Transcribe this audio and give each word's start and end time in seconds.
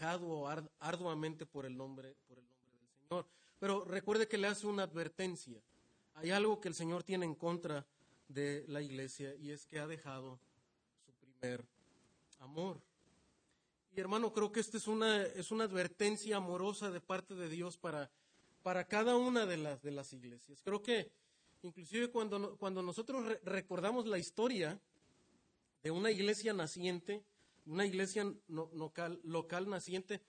trabajado 0.00 0.48
arduamente 0.78 1.44
por 1.44 1.66
el 1.66 1.76
nombre, 1.76 2.14
por 2.26 2.38
el 2.38 2.44
nombre 2.44 2.78
del 2.80 3.08
Señor. 3.08 3.26
Pero 3.58 3.84
recuerde 3.84 4.26
que 4.26 4.38
le 4.38 4.46
hace 4.46 4.66
una 4.66 4.84
advertencia. 4.84 5.60
Hay 6.14 6.30
algo 6.30 6.60
que 6.60 6.68
el 6.68 6.74
Señor 6.74 7.02
tiene 7.02 7.26
en 7.26 7.34
contra 7.34 7.86
de 8.28 8.64
la 8.68 8.80
iglesia 8.80 9.34
y 9.36 9.50
es 9.50 9.66
que 9.66 9.78
ha 9.78 9.86
dejado 9.86 10.38
su 11.04 11.12
primer 11.12 11.64
amor. 12.38 12.80
Y 13.94 14.00
hermano, 14.00 14.32
creo 14.32 14.50
que 14.50 14.60
esta 14.60 14.78
es 14.78 14.86
una, 14.86 15.22
es 15.22 15.50
una 15.50 15.64
advertencia 15.64 16.36
amorosa 16.36 16.90
de 16.90 17.00
parte 17.00 17.34
de 17.34 17.48
Dios 17.48 17.76
para, 17.76 18.10
para 18.62 18.86
cada 18.86 19.16
una 19.16 19.44
de 19.44 19.58
las, 19.58 19.82
de 19.82 19.90
las 19.90 20.12
iglesias. 20.12 20.62
Creo 20.64 20.80
que 20.80 21.10
inclusive 21.62 22.08
cuando, 22.08 22.56
cuando 22.56 22.82
nosotros 22.82 23.38
recordamos 23.42 24.06
la 24.06 24.18
historia 24.18 24.80
de 25.82 25.90
una 25.90 26.10
iglesia 26.10 26.54
naciente, 26.54 27.22
una 27.66 27.86
iglesia 27.86 28.32
local, 28.48 29.68
naciente, 29.68 30.20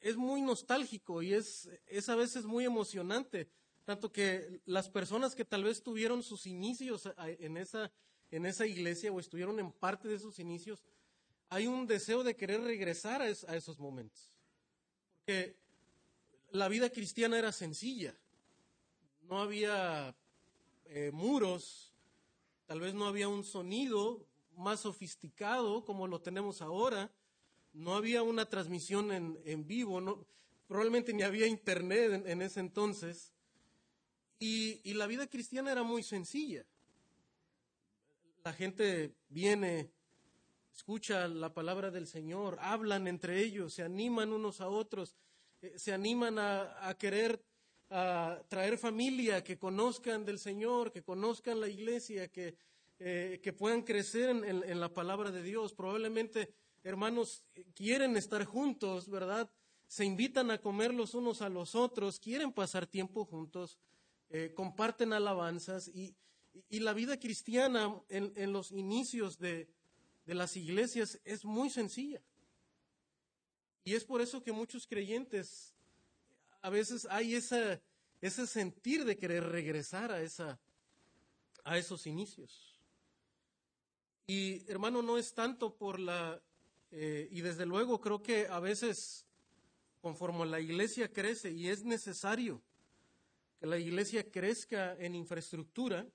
es 0.00 0.16
muy 0.16 0.42
nostálgico 0.42 1.22
y 1.22 1.34
es, 1.34 1.68
es 1.86 2.08
a 2.08 2.16
veces 2.16 2.44
muy 2.44 2.64
emocionante, 2.64 3.48
tanto 3.84 4.12
que 4.12 4.60
las 4.64 4.88
personas 4.88 5.34
que 5.34 5.44
tal 5.44 5.64
vez 5.64 5.82
tuvieron 5.82 6.22
sus 6.22 6.46
inicios 6.46 7.08
en 7.18 7.56
esa, 7.56 7.92
en 8.30 8.46
esa 8.46 8.66
iglesia 8.66 9.12
o 9.12 9.20
estuvieron 9.20 9.58
en 9.60 9.72
parte 9.72 10.08
de 10.08 10.18
sus 10.18 10.38
inicios, 10.38 10.82
hay 11.50 11.66
un 11.66 11.86
deseo 11.86 12.24
de 12.24 12.34
querer 12.34 12.62
regresar 12.62 13.20
a, 13.20 13.28
esos 13.28 13.78
momentos. 13.78 14.32
Porque 15.18 15.54
la 16.50 16.68
vida 16.68 16.88
cristiana 16.88 17.38
era 17.38 17.52
sencilla. 17.52 18.16
No 19.28 19.38
había 19.38 20.16
eh, 20.86 21.10
muros, 21.12 21.92
tal 22.64 22.80
vez 22.80 22.94
no 22.94 23.06
había 23.06 23.28
un 23.28 23.44
sonido 23.44 24.26
más 24.56 24.80
sofisticado 24.80 25.84
como 25.84 26.06
lo 26.06 26.20
tenemos 26.20 26.62
ahora, 26.62 27.10
no 27.72 27.94
había 27.94 28.22
una 28.22 28.46
transmisión 28.46 29.12
en, 29.12 29.66
vivo, 29.66 30.00
no, 30.00 30.26
probablemente 30.66 31.12
ni 31.12 31.22
había 31.22 31.46
internet 31.46 32.22
en, 32.26 32.42
ese 32.42 32.60
entonces. 32.60 33.32
Y, 34.38 34.80
y, 34.82 34.94
la 34.94 35.06
vida 35.06 35.26
cristiana 35.26 35.72
era 35.72 35.82
muy 35.82 36.02
sencilla. 36.02 36.66
La 38.44 38.52
gente 38.52 39.14
viene 39.28 39.90
escucha 40.74 41.28
la 41.28 41.52
palabra 41.52 41.90
del 41.90 42.06
Señor, 42.06 42.58
hablan 42.60 43.06
entre 43.06 43.40
ellos, 43.40 43.74
se 43.74 43.82
animan 43.82 44.32
unos 44.32 44.60
a 44.60 44.68
otros, 44.68 45.16
eh, 45.60 45.74
se 45.76 45.92
animan 45.92 46.38
a, 46.38 46.96
querer 46.98 47.42
traer 48.48 48.78
familia, 48.78 49.44
que 49.44 49.58
conozcan 49.58 50.24
del 50.24 50.38
Señor, 50.38 50.92
que 50.92 51.02
conozcan 51.02 51.60
la 51.60 51.68
iglesia, 51.68 52.28
que, 52.28 52.56
eh, 53.04 53.40
que 53.42 53.52
puedan 53.52 53.82
crecer 53.82 54.30
en, 54.30 54.80
la 54.80 54.92
palabra 54.92 55.30
de 55.30 55.42
Dios. 55.42 55.72
Probablemente, 55.72 56.54
hermanos, 56.82 57.44
quieren 57.74 58.16
estar 58.16 58.44
juntos, 58.44 59.08
¿verdad? 59.08 59.50
Se 59.86 60.04
invitan 60.04 60.50
a 60.50 60.58
comer 60.58 60.94
los 60.94 61.14
unos 61.14 61.42
a 61.42 61.48
los 61.48 61.74
otros, 61.74 62.20
quieren 62.20 62.52
pasar 62.52 62.86
tiempo 62.86 63.24
juntos, 63.24 63.78
eh, 64.30 64.52
comparten 64.54 65.12
alabanzas 65.12 65.88
y, 65.88 66.16
la 66.68 66.92
vida 66.92 67.18
cristiana 67.18 67.98
en 68.10 68.52
los 68.52 68.72
inicios 68.72 69.38
de, 69.38 69.70
de 70.26 70.34
las 70.34 70.56
iglesias 70.56 71.18
es 71.24 71.44
muy 71.44 71.70
sencilla. 71.70 72.22
Y 73.84 73.94
es 73.94 74.04
por 74.04 74.20
eso 74.20 74.42
que 74.42 74.52
muchos 74.52 74.86
creyentes 74.86 75.74
a 76.60 76.70
veces 76.70 77.06
hay 77.10 77.34
ese 77.34 78.46
sentir 78.46 79.04
de 79.04 79.18
querer 79.18 79.44
regresar 79.44 80.12
a, 80.12 80.22
esa, 80.22 80.60
a 81.64 81.76
esos 81.76 82.06
inicios. 82.06 82.71
Y 84.26 84.70
hermano, 84.70 85.02
no 85.02 85.18
es 85.18 85.34
tanto 85.34 85.74
por 85.74 85.98
la, 85.98 86.40
eh, 86.90 87.28
y 87.30 87.40
desde 87.40 87.66
luego 87.66 88.00
creo 88.00 88.22
que 88.22 88.46
a 88.46 88.60
veces 88.60 89.26
conforme 90.00 90.44
la 90.46 90.60
iglesia 90.60 91.10
crece 91.12 91.52
y 91.52 91.68
es 91.68 91.84
necesario 91.84 92.60
que 93.60 93.66
la 93.66 93.78
iglesia 93.78 94.28
crezca 94.28 94.96
en 94.98 95.14
infraestructura, 95.14 96.06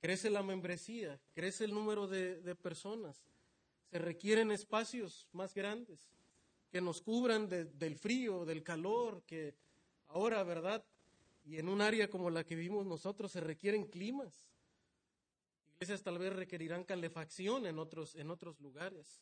crece 0.00 0.28
la 0.28 0.42
membresía, 0.42 1.20
crece 1.32 1.64
el 1.64 1.72
número 1.72 2.08
de, 2.08 2.56
personas, 2.56 3.24
se 3.88 3.98
requieren 4.00 4.50
espacios 4.50 5.28
más 5.32 5.54
grandes 5.54 6.10
que 6.72 6.80
nos 6.80 7.00
cubran 7.00 7.48
del 7.48 7.96
frío, 7.96 8.44
del 8.44 8.64
calor, 8.64 9.22
que 9.24 9.54
ahora, 10.08 10.42
¿verdad? 10.42 10.84
Y 11.44 11.58
en 11.58 11.68
un 11.68 11.80
área 11.80 12.10
como 12.10 12.30
la 12.30 12.44
que 12.44 12.56
vivimos 12.56 12.86
nosotros 12.86 13.30
se 13.30 13.40
requieren 13.40 13.84
climas. 13.84 14.51
Iglesias 15.82 16.04
tal 16.04 16.18
vez 16.18 16.32
requerirán 16.32 16.84
calefacción 16.84 17.66
en 17.66 17.80
otros, 17.80 18.14
en 18.14 18.30
otros 18.30 18.60
lugares. 18.60 19.20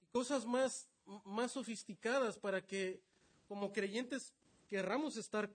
Y 0.00 0.06
cosas 0.06 0.46
más, 0.46 0.88
más 1.24 1.50
sofisticadas 1.50 2.38
para 2.38 2.64
que 2.64 3.02
como 3.48 3.72
creyentes 3.72 4.32
querramos 4.68 5.16
estar 5.16 5.50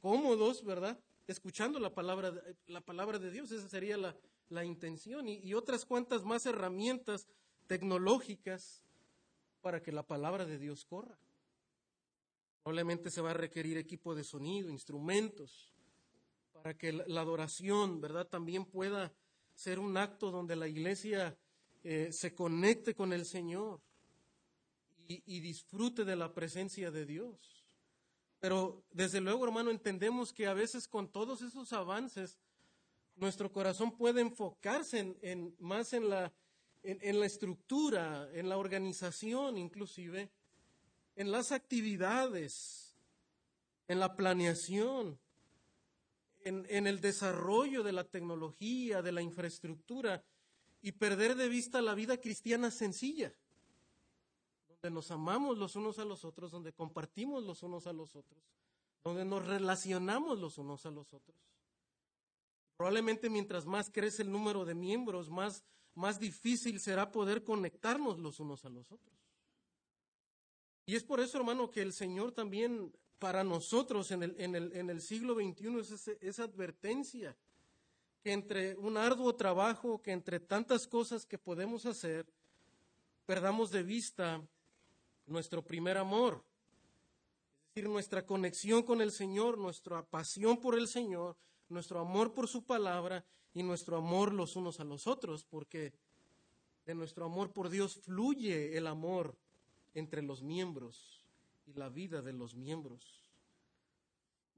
cómodos, 0.00 0.64
¿verdad? 0.64 0.96
escuchando 1.26 1.80
la 1.80 1.92
palabra, 1.92 2.32
la 2.68 2.80
palabra 2.80 3.18
de 3.18 3.32
Dios, 3.32 3.50
esa 3.50 3.68
sería 3.68 3.96
la, 3.96 4.64
intención, 4.64 5.28
y, 5.28 5.52
otras 5.52 5.84
cuantas 5.84 6.22
más 6.22 6.46
herramientas 6.46 7.26
tecnológicas 7.66 8.84
para 9.62 9.82
que 9.82 9.90
la 9.90 10.06
palabra 10.06 10.46
de 10.46 10.58
Dios 10.58 10.84
corra. 10.84 11.18
Probablemente 12.62 13.10
se 13.10 13.20
va 13.20 13.32
a 13.32 13.34
requerir 13.34 13.78
equipo 13.78 14.14
de 14.14 14.22
sonido, 14.22 14.70
instrumentos, 14.70 15.72
para 16.52 16.78
que 16.78 16.92
la, 16.92 17.20
adoración, 17.20 18.00
¿verdad?, 18.00 18.28
también 18.28 18.64
pueda 18.64 19.12
ser 19.62 19.78
un 19.78 19.96
acto 19.96 20.30
donde 20.30 20.56
la 20.56 20.66
iglesia 20.66 21.36
eh, 21.84 22.10
se 22.12 22.34
conecte 22.34 22.94
con 22.94 23.12
el 23.12 23.24
Señor 23.24 23.80
y 25.06 25.40
disfrute 25.40 26.04
de 26.04 26.16
la 26.16 26.32
presencia 26.32 26.90
de 26.90 27.04
Dios. 27.04 27.62
Pero 28.42 28.82
desde 28.90 29.20
luego, 29.20 29.44
hermano, 29.44 29.70
entendemos 29.70 30.32
que 30.32 30.48
a 30.48 30.52
veces 30.52 30.88
con 30.88 31.06
todos 31.12 31.42
esos 31.42 31.72
avances, 31.72 32.40
nuestro 33.14 33.52
corazón 33.52 33.96
puede 33.96 34.20
enfocarse 34.20 35.16
en, 35.22 35.54
más 35.60 35.92
en 35.92 36.08
la, 36.08 36.32
en, 36.82 37.20
la 37.20 37.26
estructura, 37.26 38.28
en 38.32 38.48
la 38.48 38.56
organización 38.56 39.58
inclusive, 39.58 40.28
en 41.14 41.30
las 41.30 41.52
actividades, 41.52 42.96
en 43.86 44.00
la 44.00 44.16
planeación, 44.16 45.20
en, 46.44 46.86
el 46.86 47.00
desarrollo 47.00 47.82
de 47.82 47.92
la 47.92 48.04
tecnología, 48.04 49.02
de 49.02 49.12
la 49.12 49.22
infraestructura, 49.22 50.24
y 50.80 50.92
perder 50.92 51.36
de 51.36 51.48
vista 51.48 51.80
la 51.80 51.94
vida 51.94 52.18
cristiana 52.18 52.70
sencilla 52.70 53.32
donde 54.82 54.90
nos 54.94 55.12
amamos 55.12 55.58
los 55.58 55.76
unos 55.76 56.00
a 56.00 56.04
los 56.04 56.24
otros, 56.24 56.50
donde 56.50 56.72
compartimos 56.72 57.44
los 57.44 57.62
unos 57.62 57.86
a 57.86 57.92
los 57.92 58.16
otros, 58.16 58.42
donde 59.04 59.24
nos 59.24 59.46
relacionamos 59.46 60.40
los 60.40 60.58
unos 60.58 60.84
a 60.86 60.90
los 60.90 61.14
otros. 61.14 61.36
Probablemente 62.76 63.30
mientras 63.30 63.64
más 63.64 63.90
crece 63.90 64.22
el 64.22 64.32
número 64.32 64.64
de 64.64 64.74
miembros, 64.74 65.30
más, 65.30 65.62
más 65.94 66.18
difícil 66.18 66.80
será 66.80 67.12
poder 67.12 67.44
conectarnos 67.44 68.18
los 68.18 68.40
unos 68.40 68.64
a 68.64 68.70
los 68.70 68.90
otros. 68.90 69.16
Y 70.84 70.96
es 70.96 71.04
por 71.04 71.20
eso, 71.20 71.38
hermano, 71.38 71.70
que 71.70 71.80
el 71.80 71.92
Señor 71.92 72.32
también 72.32 72.92
para 73.22 73.44
nosotros 73.44 74.10
en 74.10 74.24
el, 74.34 75.00
siglo 75.00 75.36
XXI 75.36 75.78
es 75.78 76.08
esa 76.20 76.42
advertencia 76.42 77.36
que 78.20 78.32
entre 78.32 78.74
un 78.74 78.96
arduo 78.96 79.36
trabajo, 79.36 80.02
que 80.02 80.10
entre 80.10 80.40
tantas 80.40 80.88
cosas 80.88 81.24
que 81.24 81.38
podemos 81.38 81.86
hacer, 81.86 82.26
perdamos 83.24 83.70
de 83.70 83.84
vista 83.84 84.42
nuestro 85.24 85.62
primer 85.62 85.98
amor, 85.98 86.42
es 87.68 87.74
decir, 87.76 87.88
nuestra 87.88 88.26
conexión 88.26 88.82
con 88.82 89.00
el 89.00 89.12
Señor, 89.12 89.56
nuestra 89.56 90.04
pasión 90.04 90.56
por 90.58 90.76
el 90.76 90.88
Señor, 90.88 91.36
nuestro 91.68 92.00
amor 92.00 92.34
por 92.34 92.48
su 92.48 92.64
palabra 92.64 93.24
y 93.54 93.62
nuestro 93.62 93.98
amor 93.98 94.34
los 94.34 94.56
unos 94.56 94.80
a 94.80 94.84
los 94.84 95.06
otros, 95.06 95.44
porque 95.44 95.92
de 96.86 96.96
nuestro 96.96 97.24
amor 97.26 97.52
por 97.52 97.70
Dios 97.70 98.00
fluye 98.02 98.76
el 98.76 98.88
amor 98.88 99.36
entre 99.94 100.22
los 100.22 100.42
miembros 100.42 101.21
y 101.66 101.72
la 101.74 101.88
vida 101.88 102.22
de 102.22 102.32
los 102.32 102.54
miembros. 102.54 103.30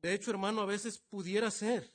De 0.03 0.13
hecho, 0.13 0.31
hermano, 0.31 0.61
a 0.61 0.67
veces 0.67 0.99
pudiera 0.99 1.51
ser, 1.51 1.91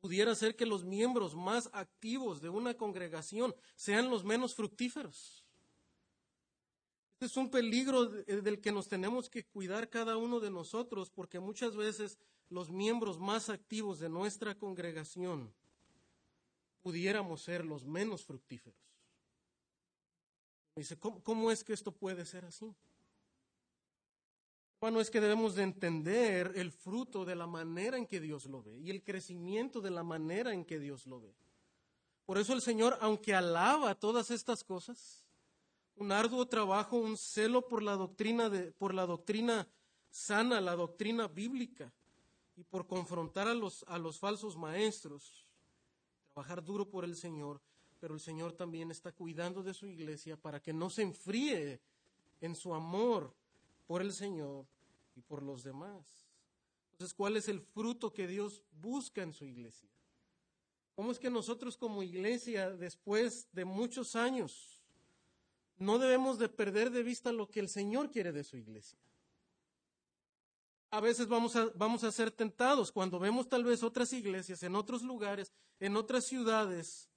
pudiera 0.00 0.34
ser 0.34 0.56
que 0.56 0.66
los 0.66 0.84
miembros 0.84 1.34
más 1.34 1.68
activos 1.72 2.40
de 2.40 2.48
una 2.48 2.74
congregación 2.74 3.54
sean 3.76 4.08
los 4.10 4.24
menos 4.24 4.54
fructíferos. 4.54 5.44
Este 7.14 7.26
es 7.26 7.36
un 7.36 7.50
peligro 7.50 8.16
eh, 8.26 8.40
del 8.40 8.62
que 8.62 8.72
nos 8.72 8.88
tenemos 8.88 9.28
que 9.28 9.44
cuidar 9.44 9.90
cada 9.90 10.16
uno 10.16 10.40
de 10.40 10.50
nosotros, 10.50 11.10
porque 11.10 11.38
muchas 11.38 11.76
veces 11.76 12.18
los 12.48 12.70
miembros 12.70 13.18
más 13.18 13.50
activos 13.50 13.98
de 13.98 14.08
nuestra 14.08 14.56
congregación 14.56 15.52
pudiéramos 16.80 17.42
ser 17.42 17.64
los 17.64 17.84
menos 17.84 18.24
fructíferos. 18.24 18.78
Dice, 20.74 20.98
¿cómo, 20.98 21.50
es 21.50 21.62
que 21.62 21.74
esto 21.74 21.92
puede 21.92 22.24
ser 22.24 22.46
así? 22.46 22.74
Bueno, 24.80 25.00
es 25.00 25.10
que 25.10 25.20
debemos 25.20 25.54
de 25.54 25.62
entender 25.62 26.52
el 26.56 26.72
fruto 26.72 27.26
de 27.26 27.36
la 27.36 27.46
manera 27.46 27.98
en 27.98 28.06
que 28.06 28.18
Dios 28.18 28.46
lo 28.46 28.62
ve 28.62 28.78
y 28.78 28.88
el 28.88 29.04
crecimiento 29.04 29.82
de 29.82 29.90
la 29.90 30.02
manera 30.02 30.54
en 30.54 30.64
que 30.64 30.78
Dios 30.78 31.06
lo 31.06 31.20
ve. 31.20 31.34
Por 32.24 32.38
eso 32.38 32.54
el 32.54 32.62
Señor, 32.62 32.96
aunque 33.02 33.34
alaba 33.34 33.94
todas 33.94 34.30
estas 34.30 34.64
cosas, 34.64 35.26
un 35.96 36.12
arduo 36.12 36.46
trabajo, 36.46 36.96
un 36.96 37.18
celo 37.18 37.68
por 37.68 37.82
la 37.82 37.92
doctrina 37.92 38.48
de, 38.48 38.72
por 38.72 38.94
la 38.94 39.04
doctrina 39.04 39.68
sana, 40.08 40.62
la 40.62 40.74
doctrina 40.76 41.28
bíblica, 41.28 41.92
y 42.56 42.64
por 42.64 42.86
confrontar 42.86 43.48
a 43.48 43.54
los, 43.54 43.84
a 43.86 43.98
los 43.98 44.18
falsos 44.18 44.56
maestros, 44.56 45.46
trabajar 46.28 46.64
duro 46.64 46.88
por 46.88 47.04
el 47.04 47.16
Señor, 47.16 47.60
pero 47.98 48.14
el 48.14 48.20
Señor 48.20 48.54
también 48.54 48.90
está 48.90 49.12
cuidando 49.12 49.62
de 49.62 49.74
su 49.74 49.86
iglesia 49.86 50.38
para 50.38 50.60
que 50.60 50.72
no 50.72 50.88
se 50.88 51.02
enfríe 51.02 51.80
en 52.40 52.54
su 52.54 52.72
amor 52.72 53.34
por 53.90 54.02
el 54.02 54.12
Señor 54.12 54.66
y 55.16 55.20
por 55.20 55.42
los 55.42 55.64
demás. 55.64 56.06
Entonces, 56.92 57.12
¿cuál 57.12 57.36
es 57.36 57.48
el 57.48 57.60
fruto 57.60 58.12
que 58.12 58.28
Dios 58.28 58.62
busca 58.80 59.20
en 59.20 59.32
su 59.32 59.44
iglesia? 59.44 59.88
¿Cómo 60.94 61.10
es 61.10 61.18
que 61.18 61.28
nosotros 61.28 61.76
como 61.76 62.04
iglesia, 62.04 62.70
después 62.70 63.48
de 63.52 63.64
muchos 63.64 64.14
años, 64.14 64.80
no 65.76 65.98
debemos 65.98 66.38
de 66.38 66.48
perder 66.48 66.92
de 66.92 67.02
vista 67.02 67.32
lo 67.32 67.50
que 67.50 67.58
el 67.58 67.68
Señor 67.68 68.12
quiere 68.12 68.30
de 68.30 68.44
su 68.44 68.56
iglesia? 68.56 68.96
A 70.92 71.00
veces 71.00 71.26
vamos 71.26 71.56
a, 71.56 71.66
vamos 71.74 72.04
a 72.04 72.12
ser 72.12 72.30
tentados 72.30 72.92
cuando 72.92 73.18
vemos 73.18 73.48
tal 73.48 73.64
vez 73.64 73.82
otras 73.82 74.12
iglesias 74.12 74.62
en 74.62 74.76
otros 74.76 75.02
lugares, 75.02 75.50
en 75.80 75.96
otras 75.96 76.26
ciudades, 76.26 77.08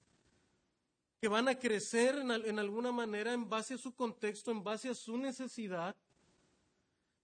que 1.20 1.28
van 1.28 1.46
a 1.46 1.56
crecer 1.56 2.16
en, 2.16 2.32
en 2.32 2.58
alguna 2.58 2.90
manera 2.90 3.32
en 3.32 3.48
base 3.48 3.74
a 3.74 3.78
su 3.78 3.94
contexto, 3.94 4.50
en 4.50 4.64
base 4.64 4.88
a 4.88 4.94
su 4.96 5.16
necesidad. 5.16 5.94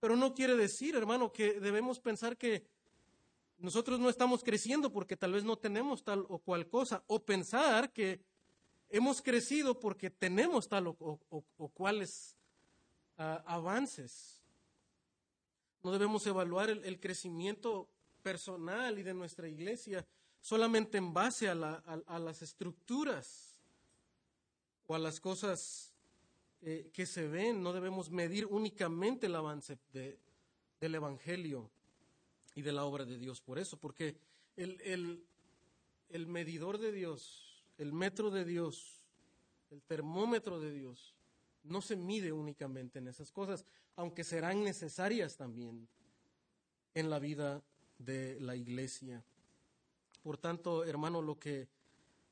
Pero 0.01 0.17
no 0.17 0.33
quiere 0.33 0.57
decir, 0.57 0.95
hermano, 0.95 1.31
que 1.31 1.59
debemos 1.61 1.99
pensar 1.99 2.35
que 2.35 2.65
nosotros 3.59 3.99
no 3.99 4.09
estamos 4.09 4.43
creciendo 4.43 4.91
porque 4.91 5.15
tal 5.15 5.33
vez 5.33 5.43
no 5.43 5.57
tenemos 5.57 6.03
tal 6.03 6.25
o 6.27 6.39
cual 6.39 6.67
cosa, 6.67 7.03
o 7.07 7.23
pensar 7.23 7.93
que 7.93 8.19
hemos 8.89 9.21
crecido 9.21 9.79
porque 9.79 10.09
tenemos 10.09 10.67
tal 10.67 10.87
o, 10.87 11.69
cuales 11.73 12.35
ah, 13.19 13.43
avances. 13.45 14.41
No 15.83 15.91
debemos 15.91 16.25
evaluar 16.25 16.71
el, 16.71 16.99
crecimiento 16.99 17.87
personal 18.23 18.97
y 18.97 19.03
de 19.03 19.13
nuestra 19.13 19.47
iglesia 19.47 20.05
solamente 20.39 20.97
en 20.97 21.13
base 21.13 21.47
a, 21.47 21.55
las 21.55 22.41
estructuras 22.41 23.61
o 24.87 24.95
a 24.95 24.99
las 24.99 25.19
cosas 25.19 25.90
eh, 26.61 26.89
que 26.93 27.05
se 27.05 27.27
ven. 27.27 27.61
No 27.61 27.73
debemos 27.73 28.09
medir 28.11 28.45
únicamente 28.45 29.27
el 29.27 29.35
avance 29.35 29.77
del 29.91 30.95
Evangelio 30.95 31.69
y 32.55 32.61
de 32.61 32.71
la 32.71 32.85
obra 32.85 33.05
de 33.05 33.17
Dios. 33.17 33.41
Por 33.41 33.59
eso, 33.59 33.77
porque 33.77 34.15
el, 34.55 35.25
el 36.09 36.27
medidor 36.27 36.77
de 36.77 36.91
Dios, 36.91 37.63
el 37.77 37.93
metro 37.93 38.29
de 38.29 38.45
Dios, 38.45 39.01
el 39.71 39.81
termómetro 39.81 40.59
de 40.59 40.71
Dios, 40.71 41.15
no 41.63 41.81
se 41.81 41.95
mide 41.95 42.31
únicamente 42.31 42.99
en 42.99 43.07
esas 43.07 43.31
cosas, 43.31 43.65
aunque 43.95 44.23
serán 44.23 44.63
necesarias 44.63 45.37
también 45.37 45.87
en 46.93 47.09
la 47.09 47.19
vida 47.19 47.63
de 47.97 48.39
la 48.39 48.55
iglesia. 48.55 49.23
Por 50.23 50.37
tanto, 50.37 50.83
hermano, 50.83 51.21
lo 51.21 51.39
que 51.39 51.67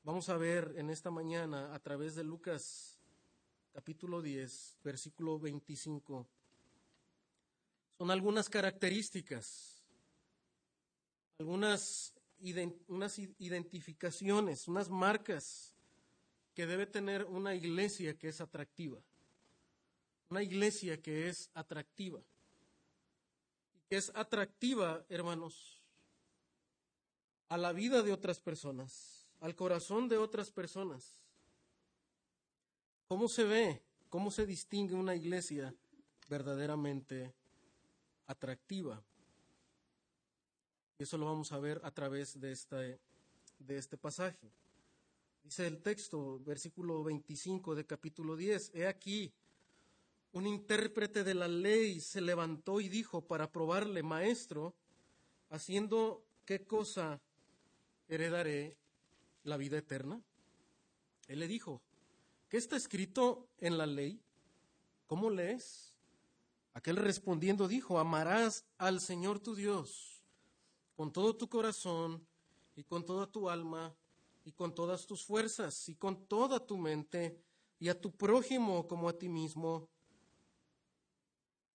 vamos 0.04 0.28
a 0.28 0.36
ver 0.36 0.74
en 0.76 0.90
esta 0.90 1.10
mañana 1.10 1.74
a 1.74 1.78
través 1.80 2.14
de 2.14 2.24
Lucas 2.24 2.99
capítulo 3.72 4.22
10, 4.22 4.78
versículo 4.82 5.38
25, 5.38 6.26
son 7.98 8.10
algunas 8.10 8.48
características 8.48 9.80
algunas 11.40 12.14
unas 12.88 13.18
identificaciones, 13.38 14.68
unas 14.68 14.88
marcas 14.88 15.74
que 16.54 16.66
debe 16.66 16.86
tener 16.86 17.24
una 17.24 17.54
iglesia 17.54 18.16
que 18.16 18.28
es 18.28 18.40
atractiva. 18.40 19.00
Una 20.28 20.42
iglesia 20.42 21.00
que 21.00 21.28
es 21.28 21.50
atractiva. 21.54 22.22
Que 23.88 23.96
es 23.96 24.12
atractiva, 24.14 25.04
hermanos, 25.08 25.82
a 27.48 27.56
la 27.56 27.72
vida 27.72 28.02
de 28.02 28.12
otras 28.12 28.40
personas, 28.40 29.26
al 29.40 29.54
corazón 29.54 30.08
de 30.08 30.18
otras 30.18 30.50
personas. 30.50 31.19
¿Cómo 33.10 33.26
se 33.26 33.42
ve, 33.42 33.82
cómo 34.08 34.30
se 34.30 34.46
distingue 34.46 34.94
una 34.94 35.16
iglesia 35.16 35.74
verdaderamente 36.28 37.34
atractiva? 38.28 39.02
Y 40.96 41.02
eso 41.02 41.18
lo 41.18 41.26
vamos 41.26 41.50
a 41.50 41.58
ver 41.58 41.80
a 41.82 41.90
través 41.90 42.40
de 42.40 42.52
este, 42.52 43.00
de 43.58 43.78
este 43.78 43.96
pasaje. 43.96 44.52
Dice 45.42 45.66
el 45.66 45.82
texto, 45.82 46.38
versículo 46.44 47.02
25 47.02 47.74
de 47.74 47.84
capítulo 47.84 48.36
10, 48.36 48.76
He 48.76 48.86
aquí, 48.86 49.32
un 50.30 50.46
intérprete 50.46 51.24
de 51.24 51.34
la 51.34 51.48
ley 51.48 51.98
se 51.98 52.20
levantó 52.20 52.80
y 52.80 52.88
dijo 52.88 53.22
para 53.26 53.50
probarle, 53.50 54.04
Maestro, 54.04 54.72
haciendo 55.48 56.22
qué 56.44 56.64
cosa 56.64 57.20
heredaré 58.06 58.76
la 59.42 59.56
vida 59.56 59.78
eterna. 59.78 60.22
Él 61.26 61.40
le 61.40 61.48
dijo, 61.48 61.82
¿qué 62.50 62.58
está 62.58 62.76
escrito 62.76 63.48
en 63.58 63.78
la 63.78 63.86
ley? 63.86 64.20
¿Cómo 65.06 65.30
lees? 65.30 65.94
Aquel 66.74 66.96
respondiendo 66.96 67.66
dijo, 67.66 67.98
amarás 67.98 68.66
al 68.76 69.00
Señor 69.00 69.40
tu 69.40 69.54
Dios 69.54 70.20
con 71.00 71.10
todo 71.14 71.34
tu 71.34 71.48
corazón 71.48 72.26
y 72.76 72.84
con 72.84 73.06
toda 73.06 73.26
tu 73.26 73.48
alma 73.48 73.96
y 74.44 74.52
con 74.52 74.74
todas 74.74 75.06
tus 75.06 75.24
fuerzas 75.24 75.88
y 75.88 75.94
con 75.94 76.26
toda 76.26 76.66
tu 76.66 76.76
mente 76.76 77.42
y 77.78 77.88
a 77.88 77.98
tu 77.98 78.12
prójimo 78.12 78.86
como 78.86 79.08
a 79.08 79.16
ti 79.16 79.30
mismo. 79.30 79.88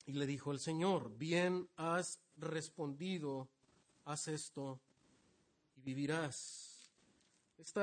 Y 0.05 0.13
le 0.13 0.27
dijo 0.27 0.53
el 0.53 0.59
Señor, 0.59 1.11
bien 1.17 1.71
has 1.77 2.21
respondido, 2.37 3.49
haz 4.05 4.29
esto 4.29 4.79
y 5.75 5.81
vivirás. 5.81 6.93
Este 7.57 7.81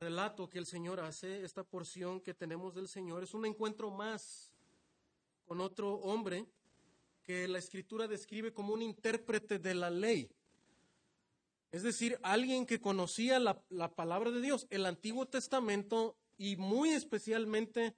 relato 0.00 0.48
que 0.48 0.58
el 0.58 0.66
Señor 0.66 1.00
hace, 1.00 1.44
esta 1.44 1.64
porción 1.64 2.20
que 2.20 2.34
tenemos 2.34 2.74
del 2.74 2.88
Señor, 2.88 3.22
es 3.22 3.34
un 3.34 3.46
encuentro 3.46 3.90
más 3.90 4.52
con 5.46 5.60
otro 5.60 5.94
hombre 5.96 6.46
que 7.22 7.48
la 7.48 7.58
escritura 7.58 8.06
describe 8.06 8.52
como 8.52 8.74
un 8.74 8.82
intérprete 8.82 9.58
de 9.58 9.74
la 9.74 9.90
ley. 9.90 10.30
Es 11.72 11.82
decir, 11.82 12.18
alguien 12.22 12.66
que 12.66 12.80
conocía 12.80 13.38
la, 13.38 13.94
palabra 13.94 14.30
de 14.30 14.40
Dios, 14.40 14.66
el 14.70 14.86
Antiguo 14.86 15.26
Testamento 15.26 16.16
y 16.38 16.56
muy 16.56 16.90
especialmente 16.90 17.94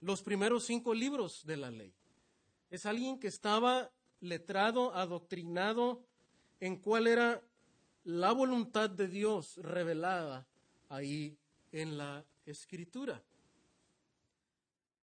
los 0.00 0.22
primeros 0.22 0.64
cinco 0.64 0.94
libros 0.94 1.44
de 1.44 1.56
la 1.56 1.70
ley. 1.70 1.92
Es 2.70 2.86
alguien 2.86 3.18
que 3.18 3.28
estaba 3.28 3.90
letrado, 4.20 4.94
adoctrinado 4.94 6.02
en 6.60 6.76
cuál 6.76 7.06
era 7.06 7.42
la 8.04 8.32
voluntad 8.32 8.88
de 8.88 9.08
Dios 9.08 9.56
revelada 9.58 10.49
ahí 10.90 11.36
en 11.72 11.96
la 11.96 12.22
escritura. 12.44 13.22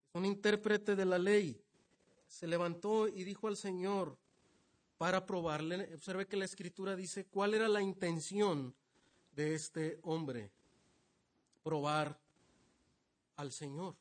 Es 0.09 0.15
un 0.15 0.25
intérprete 0.25 0.95
de 0.95 1.05
la 1.05 1.17
ley 1.17 1.59
se 2.27 2.47
levantó 2.47 3.07
y 3.07 3.23
dijo 3.23 3.47
al 3.47 3.57
Señor 3.57 4.17
para 4.97 5.25
probarle. 5.25 5.93
Observe 5.95 6.27
que 6.27 6.37
la 6.37 6.45
escritura 6.45 6.95
dice 6.95 7.25
cuál 7.25 7.53
era 7.53 7.67
la 7.67 7.81
intención 7.81 8.75
de 9.31 9.55
este 9.55 9.99
hombre. 10.03 10.51
Probar 11.63 12.19
al 13.35 13.51
Señor. 13.51 13.95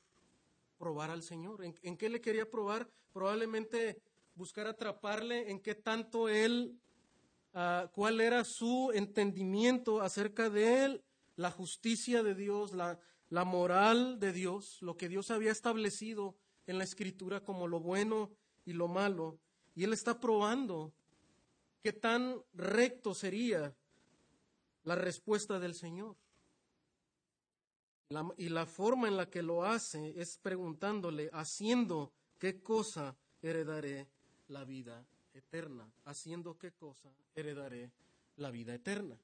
Probar 0.78 1.10
al 1.10 1.22
Señor. 1.22 1.64
¿En, 1.64 1.96
qué 1.96 2.08
le 2.08 2.20
quería 2.20 2.50
probar? 2.50 2.88
Probablemente 3.12 4.00
buscar 4.34 4.66
atraparle 4.66 5.50
en 5.50 5.60
qué 5.60 5.74
tanto 5.74 6.28
él, 6.28 6.78
ah, 7.54 7.90
cuál 7.94 8.20
era 8.20 8.44
su 8.44 8.90
entendimiento 8.92 10.02
acerca 10.02 10.50
de 10.50 10.84
él, 10.84 11.04
la 11.36 11.50
justicia 11.50 12.22
de 12.22 12.34
Dios, 12.34 12.72
la, 12.72 12.98
la 13.28 13.44
moral 13.44 14.18
de 14.18 14.32
Dios, 14.32 14.78
lo 14.80 14.96
que 14.96 15.08
Dios 15.08 15.30
había 15.30 15.52
establecido 15.52 16.36
en 16.66 16.78
la 16.78 16.84
escritura 16.84 17.44
como 17.44 17.68
lo 17.68 17.80
bueno 17.80 18.30
y 18.64 18.72
lo 18.72 18.88
malo. 18.88 19.38
Y 19.74 19.84
él 19.84 19.92
está 19.92 20.18
probando 20.18 20.92
qué 21.82 21.92
tan 21.92 22.42
recto 22.54 23.14
sería 23.14 23.74
la 24.84 24.94
respuesta 24.94 25.58
del 25.58 25.74
Señor. 25.74 26.16
y 28.36 28.48
la 28.48 28.66
forma 28.66 29.08
en 29.08 29.16
la 29.16 29.28
que 29.28 29.42
lo 29.42 29.64
hace 29.64 30.20
es 30.20 30.38
preguntándole, 30.38 31.28
haciendo 31.32 32.12
qué 32.38 32.62
cosa 32.62 33.16
heredaré 33.42 34.08
la 34.48 34.64
vida 34.64 35.04
eterna, 35.34 35.90
haciendo 36.04 36.56
qué 36.56 36.72
cosa 36.72 37.10
heredaré 37.34 37.90
la 38.36 38.50
vida 38.50 38.74
eterna. 38.74 39.18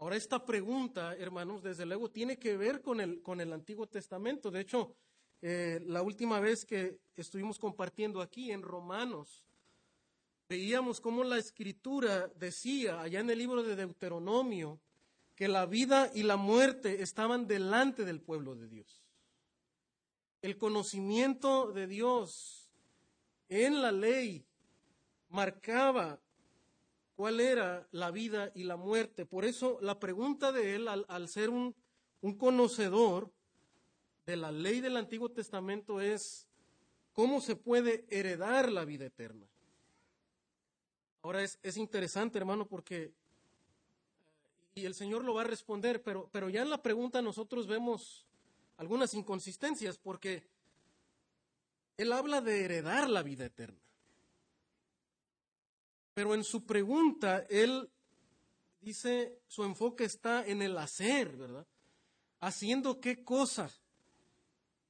Ahora 0.00 0.16
esta 0.16 0.42
pregunta, 0.46 1.14
hermanos, 1.16 1.62
desde 1.62 1.84
luego 1.84 2.10
tiene 2.10 2.38
que 2.38 2.56
ver 2.56 2.80
con 2.80 3.02
el, 3.02 3.20
con 3.20 3.38
el 3.38 3.52
Antiguo 3.52 3.86
Testamento. 3.86 4.50
De 4.50 4.60
hecho, 4.60 4.96
eh, 5.42 5.78
la 5.84 6.00
última 6.00 6.40
vez 6.40 6.64
que 6.64 7.00
estuvimos 7.16 7.58
compartiendo 7.58 8.22
aquí 8.22 8.50
en 8.50 8.62
Romanos, 8.62 9.44
veíamos 10.48 11.02
cómo 11.02 11.22
la 11.22 11.36
escritura 11.36 12.28
decía 12.28 13.02
allá 13.02 13.20
en 13.20 13.28
el 13.28 13.36
libro 13.36 13.62
de 13.62 13.76
Deuteronomio 13.76 14.80
que 15.36 15.48
la 15.48 15.66
vida 15.66 16.10
y 16.14 16.22
la 16.22 16.38
muerte 16.38 17.02
estaban 17.02 17.46
delante 17.46 18.06
del 18.06 18.22
pueblo 18.22 18.54
de 18.54 18.68
Dios. 18.68 19.02
el 20.40 20.56
conocimiento 20.56 21.72
de 21.72 21.86
Dios 21.86 22.70
en 23.50 23.82
la 23.82 23.92
ley 23.92 24.46
marcaba 25.28 26.18
cuál 27.20 27.38
era 27.38 27.86
la 27.92 28.10
vida 28.10 28.50
y 28.54 28.62
la 28.62 28.78
muerte. 28.78 29.26
Por 29.26 29.44
eso 29.44 29.76
la 29.82 30.00
pregunta 30.00 30.52
de 30.52 30.74
él, 30.74 30.88
al, 30.88 31.28
ser 31.28 31.50
un, 31.50 31.76
conocedor 32.38 33.30
de 34.24 34.36
la 34.36 34.50
ley 34.50 34.80
del 34.80 34.96
Antiguo 34.96 35.30
Testamento, 35.30 36.00
es 36.00 36.48
cómo 37.12 37.42
se 37.42 37.56
puede 37.56 38.06
heredar 38.08 38.72
la 38.72 38.86
vida 38.86 39.04
eterna. 39.04 39.46
Ahora 41.20 41.42
es, 41.42 41.58
es 41.62 41.76
interesante, 41.76 42.38
hermano, 42.38 42.64
porque 42.66 43.12
y 44.74 44.86
el 44.86 44.94
Señor 44.94 45.22
lo 45.22 45.34
va 45.34 45.42
a 45.42 45.44
responder, 45.44 46.02
pero 46.02 46.48
ya 46.48 46.62
en 46.62 46.70
la 46.70 46.82
pregunta 46.82 47.20
nosotros 47.20 47.66
vemos 47.66 48.24
algunas 48.78 49.12
inconsistencias, 49.12 49.98
porque 49.98 50.42
Él 51.98 52.14
habla 52.14 52.40
de 52.40 52.64
heredar 52.64 53.10
la 53.10 53.22
vida 53.22 53.44
eterna. 53.44 53.89
Pero 56.14 56.34
en 56.34 56.44
su 56.44 56.64
pregunta, 56.64 57.46
Él 57.48 57.90
dice, 58.80 59.40
su 59.46 59.64
enfoque 59.64 60.04
está 60.04 60.44
en 60.46 60.62
el 60.62 60.76
hacer, 60.78 61.36
¿verdad? 61.36 61.66
Haciendo 62.40 63.00
qué 63.00 63.22
cosa. 63.22 63.70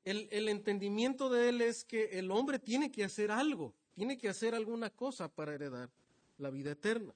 El, 0.04 0.28
el 0.30 0.48
entendimiento 0.48 1.28
de 1.28 1.48
Él 1.50 1.60
es 1.60 1.84
que 1.84 2.18
el 2.18 2.30
hombre 2.30 2.58
tiene 2.58 2.90
que 2.90 3.04
hacer 3.04 3.30
algo, 3.30 3.74
tiene 3.94 4.16
que 4.16 4.28
hacer 4.28 4.54
alguna 4.54 4.90
cosa 4.90 5.28
para 5.28 5.54
heredar 5.54 5.90
la 6.38 6.50
vida 6.50 6.72
eterna. 6.72 7.14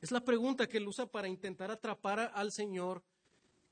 Es 0.00 0.10
la 0.10 0.20
pregunta 0.20 0.68
que 0.68 0.76
él 0.76 0.86
usa 0.86 1.06
para 1.06 1.28
intentar 1.28 1.70
atrapar 1.70 2.30
al 2.34 2.52
Señor. 2.52 3.02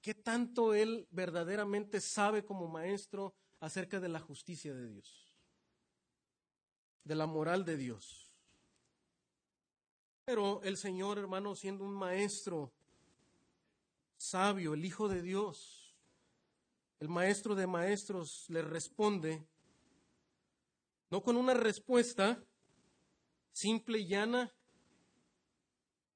¿Qué 0.00 0.14
tanto 0.14 0.74
él 0.74 1.06
verdaderamente 1.10 2.00
sabe 2.00 2.44
como 2.44 2.68
maestro 2.68 3.34
acerca 3.60 4.00
de 4.00 4.08
la 4.08 4.20
justicia 4.20 4.74
de 4.74 4.88
Dios? 4.88 5.38
De 7.04 7.14
la 7.14 7.26
moral 7.26 7.64
de 7.64 7.76
Dios. 7.76 8.23
Pero 10.24 10.62
el 10.62 10.76
Señor, 10.76 11.18
hermano, 11.18 11.54
siendo 11.54 11.84
un 11.84 11.92
maestro 11.92 12.72
sabio, 14.16 14.72
el 14.72 14.84
Hijo 14.84 15.08
de 15.08 15.20
Dios, 15.20 15.94
el 17.00 17.08
maestro 17.08 17.54
de 17.54 17.66
maestros 17.66 18.46
le 18.48 18.62
responde, 18.62 19.46
no 21.10 21.22
con 21.22 21.36
una 21.36 21.52
respuesta 21.52 22.42
simple 23.52 23.98
y 23.98 24.06
llana, 24.06 24.50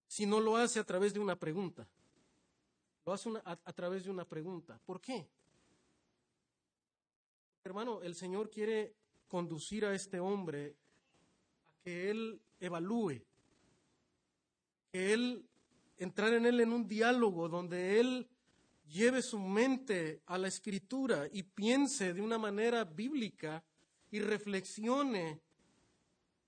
si 0.07 0.25
no 0.25 0.41
lo 0.41 0.57
hace 0.57 0.81
a 0.81 0.85
través 0.85 1.13
de 1.13 1.21
una 1.21 1.39
pregunta. 1.39 1.87
Lo 3.05 3.13
hace 3.13 3.31
a, 3.45 3.73
través 3.75 4.05
de 4.05 4.11
una 4.11 4.25
pregunta. 4.25 4.81
¿Por 4.87 5.01
qué? 5.03 5.29
Hermano, 7.63 8.03
el 8.03 8.15
Señor 8.15 8.49
quiere 8.49 8.95
conducir 9.29 9.85
a 9.85 9.95
este 9.95 10.19
hombre 10.19 10.77
a 11.71 11.83
que 11.83 12.11
él 12.11 12.41
evalúe, 12.59 13.23
que 14.93 15.13
él 15.13 15.45
entrar 15.99 16.33
en 16.33 16.47
él 16.47 16.61
en 16.61 16.73
un 16.73 16.87
diálogo 16.87 17.49
donde 17.49 18.01
él 18.01 18.29
lleve 18.87 19.23
su 19.23 19.39
mente 19.39 20.23
a 20.27 20.39
la 20.39 20.49
escritura 20.49 21.29
y 21.33 21.43
piense 21.43 22.15
de 22.15 22.23
una 22.23 22.39
manera 22.39 22.85
bíblica 22.85 23.65
y 24.11 24.21
reflexione 24.21 25.41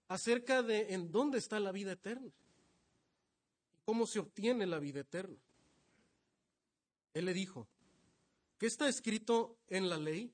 acerca 0.09 0.63
de 0.63 0.95
en 0.95 1.11
dónde 1.11 1.39
está 1.39 1.61
la 1.61 1.73
vida 1.73 1.93
eterna 1.93 2.31
cómo 3.91 4.07
se 4.07 4.21
obtiene 4.21 4.67
la 4.67 4.79
vida 4.79 5.01
eterna. 5.01 5.37
Él 7.13 7.25
le 7.25 7.35
dijo, 7.35 7.67
¿qué 8.57 8.67
está 8.67 8.89
escrito 8.89 9.59
en 9.67 9.89
la 9.89 9.99
ley? 9.99 10.33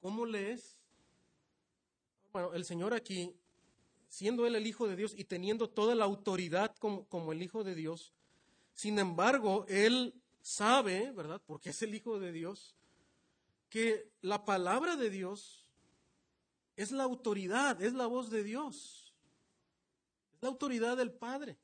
¿Cómo 0.00 0.24
lees? 0.24 0.78
Bueno, 2.32 2.54
el 2.54 2.64
Señor 2.64 2.94
aquí, 2.94 3.30
siendo 4.08 4.46
Él 4.46 4.56
el 4.56 4.66
Hijo 4.66 4.88
de 4.88 4.96
Dios 4.96 5.14
y 5.16 5.24
teniendo 5.24 5.68
toda 5.68 5.94
la 5.94 6.04
autoridad 6.04 6.74
como, 6.76 7.06
como 7.08 7.32
el 7.32 7.42
Hijo 7.42 7.64
de 7.64 7.74
Dios, 7.74 8.12
sin 8.74 8.98
embargo, 8.98 9.64
Él 9.68 10.14
sabe, 10.42 11.10
¿verdad? 11.12 11.42
Porque 11.46 11.70
es 11.70 11.82
el 11.82 11.94
Hijo 11.94 12.20
de 12.20 12.32
Dios, 12.32 12.76
que 13.68 14.10
la 14.20 14.44
palabra 14.44 14.96
de 14.96 15.10
Dios 15.10 15.66
es 16.76 16.92
la 16.92 17.04
autoridad, 17.04 17.82
es 17.82 17.94
la 17.94 18.06
voz 18.06 18.30
de 18.30 18.44
Dios, 18.44 19.14
es 20.34 20.42
la 20.42 20.48
autoridad 20.48 20.96
del 20.96 21.12
Padre. 21.12 21.58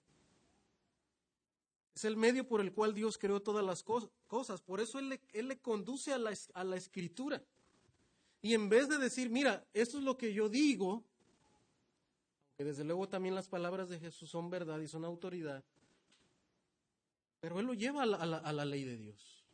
Es 1.94 2.04
el 2.04 2.16
medio 2.16 2.48
por 2.48 2.60
el 2.60 2.72
cual 2.72 2.94
Dios 2.94 3.18
creó 3.18 3.42
todas 3.42 3.64
las 3.64 3.82
cosas. 3.82 4.62
Por 4.62 4.80
eso 4.80 4.98
Él 4.98 5.20
le, 5.32 5.60
conduce 5.60 6.12
a 6.12 6.18
la, 6.18 6.32
a 6.54 6.64
la, 6.64 6.76
escritura. 6.76 7.44
Y 8.40 8.54
en 8.54 8.70
vez 8.70 8.88
de 8.88 8.96
decir, 8.96 9.28
mira, 9.28 9.66
esto 9.74 9.98
es 9.98 10.04
lo 10.04 10.16
que 10.16 10.32
yo 10.32 10.48
digo, 10.48 11.04
que 12.56 12.64
desde 12.64 12.84
luego 12.84 13.08
también 13.08 13.34
las 13.34 13.48
palabras 13.48 13.88
de 13.88 13.98
Jesús 13.98 14.30
son 14.30 14.50
verdad 14.50 14.80
y 14.80 14.88
son 14.88 15.04
autoridad, 15.04 15.64
pero 17.42 17.58
Él 17.58 17.66
lo 17.66 17.74
lleva 17.74 18.04
a 18.04 18.52
la, 18.52 18.64
ley 18.64 18.84
de 18.84 18.96
Dios, 18.96 19.44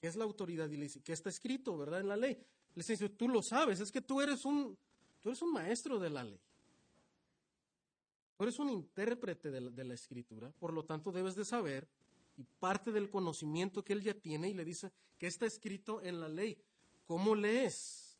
que 0.00 0.06
es 0.06 0.14
la 0.14 0.22
autoridad, 0.22 0.70
y 0.70 0.76
le 0.76 0.84
dice, 0.84 1.02
que 1.02 1.12
está 1.12 1.28
escrito, 1.28 1.76
¿verdad? 1.76 2.00
En 2.00 2.08
la 2.08 2.16
ley. 2.16 2.38
Le 2.76 2.84
dice, 2.84 3.08
tú 3.08 3.28
lo 3.28 3.42
sabes, 3.42 3.80
es 3.80 3.90
que 3.90 4.00
tú 4.00 4.20
eres 4.20 4.44
un, 4.44 4.78
tú 5.20 5.30
eres 5.30 5.42
un 5.42 5.52
maestro 5.52 5.98
de 5.98 6.08
la 6.08 6.22
ley. 6.22 6.40
Tú 8.36 8.44
eres 8.44 8.60
un 8.60 8.70
intérprete 8.70 9.50
de 9.50 9.84
la, 9.84 9.92
escritura, 9.92 10.52
por 10.60 10.72
lo 10.72 10.84
tanto 10.84 11.10
debes 11.10 11.34
de 11.34 11.44
saber, 11.44 11.88
y 12.36 12.44
parte 12.44 12.92
del 12.92 13.10
conocimiento 13.10 13.84
que 13.84 13.92
él 13.92 14.02
ya 14.02 14.14
tiene, 14.14 14.48
y 14.48 14.54
le 14.54 14.64
dice 14.64 14.92
que 15.18 15.26
está 15.26 15.46
escrito 15.46 16.00
en 16.02 16.20
la 16.20 16.28
ley. 16.28 16.56
¿Cómo 17.06 17.34
lees? 17.34 18.16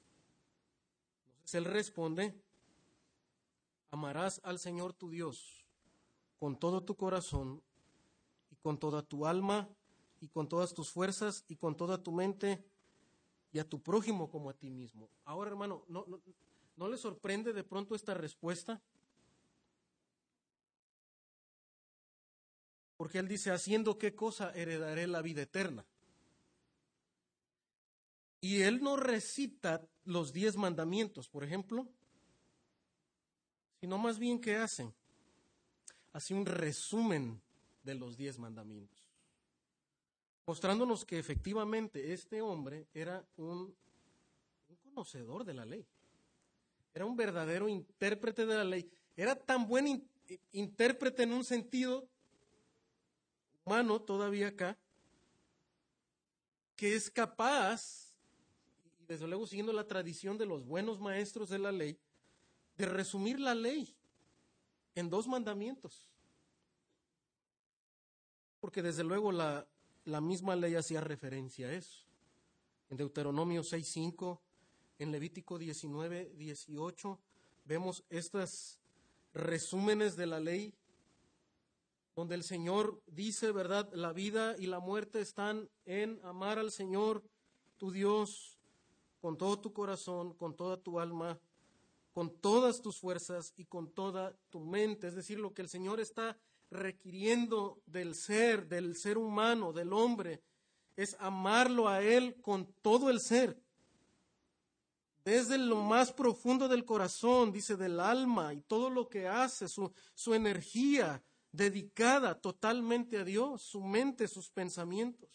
Entonces 1.37 1.55
él 1.55 1.65
responde, 1.65 2.35
amarás 3.91 4.41
al 4.45 4.59
Señor 4.59 4.93
tu 4.93 5.11
Dios 5.11 5.67
con 6.39 6.59
todo 6.59 6.83
tu 6.83 6.97
corazón 6.97 7.63
y 8.51 8.57
con 8.57 8.79
toda 8.79 9.03
tu 9.03 9.27
alma 9.27 9.69
y 10.21 10.29
con 10.29 10.49
todas 10.49 10.75
tus 10.75 10.91
fuerzas 10.91 11.45
y 11.49 11.57
con 11.57 11.77
toda 11.77 12.03
tu 12.03 12.13
mente 12.13 12.65
y 13.53 13.59
a 13.59 13.69
tu 13.69 13.83
prójimo 13.83 14.31
como 14.31 14.51
a 14.51 14.55
ti 14.55 14.71
mismo. 14.71 15.11
Ahora, 15.25 15.51
hermano, 15.51 15.85
¿no, 15.89 16.05
no, 16.07 16.21
no 16.77 16.89
le 16.89 16.97
sorprende 16.97 17.53
de 17.53 17.65
pronto 17.65 17.95
esta 17.95 18.15
respuesta? 18.15 18.81
Porque 22.97 23.19
él 23.19 23.29
dice, 23.29 23.51
haciendo 23.51 23.99
qué 23.99 24.15
cosa 24.15 24.53
heredaré 24.55 25.07
la 25.07 25.23
vida 25.23 25.43
eterna. 25.43 25.85
Y 28.43 28.63
él 28.63 28.83
no 28.83 28.97
recita 28.97 29.87
los 30.05 30.33
diez 30.33 30.57
mandamientos, 30.57 31.29
por 31.29 31.45
ejemplo, 31.45 31.89
sino 33.81 33.97
más 33.99 34.19
bien 34.19 34.39
que 34.41 34.57
hacen. 34.57 34.93
Hace 36.13 36.35
un 36.35 36.45
resumen 36.45 37.41
de 37.83 37.95
los 37.95 38.17
diez 38.17 38.39
mandamientos, 38.39 39.09
mostrándonos 40.45 41.05
que 41.05 41.19
efectivamente 41.19 42.13
este 42.13 42.43
hombre 42.43 42.87
era 42.93 43.25
un, 43.37 43.75
un 44.69 44.77
conocedor 44.83 45.45
de 45.45 45.55
la 45.55 45.65
ley, 45.65 45.87
era 46.93 47.07
un 47.07 47.17
verdadero 47.17 47.69
intérprete 47.69 48.45
de 48.45 48.55
la 48.55 48.65
ley, 48.65 48.91
era 49.17 49.35
tan 49.35 49.67
buen 49.67 50.05
intérprete 50.53 51.23
en 51.23 51.33
un 51.33 51.45
sentido 51.45 52.07
humano 53.65 54.01
todavía 54.01 54.49
acá, 54.49 54.77
que 56.77 56.97
es 56.97 57.11
capaz, 57.11 58.13
y 59.01 59.05
desde 59.07 59.29
luego 59.29 59.47
siguiendo 59.47 59.73
la 59.73 59.87
tradición 59.87 60.37
de 60.37 60.47
los 60.47 60.65
buenos 60.65 60.99
maestros 60.99 61.49
de 61.49 61.59
la 61.59 61.71
ley, 61.71 61.99
de 62.81 62.87
resumir 62.87 63.39
la 63.39 63.55
ley 63.55 63.95
en 64.95 65.11
dos 65.11 65.29
mandamientos. 65.29 66.09
Porque 68.59 68.83
desde 68.83 69.05
luego 69.05 69.33
la, 69.33 69.67
la 70.05 70.21
misma 70.21 70.57
ley 70.57 70.75
hacía 70.75 71.01
referencia 71.01 71.69
a 71.69 71.73
eso. 71.73 72.07
En 72.89 72.97
Deuteronomio 72.97 73.63
6.5, 73.63 74.41
en 74.99 75.13
Levítico 75.13 75.59
19, 75.59 76.33
18, 76.37 77.21
vemos 77.65 78.05
estos 78.09 78.81
resúmenes 79.33 80.17
de 80.17 80.27
la 80.27 80.41
ley 80.41 80.75
donde 82.17 82.35
el 82.35 82.45
Señor 82.45 83.03
dice, 83.07 83.53
¿verdad? 83.53 83.89
La 83.93 84.13
vida 84.13 84.57
y 84.59 84.67
la 84.67 84.81
muerte 84.81 85.21
están 85.21 85.71
en 85.85 86.19
amar 86.25 86.59
al 86.59 86.73
Señor, 86.73 87.23
tu 87.77 87.91
Dios, 87.91 88.59
con 89.21 89.39
todo 89.39 89.61
tu 89.61 89.73
corazón, 89.73 90.35
con 90.35 90.57
toda 90.57 90.77
tu 90.77 90.99
alma, 90.99 91.39
con 92.13 92.41
todas 92.41 92.81
tus 92.81 92.99
fuerzas 92.99 93.53
y 93.57 93.65
con 93.65 93.93
toda 93.93 94.37
tu 94.51 94.61
mente. 94.61 95.09
Es 95.09 95.15
decir, 95.15 95.39
lo 95.39 95.55
que 95.55 95.63
el 95.63 95.69
Señor 95.69 96.01
está 96.01 96.37
requiriendo 96.71 97.83
del 97.87 98.15
ser, 98.15 98.69
del 98.69 98.97
ser 98.97 99.19
humano, 99.19 99.73
del 99.73 99.93
hombre, 99.93 100.43
es 100.97 101.17
amarlo 101.19 101.89
a 101.89 102.03
Él 102.03 102.41
con 102.41 102.73
todo 102.83 103.11
el 103.11 103.21
ser. 103.21 103.61
Desde 105.25 105.59
lo 105.59 105.77
más 105.77 106.13
profundo 106.13 106.69
del 106.69 106.85
corazón, 106.85 107.53
dice, 107.53 107.77
del 107.77 108.01
alma 108.01 108.55
y 108.55 108.63
todo 108.63 108.91
lo 108.91 109.09
que 109.09 109.29
hace, 109.29 109.69
su, 109.69 109.93
su 110.15 110.35
energía, 110.35 111.23
dedicada 111.53 112.41
totalmente 112.41 113.19
a 113.19 113.25
Dios, 113.25 113.63
su 113.63 113.83
mente, 113.83 114.29
sus 114.29 114.51
pensamientos. 114.51 115.29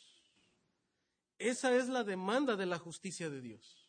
Esa 1.37 1.75
es 1.75 1.87
la 1.87 2.03
demanda 2.03 2.55
de 2.55 2.65
la 2.65 2.79
justicia 2.79 3.29
de 3.29 3.41
Dios. 3.41 3.84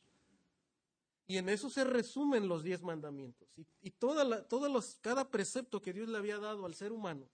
Y 1.26 1.38
en 1.38 1.48
eso 1.48 1.68
se 1.68 1.84
resumen 1.84 2.46
los 2.46 2.62
diez 2.62 2.82
mandamientos. 2.82 3.48
Y, 3.82 3.90
toda 3.90 4.22
la, 4.22 4.46
todos 4.46 4.70
los, 4.70 4.98
cada 5.00 5.28
precepto 5.28 5.82
que 5.82 5.92
Dios 5.92 6.08
le 6.08 6.18
había 6.18 6.38
dado 6.38 6.66
al 6.66 6.74
ser 6.74 6.92
humano 6.92 7.28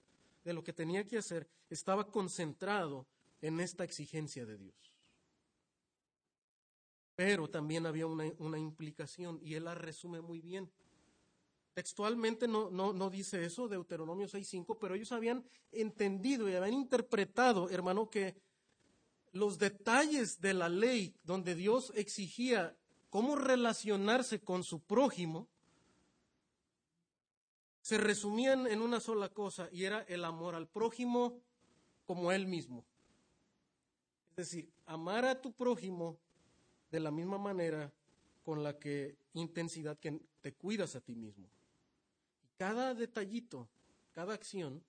de 0.44 0.54
lo 0.54 0.64
que 0.64 0.72
tenía 0.72 1.06
que 1.06 1.18
hacer 1.18 1.48
estaba 1.68 2.10
concentrado 2.10 3.06
en 3.42 3.60
esta 3.60 3.84
exigencia 3.84 4.46
de 4.46 4.56
Dios. 4.56 4.74
Pero 7.14 7.50
también 7.50 7.84
había 7.84 8.06
una, 8.06 8.32
una 8.38 8.58
implicación 8.58 9.38
y 9.42 9.54
él 9.54 9.64
la 9.64 9.74
resume 9.74 10.22
muy 10.22 10.40
bien. 10.40 10.70
Textualmente 11.74 12.48
no, 12.48 12.70
no, 12.70 12.94
no 12.94 13.10
dice 13.10 13.44
eso, 13.44 13.68
Deuteronomio 13.68 14.26
6.5, 14.26 14.78
pero 14.80 14.94
ellos 14.94 15.12
habían 15.12 15.44
entendido 15.70 16.48
y 16.48 16.54
habían 16.54 16.74
interpretado, 16.74 17.68
hermano, 17.68 18.08
que 18.08 18.36
los 19.32 19.58
detalles 19.58 20.40
de 20.40 20.54
la 20.54 20.68
ley 20.68 21.14
donde 21.24 21.54
Dios 21.54 21.92
exigía 21.94 22.76
cómo 23.12 23.36
relacionarse 23.36 24.40
con 24.40 24.64
su 24.64 24.80
prójimo, 24.80 25.46
se 27.82 27.98
resumían 27.98 28.66
en 28.66 28.80
una 28.80 29.00
sola 29.00 29.28
cosa 29.28 29.68
y 29.70 29.84
era 29.84 30.00
el 30.08 30.24
amor 30.24 30.54
al 30.54 30.66
prójimo 30.66 31.38
como 32.06 32.32
él 32.32 32.46
mismo. 32.46 32.86
Es 34.30 34.48
decir, 34.48 34.72
amar 34.86 35.26
a 35.26 35.42
tu 35.42 35.52
prójimo 35.52 36.16
de 36.90 37.00
la 37.00 37.10
misma 37.10 37.36
manera 37.36 37.92
con 38.46 38.62
la 38.62 38.78
que 38.78 39.18
intensidad 39.34 39.98
que 39.98 40.18
te 40.40 40.54
cuidas 40.54 40.96
a 40.96 41.02
ti 41.02 41.14
mismo. 41.14 41.46
Cada 42.56 42.94
detallito, 42.94 43.68
cada 44.12 44.32
acción 44.32 44.82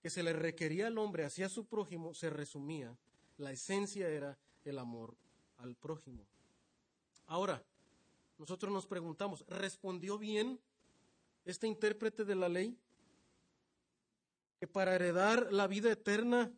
que 0.00 0.08
se 0.08 0.22
le 0.22 0.32
requería 0.32 0.86
al 0.86 0.96
hombre 0.96 1.26
hacia 1.26 1.50
su 1.50 1.66
prójimo 1.66 2.14
se 2.14 2.30
resumía. 2.30 2.96
La 3.36 3.52
esencia 3.52 4.08
era 4.08 4.38
el 4.64 4.78
amor 4.78 5.14
al 5.58 5.74
prójimo. 5.74 6.24
Ahora, 7.28 7.62
nosotros 8.38 8.72
nos 8.72 8.86
preguntamos, 8.86 9.44
¿respondió 9.48 10.18
bien 10.18 10.58
este 11.44 11.66
intérprete 11.66 12.24
de 12.24 12.34
la 12.34 12.48
ley? 12.48 12.76
Que 14.58 14.66
para 14.66 14.94
heredar 14.94 15.52
la 15.52 15.66
vida 15.66 15.92
eterna 15.92 16.50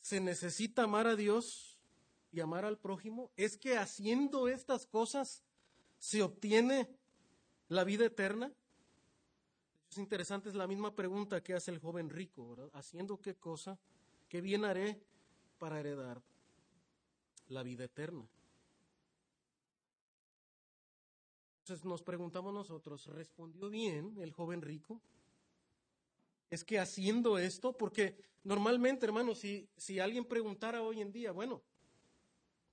se 0.00 0.20
necesita 0.20 0.82
amar 0.82 1.06
a 1.06 1.14
Dios 1.14 1.78
y 2.32 2.40
amar 2.40 2.64
al 2.64 2.76
prójimo. 2.76 3.30
¿Es 3.36 3.56
que 3.56 3.78
haciendo 3.78 4.48
estas 4.48 4.84
cosas 4.84 5.44
se 5.98 6.22
obtiene 6.22 6.90
la 7.68 7.84
vida 7.84 8.06
eterna? 8.06 8.52
Es 9.92 9.98
interesante, 9.98 10.48
es 10.48 10.56
la 10.56 10.66
misma 10.66 10.94
pregunta 10.94 11.42
que 11.42 11.54
hace 11.54 11.70
el 11.70 11.78
joven 11.78 12.10
rico, 12.10 12.50
¿verdad? 12.50 12.70
¿Haciendo 12.74 13.20
qué 13.20 13.36
cosa? 13.36 13.78
¿Qué 14.28 14.40
bien 14.40 14.64
haré 14.64 15.00
para 15.58 15.78
heredar 15.78 16.20
la 17.48 17.62
vida 17.62 17.84
eterna? 17.84 18.28
Entonces 21.68 21.84
nos 21.84 22.02
preguntamos 22.02 22.54
nosotros, 22.54 23.04
¿respondió 23.08 23.68
bien 23.68 24.16
el 24.22 24.32
joven 24.32 24.62
rico? 24.62 25.02
Es 26.48 26.64
que 26.64 26.78
haciendo 26.78 27.36
esto, 27.36 27.76
porque 27.76 28.16
normalmente, 28.42 29.04
hermano, 29.04 29.34
si, 29.34 29.68
si 29.76 30.00
alguien 30.00 30.24
preguntara 30.24 30.80
hoy 30.80 31.02
en 31.02 31.12
día, 31.12 31.30
bueno, 31.30 31.60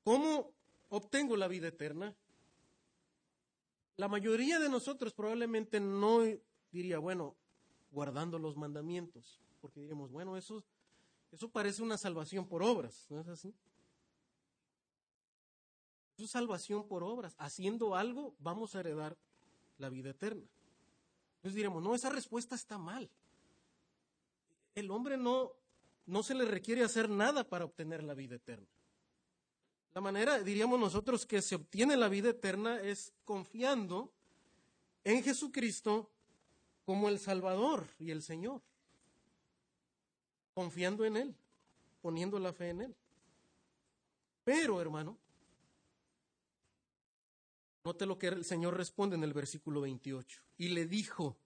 ¿cómo 0.02 0.50
obtengo 0.88 1.36
la 1.36 1.50
vida 1.50 1.68
eterna? 1.68 2.16
La 3.98 4.08
mayoría 4.08 4.60
de 4.60 4.70
nosotros 4.70 5.14
probablemente 5.14 5.82
no 5.82 6.22
diría, 6.72 6.98
bueno, 6.98 7.36
guardando 7.92 8.40
los 8.40 8.56
mandamientos, 8.56 9.42
porque 9.60 9.82
diríamos, 9.82 10.10
bueno, 10.10 10.38
eso, 10.38 10.64
eso 11.34 11.50
parece 11.50 11.84
una 11.84 11.98
salvación 11.98 12.48
por 12.48 12.64
obras, 12.64 13.08
¿no 13.10 13.20
es 13.20 13.28
así? 13.28 13.54
Eso 16.16 16.26
es 16.26 16.32
salvación 16.32 16.88
por 16.88 17.04
obras. 17.04 17.36
Haciendo 17.38 17.96
algo 17.96 18.36
vamos 18.40 18.76
a 18.76 18.80
heredar 18.80 19.18
la 19.78 19.90
vida 19.90 20.12
eterna. 20.12 20.46
Entonces 21.38 21.56
diríamos, 21.56 21.84
no, 21.84 21.94
esa 21.94 22.10
respuesta 22.10 22.56
está 22.56 22.78
mal. 22.78 23.10
El 24.74 24.92
hombre 24.92 25.18
no, 25.18 25.52
no 26.06 26.24
se 26.24 26.36
le 26.36 26.46
requiere 26.46 26.84
hacer 26.84 27.10
nada 27.10 27.44
para 27.44 27.66
obtener 27.66 28.04
la 28.04 28.14
vida 28.14 28.36
eterna. 28.36 28.68
La 29.94 30.02
manera, 30.02 30.40
diríamos 30.40 30.80
nosotros, 30.80 31.26
que 31.26 31.42
se 31.42 31.56
obtiene 31.56 31.96
la 31.96 32.10
vida 32.10 32.30
eterna 32.30 32.82
es 32.82 33.14
confiando 33.24 34.12
en 35.04 35.24
Jesucristo 35.24 36.10
como 36.86 37.10
el 37.10 37.20
Salvador 37.20 37.88
y 38.00 38.12
el 38.12 38.22
Señor, 38.22 38.62
confiando 40.54 41.06
en 41.06 41.18
Él, 41.18 41.36
poniendo 42.02 42.40
la 42.40 42.54
fe 42.54 42.70
en 42.70 42.82
Él. 42.82 42.96
Pero, 44.44 44.82
hermano, 44.82 45.18
note 47.86 48.06
lo 48.06 48.18
que 48.18 48.28
el 48.28 48.44
Señor 48.44 48.76
responde 48.76 49.16
en 49.16 49.24
el 49.24 49.34
versículo 49.34 49.82
28. 49.82 50.42
Y 50.58 50.70
le 50.70 50.86
dijo, 50.86 51.38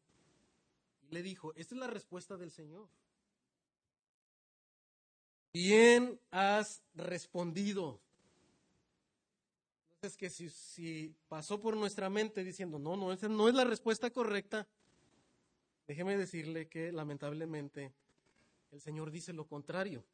y 1.03 1.13
le 1.13 1.21
dijo, 1.21 1.53
esta 1.55 1.75
es 1.75 1.79
la 1.79 1.87
respuesta 1.87 2.37
del 2.37 2.49
Señor. 2.49 2.87
Bien 5.53 6.19
has 6.31 6.81
respondido. 6.95 8.01
Es 10.01 10.15
que 10.15 10.29
si, 10.29 10.49
si, 10.49 11.13
pasó 11.27 11.59
por 11.59 11.75
nuestra 11.75 12.09
mente 12.09 12.43
diciendo, 12.43 12.79
no, 12.79 12.95
no, 12.95 13.11
esa 13.11 13.27
no 13.27 13.49
es 13.49 13.53
la 13.53 13.65
respuesta 13.65 14.09
correcta, 14.09 14.67
Déjeme 15.89 16.15
decirle 16.15 16.67
que 16.67 16.91
lamentablemente 16.91 17.95
el 18.69 18.79
Señor 18.79 19.09
dice 19.09 19.33
lo 19.33 19.47
contrario. 19.47 20.05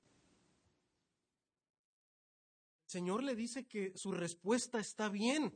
El 2.86 2.90
Señor 2.90 3.22
le 3.22 3.36
dice 3.36 3.68
que 3.68 3.92
su 3.98 4.14
respuesta 4.14 4.80
está 4.80 5.10
bien. 5.10 5.54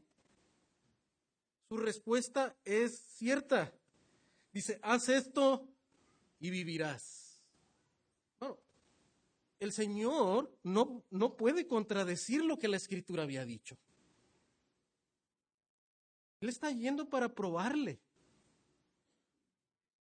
Su 1.69 1.77
respuesta 1.77 2.57
es 2.65 2.99
cierta. 3.15 3.71
Dice, 4.51 4.79
haz 4.81 5.07
esto 5.07 5.67
y 6.39 6.49
vivirás. 6.49 7.29
El 9.59 9.73
Señor 9.73 10.57
no, 10.63 11.03
no 11.11 11.35
puede 11.35 11.67
contradecir 11.67 12.43
lo 12.43 12.57
que 12.57 12.69
la 12.69 12.77
Escritura 12.77 13.23
había 13.23 13.45
dicho. 13.45 13.77
Él 16.39 16.47
está 16.47 16.71
yendo 16.71 17.09
para 17.09 17.35
probarle. 17.35 17.99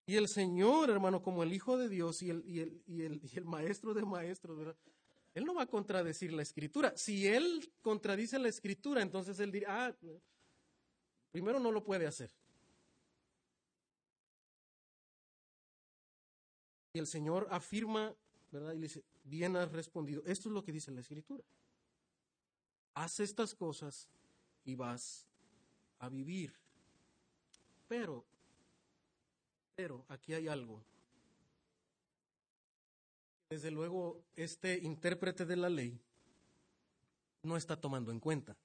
Y 0.07 0.17
el 0.17 0.29
Señor, 0.29 0.91
hermano, 0.91 1.21
como 1.21 1.43
el 1.43 1.53
Hijo 1.53 1.77
de 1.77 1.89
Dios 1.89 2.23
y 2.23 2.31
el, 2.31 2.45
y 2.47 2.61
el, 2.61 2.83
y 2.87 3.03
el, 3.03 3.21
y 3.23 3.37
el 3.37 3.45
Maestro 3.45 3.93
de 3.93 4.05
Maestros, 4.05 4.77
Él 5.35 5.45
no 5.45 5.55
va 5.55 5.65
a 5.65 5.67
contradecir 5.67 6.33
la 6.33 6.43
Escritura. 6.43 6.95
Si 6.97 7.27
Él 7.27 7.71
contradice 7.83 8.39
la 8.39 8.49
Escritura, 8.49 9.03
entonces 9.03 9.41
Él 9.41 9.51
dirá, 9.51 9.89
ah, 9.89 9.97
primero 11.31 11.59
no 11.59 11.71
lo 11.71 11.85
puede 11.85 12.07
hacer. 12.07 12.31
Y 16.93 16.99
el 16.99 17.07
Señor 17.07 17.47
afirma, 17.51 18.15
¿verdad? 18.51 18.73
Y 18.73 18.77
le 18.77 18.83
dice, 18.83 19.05
bien 19.25 19.57
has 19.57 19.71
respondido. 19.73 20.23
Esto 20.27 20.49
es 20.49 20.55
lo 20.55 20.65
que 20.65 20.73
dice 20.73 20.91
la 20.91 21.01
Escritura. 21.01 21.45
Haz 22.95 23.21
estas 23.21 23.55
cosas 23.55 24.09
y 24.65 24.75
vas 24.75 25.27
a 25.99 26.09
vivir. 26.09 26.53
Pero 27.87 28.25
pero 29.79 30.05
aquí 30.09 30.35
hay 30.35 30.49
algo. 30.49 30.83
Desde 33.49 33.71
luego, 33.71 34.25
este 34.35 34.77
intérprete 34.77 35.47
de 35.47 35.55
la 35.55 35.69
ley 35.69 36.01
no 37.45 37.57
está 37.57 37.81
tomando 37.81 38.11
en 38.11 38.19
cuenta. 38.19 38.57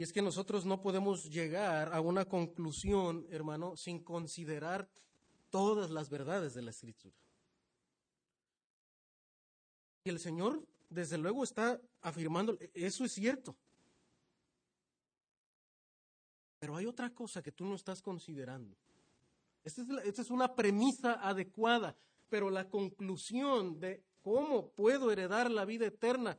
Y 0.00 0.02
es 0.02 0.14
que 0.14 0.22
nosotros 0.22 0.64
no 0.64 0.80
podemos 0.80 1.28
llegar 1.28 1.92
a 1.92 2.00
una 2.00 2.24
conclusión, 2.24 3.26
hermano, 3.28 3.76
sin 3.76 4.02
considerar 4.02 4.88
todas 5.50 5.90
las 5.90 6.08
verdades 6.08 6.54
de 6.54 6.62
la 6.62 6.70
Escritura. 6.70 7.14
Y 10.02 10.08
el 10.08 10.18
Señor, 10.18 10.66
desde 10.88 11.18
luego, 11.18 11.44
está 11.44 11.78
afirmando, 12.00 12.56
eso 12.72 13.04
es 13.04 13.12
cierto. 13.12 13.54
Pero 16.60 16.76
hay 16.76 16.86
otra 16.86 17.10
cosa 17.10 17.42
que 17.42 17.52
tú 17.52 17.66
no 17.66 17.74
estás 17.74 18.00
considerando. 18.00 18.74
Esta 19.62 19.82
es, 20.22 20.30
una 20.30 20.54
premisa 20.54 21.20
adecuada, 21.20 21.94
pero 22.30 22.48
la 22.48 22.66
conclusión 22.70 23.78
de 23.78 24.02
cómo 24.22 24.70
puedo 24.70 25.12
heredar 25.12 25.50
la 25.50 25.66
vida 25.66 25.88
eterna 25.88 26.38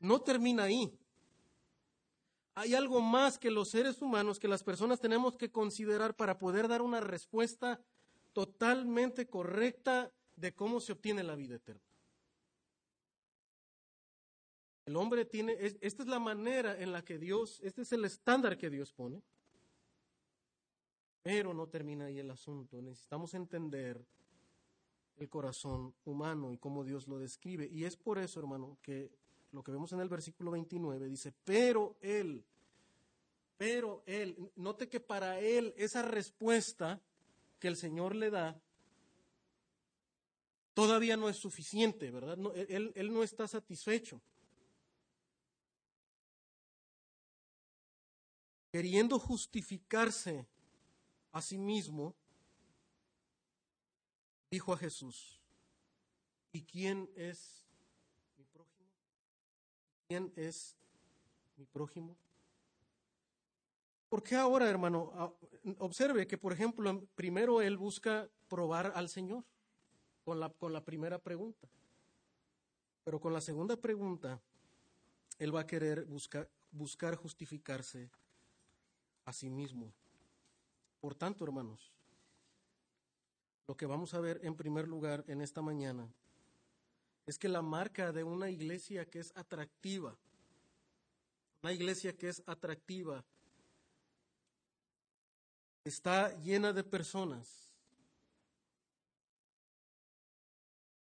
no 0.00 0.22
termina 0.22 0.62
ahí. 0.62 0.98
Hay 2.54 2.74
algo 2.74 3.00
más 3.00 3.38
que 3.38 3.50
los 3.50 3.70
seres 3.70 4.02
humanos, 4.02 4.38
que 4.38 4.48
las 4.48 4.62
personas 4.62 5.00
tenemos 5.00 5.36
que 5.36 5.50
considerar 5.50 6.14
para 6.14 6.38
poder 6.38 6.68
dar 6.68 6.82
una 6.82 7.00
respuesta 7.00 7.80
totalmente 8.32 9.26
correcta 9.26 10.12
de 10.36 10.54
cómo 10.54 10.80
se 10.80 10.92
obtiene 10.92 11.22
la 11.22 11.34
vida 11.34 11.56
eterna. 11.56 11.82
El 14.84 14.96
hombre 14.96 15.24
tiene, 15.24 15.56
esta 15.80 16.02
es 16.02 16.08
la 16.08 16.18
manera 16.18 16.78
en 16.78 16.92
la 16.92 17.02
que 17.02 17.18
Dios, 17.18 17.60
este 17.62 17.82
es 17.82 17.92
el 17.92 18.04
estándar 18.04 18.58
que 18.58 18.68
Dios 18.68 18.92
pone. 18.92 19.22
Pero 21.22 21.54
no 21.54 21.68
termina 21.68 22.06
ahí 22.06 22.18
el 22.18 22.30
asunto. 22.30 22.82
Necesitamos 22.82 23.32
entender 23.34 24.04
el 25.16 25.28
corazón 25.28 25.94
humano 26.04 26.52
y 26.52 26.58
cómo 26.58 26.84
Dios 26.84 27.06
lo 27.06 27.18
describe. 27.18 27.68
Y 27.70 27.84
es 27.84 27.96
por 27.96 28.18
eso, 28.18 28.40
hermano, 28.40 28.76
que 28.82 29.12
lo 29.52 29.62
que 29.62 29.70
vemos 29.70 29.92
en 29.92 30.00
el 30.00 30.08
versículo 30.08 30.50
29 30.50 31.08
dice, 31.08 31.32
pero 31.44 31.96
Él, 32.00 32.44
pero 33.56 34.02
Él, 34.06 34.50
note 34.56 34.88
que 34.88 35.00
para 35.00 35.38
Él 35.38 35.74
esa 35.76 36.02
respuesta 36.02 37.00
que 37.58 37.68
el 37.68 37.76
Señor 37.76 38.16
le 38.16 38.30
da 38.30 38.60
todavía 40.74 41.16
no 41.16 41.28
es 41.28 41.36
suficiente, 41.36 42.10
¿verdad? 42.10 42.38
él, 42.54 42.92
él 42.94 43.12
no 43.12 43.22
está 43.22 43.46
satisfecho. 43.46 44.20
Queriendo 48.70 49.18
justificarse 49.18 50.46
a 51.30 51.42
sí 51.42 51.58
mismo, 51.58 52.14
dijo 54.50 54.72
a 54.72 54.78
Jesús, 54.78 55.40
¿y 56.52 56.62
quién 56.62 57.10
es? 57.16 57.61
¿Quién 60.12 60.30
es 60.36 60.76
mi 61.56 61.64
prójimo? 61.64 62.14
¿Por 64.10 64.22
qué 64.22 64.36
ahora, 64.36 64.68
hermano? 64.68 65.10
Ah, 65.14 65.32
observe 65.78 66.26
que, 66.26 66.36
por 66.36 66.52
ejemplo, 66.52 67.02
primero 67.14 67.62
él 67.62 67.78
busca 67.78 68.28
probar 68.46 68.92
al 68.94 69.08
Señor 69.08 69.42
con 70.22 70.38
la, 70.38 70.50
con 70.50 70.74
la 70.74 70.84
primera 70.84 71.18
pregunta. 71.18 71.66
Pero 73.04 73.20
con 73.20 73.32
la 73.32 73.40
segunda 73.40 73.74
pregunta, 73.78 74.38
él 75.38 75.56
va 75.56 75.60
a 75.60 75.66
querer 75.66 76.06
buscar 76.72 77.16
justificarse 77.16 78.10
a 79.24 79.32
sí 79.32 79.48
mismo. 79.48 79.94
Por 81.00 81.14
tanto, 81.14 81.42
hermanos, 81.42 81.90
lo 83.66 83.78
que 83.78 83.86
vamos 83.86 84.12
a 84.12 84.20
ver 84.20 84.40
en 84.42 84.56
primer 84.56 84.86
lugar 84.88 85.24
en 85.26 85.40
esta 85.40 85.62
mañana 85.62 86.06
es 87.26 87.38
que 87.38 87.48
la 87.48 87.62
marca 87.62 88.12
de 88.12 88.24
una 88.24 88.50
iglesia 88.50 89.08
que 89.08 89.20
es 89.20 89.32
atractiva, 89.36 90.16
una 91.62 91.72
iglesia 91.72 92.16
que 92.16 92.28
es 92.28 92.42
atractiva, 92.46 93.24
está 95.84 96.36
llena 96.40 96.72
de 96.72 96.84
personas 96.84 97.70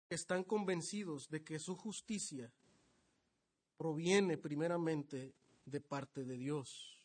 que 0.09 0.15
están 0.15 0.45
convencidos 0.45 1.29
de 1.29 1.43
que 1.43 1.59
su 1.59 1.77
justicia 1.77 2.53
proviene 3.77 4.37
primeramente 4.37 5.35
de 5.65 5.81
parte 5.81 6.25
de 6.25 6.37
Dios. 6.37 6.99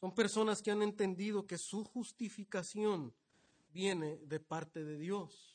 Son 0.00 0.14
personas 0.14 0.62
que 0.62 0.70
han 0.70 0.82
entendido 0.82 1.46
que 1.46 1.58
su 1.58 1.84
justificación 1.84 3.14
viene 3.72 4.18
de 4.18 4.40
parte 4.40 4.84
de 4.84 4.96
Dios. 4.96 5.51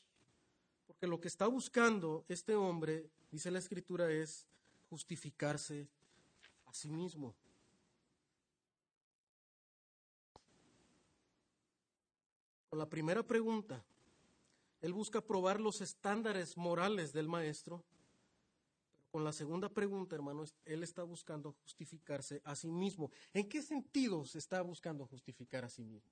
Porque 0.98 1.06
lo 1.06 1.20
que 1.20 1.28
está 1.28 1.46
buscando 1.46 2.24
este 2.26 2.56
hombre, 2.56 3.08
dice 3.30 3.52
la 3.52 3.60
escritura, 3.60 4.10
es 4.10 4.48
justificarse 4.90 5.86
a 6.66 6.74
sí 6.74 6.88
mismo. 6.88 7.36
Con 12.68 12.80
la 12.80 12.88
primera 12.88 13.22
pregunta, 13.22 13.84
él 14.80 14.92
busca 14.92 15.20
probar 15.20 15.60
los 15.60 15.80
estándares 15.82 16.56
morales 16.56 17.12
del 17.12 17.28
maestro. 17.28 17.84
con 19.12 19.22
la 19.22 19.32
segunda 19.32 19.68
pregunta, 19.68 20.16
hermanos, 20.16 20.54
él 20.64 20.82
está 20.82 21.04
buscando 21.04 21.52
justificarse 21.62 22.42
a 22.44 22.56
sí 22.56 22.72
mismo. 22.72 23.12
¿En 23.32 23.48
qué 23.48 23.62
sentido 23.62 24.24
se 24.24 24.38
está 24.38 24.62
buscando 24.62 25.06
justificar 25.06 25.64
a 25.64 25.70
sí 25.70 25.84
mismo? 25.84 26.10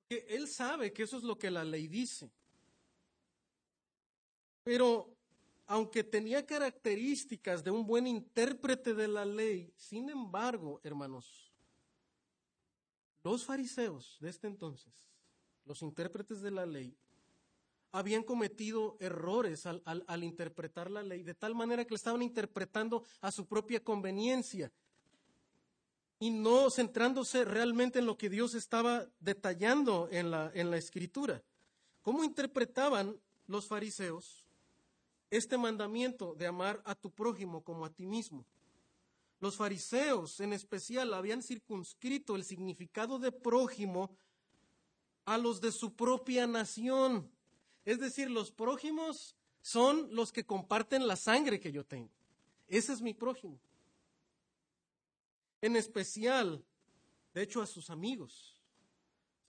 Porque 0.00 0.26
él 0.28 0.48
sabe 0.48 0.92
que 0.92 1.04
eso 1.04 1.16
es 1.16 1.22
lo 1.22 1.38
que 1.38 1.50
la 1.50 1.64
ley 1.64 1.86
dice. 1.86 2.30
Pero 4.68 5.16
aunque 5.66 6.04
tenía 6.04 6.44
características 6.44 7.64
de 7.64 7.70
un 7.70 7.86
buen 7.86 8.06
intérprete 8.06 8.92
de 8.92 9.08
la 9.08 9.24
ley, 9.24 9.72
sin 9.78 10.10
embargo, 10.10 10.78
hermanos, 10.84 11.50
los 13.24 13.46
fariseos 13.46 14.18
de 14.20 14.28
este 14.28 14.46
entonces 14.46 14.92
los 15.64 15.80
intérpretes 15.80 16.42
de 16.42 16.50
la 16.50 16.66
ley, 16.66 16.94
habían 17.92 18.22
cometido 18.22 18.98
errores 19.00 19.64
al, 19.64 20.22
interpretar 20.22 20.90
la 20.90 21.02
ley, 21.02 21.22
de 21.22 21.34
tal 21.34 21.54
manera 21.54 21.86
que 21.86 21.92
le 21.92 21.96
estaban 21.96 22.20
interpretando 22.20 23.04
a 23.22 23.32
su 23.32 23.46
propia 23.46 23.82
conveniencia 23.82 24.70
y 26.18 26.28
no 26.28 26.68
centrándose 26.68 27.46
realmente 27.46 28.00
en 28.00 28.06
lo 28.06 28.18
que 28.18 28.28
Dios 28.28 28.54
estaba 28.54 29.06
detallando 29.18 30.10
la, 30.12 30.50
en 30.52 30.70
la 30.70 30.76
escritura. 30.76 31.42
¿Cómo 32.02 32.22
interpretaban 32.22 33.18
los 33.46 33.66
fariseos 33.66 34.44
este 35.30 35.58
mandamiento 35.58 36.34
de 36.34 36.46
amar 36.46 36.82
a 36.84 36.94
tu 36.94 37.10
prójimo 37.10 37.62
como 37.62 37.84
a 37.84 37.90
ti 37.90 38.06
mismo? 38.06 38.44
Los 39.40 39.56
fariseos 39.56 40.40
en 40.40 40.52
especial 40.52 41.14
habían 41.14 41.42
circunscrito 41.42 42.34
el 42.34 42.44
significado 42.44 43.18
de 43.18 43.30
prójimo 43.30 44.10
a 45.24 45.38
los 45.38 45.60
de 45.60 45.70
su 45.70 45.94
propia 45.94 46.46
nación. 46.46 47.30
Es 47.84 48.00
decir, 48.00 48.30
los 48.30 48.50
prójimos 48.50 49.36
son 49.60 50.08
los 50.14 50.32
que 50.32 50.44
comparten 50.44 51.06
la 51.06 51.16
sangre 51.16 51.60
que 51.60 51.70
yo 51.70 51.84
tengo. 51.84 52.10
Ese 52.66 52.92
es 52.92 53.00
mi 53.00 53.14
prójimo. 53.14 53.58
En 55.60 55.76
especial, 55.76 56.64
de 57.32 57.42
hecho, 57.42 57.62
a 57.62 57.66
sus 57.66 57.90
amigos. 57.90 58.54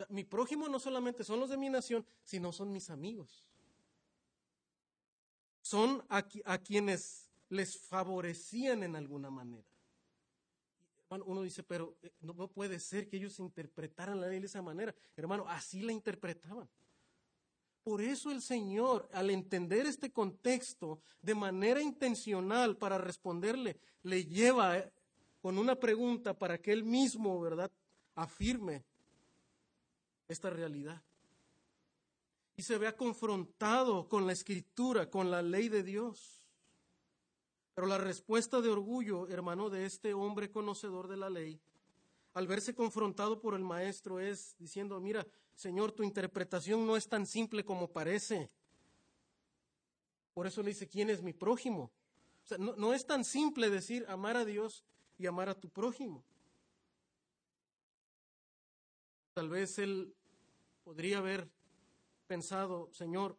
mi 0.09 0.23
prójimo 0.23 0.69
no 0.69 0.79
solamente 0.79 1.23
son 1.23 1.39
los 1.39 1.49
de 1.49 1.57
mi 1.57 1.69
nación, 1.69 2.05
sino 2.23 2.51
son 2.51 2.71
mis 2.71 2.89
amigos. 2.89 3.48
Son 5.69 6.03
a, 6.09 6.57
quienes 6.57 7.29
les 7.47 7.77
favorecían 7.77 8.81
en 8.81 8.95
alguna 8.95 9.29
manera 9.29 9.69
uno 11.25 11.41
dice, 11.41 11.63
pero 11.63 11.97
eh, 12.03 12.11
no, 12.21 12.47
puede 12.47 12.79
ser 12.79 13.07
que 13.07 13.17
ellos 13.17 13.39
interpretaran 13.39 14.19
la 14.21 14.27
ley 14.27 14.39
de 14.39 14.45
esa 14.45 14.61
manera. 14.61 14.93
Hermano, 15.15 15.45
así 15.47 15.81
la 15.81 15.91
interpretaban. 15.91 16.69
Por 17.83 18.01
eso 18.01 18.31
el 18.31 18.41
Señor, 18.41 19.09
al 19.11 19.31
entender 19.31 19.87
este 19.87 20.11
contexto 20.11 21.01
de 21.21 21.33
manera 21.33 21.81
intencional 21.81 22.77
para 22.77 22.97
responderle, 22.97 23.79
le 24.03 24.25
lleva 24.25 24.77
eh, 24.77 24.91
con 25.41 25.57
una 25.57 25.75
pregunta 25.75 26.37
para 26.37 26.59
que 26.59 26.71
él 26.71 26.83
mismo, 26.83 27.39
¿verdad?, 27.41 27.71
afirme 28.15 28.83
esta 30.27 30.49
realidad. 30.49 31.01
Y 32.59 32.61
se 32.61 32.77
vea 32.77 32.97
confrontado 32.97 34.09
con 34.09 34.27
la 34.27 34.33
escritura, 34.33 35.09
con 35.09 35.31
la 35.31 35.41
ley 35.41 35.69
de 35.69 35.81
Dios. 35.81 36.45
Pero 37.73 37.87
la 37.87 37.97
respuesta 37.97 38.59
de 38.59 38.67
orgullo, 38.67 39.29
hermano, 39.29 39.69
de 39.69 39.85
este 39.85 40.13
hombre 40.13 40.51
conocedor 40.51 41.07
de 41.07 41.15
la 41.15 41.29
ley, 41.29 41.61
al 42.33 42.47
verse 42.47 42.75
confrontado 42.75 43.39
por 43.39 43.53
el 43.53 43.63
maestro, 43.63 44.19
es 44.19 44.57
diciendo, 44.59 44.99
mira, 44.99 45.25
Señor, 45.55 45.93
tu 45.93 46.03
interpretación 46.03 46.85
no 46.85 46.97
es 46.97 47.07
tan 47.07 47.25
simple 47.25 47.63
como 47.63 47.93
parece. 47.93 48.51
Por 50.33 50.45
eso 50.45 50.61
le 50.61 50.71
dice, 50.71 50.89
¿quién 50.89 51.09
es 51.09 51.21
mi 51.21 51.31
prójimo? 51.31 51.93
O 52.43 52.45
sea, 52.45 52.57
no, 52.57 52.75
no 52.75 52.93
es 52.93 53.07
tan 53.07 53.23
simple 53.23 53.69
decir 53.69 54.05
amar 54.09 54.35
a 54.35 54.43
Dios 54.43 54.83
y 55.17 55.27
amar 55.27 55.47
a 55.47 55.57
tu 55.57 55.69
prójimo. 55.69 56.25
Tal 59.33 59.47
vez 59.47 59.79
él 59.79 60.13
podría 60.83 61.19
haber 61.19 61.49
pensado, 62.29 62.87
Señor, 62.93 63.35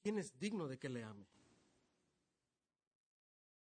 ¿quién 0.00 0.16
es 0.16 0.38
digno 0.38 0.68
de 0.68 0.78
que 0.78 0.88
le 0.88 1.02
ame? 1.02 1.26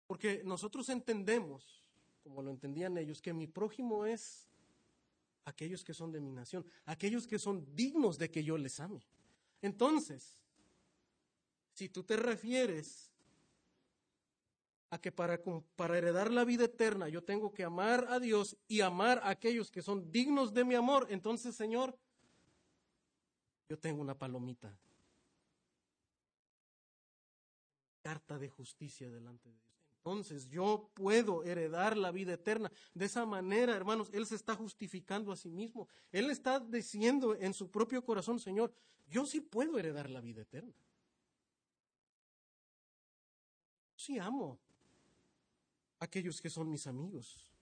Porque 0.07 0.43
nosotros 0.45 0.91
entendemos, 0.91 1.89
como 2.23 2.43
lo 2.43 2.51
entendían 2.51 2.99
ellos, 2.99 3.23
que 3.23 3.33
mi 3.33 3.47
prójimo 3.47 4.05
es 4.05 4.47
aquellos 5.47 5.83
que 5.83 5.95
son 5.95 6.13
de 6.13 6.21
mi 6.21 6.31
nación, 6.31 6.67
aquellos 6.85 7.27
que 7.27 7.39
son 7.39 7.67
dignos 7.75 8.19
de 8.19 8.31
que 8.31 8.45
yo 8.45 8.59
les 8.59 8.79
ame. 8.79 9.01
Entonces, 9.63 10.43
si 11.73 11.89
tú 11.89 12.05
te 12.05 12.19
refieres 12.19 13.11
a 14.91 15.01
que 15.01 15.13
para, 15.13 15.41
para, 15.77 15.97
heredar 15.97 16.31
la 16.31 16.45
vida 16.45 16.65
eterna 16.65 17.09
yo 17.09 17.23
tengo 17.23 17.55
que 17.55 17.65
amar 17.65 18.07
a 18.11 18.21
Dios 18.21 18.59
y 18.69 18.83
amar 18.83 19.21
a 19.23 19.31
aquellos 19.31 19.71
que 19.71 19.81
son 19.81 20.13
dignos 20.13 20.53
de 20.53 20.65
mi 20.65 20.75
amor, 20.75 21.07
entonces, 21.09 21.55
Señor, 21.55 21.97
yo 23.71 23.79
tengo 23.79 24.03
una 24.03 24.19
palomita. 24.19 24.77
Carta 28.03 28.39
de 28.39 28.51
justicia 28.51 29.09
delante 29.09 29.49
de 29.49 29.55
Dios 29.55 29.71
entonces 30.01 30.49
yo 30.49 30.91
puedo 30.95 31.45
heredar 31.45 31.95
la 31.97 32.11
vida 32.11 32.33
eterna. 32.33 32.73
De 32.95 33.05
esa 33.05 33.27
manera, 33.27 33.77
hermanos, 33.77 34.09
Él 34.15 34.27
se 34.27 34.35
está 34.35 34.57
justificando 34.57 35.31
a 35.31 35.37
sí 35.37 35.51
mismo. 35.51 35.89
Él 36.11 36.31
está 36.31 36.59
diciendo 36.59 37.35
en 37.35 37.53
su 37.53 37.71
propio 37.71 38.03
corazón, 38.03 38.41
Señor, 38.41 38.73
yo 39.11 39.27
sí 39.27 39.43
puedo 39.43 39.79
heredar 39.79 40.09
la 40.09 40.23
vida 40.23 40.41
eterna. 40.41 40.73
Sí 43.95 44.19
amo 44.19 44.59
a 45.99 46.07
aquellos 46.07 46.41
que 46.41 46.49
son 46.49 46.71
mis 46.71 46.87
amigos, 46.87 47.53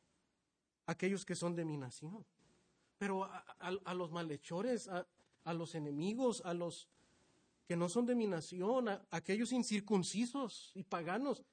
aquellos 0.87 1.25
que 1.25 1.35
son 1.35 1.57
de 1.57 1.65
mi 1.65 1.77
nación. 1.77 2.25
Pero 2.99 3.25
a, 3.25 3.95
los 3.95 4.13
malhechores, 4.13 4.87
a, 4.87 5.05
a 5.45 5.55
los 5.55 5.75
enemigos, 5.75 6.43
a 6.45 6.55
los 6.55 6.89
que 7.67 7.77
no 7.77 7.89
son 7.89 8.07
de 8.07 8.15
mi 8.15 8.27
nación, 8.27 8.89
a 8.89 9.07
aquellos 9.11 9.53
incircuncisos 9.53 10.73
y 10.75 10.83
paganos. 10.83 11.45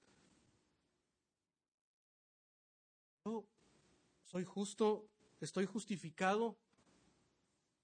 Yo 3.26 3.46
soy 4.24 4.44
justo, 4.46 5.08
estoy 5.42 5.66
justificado, 5.66 6.56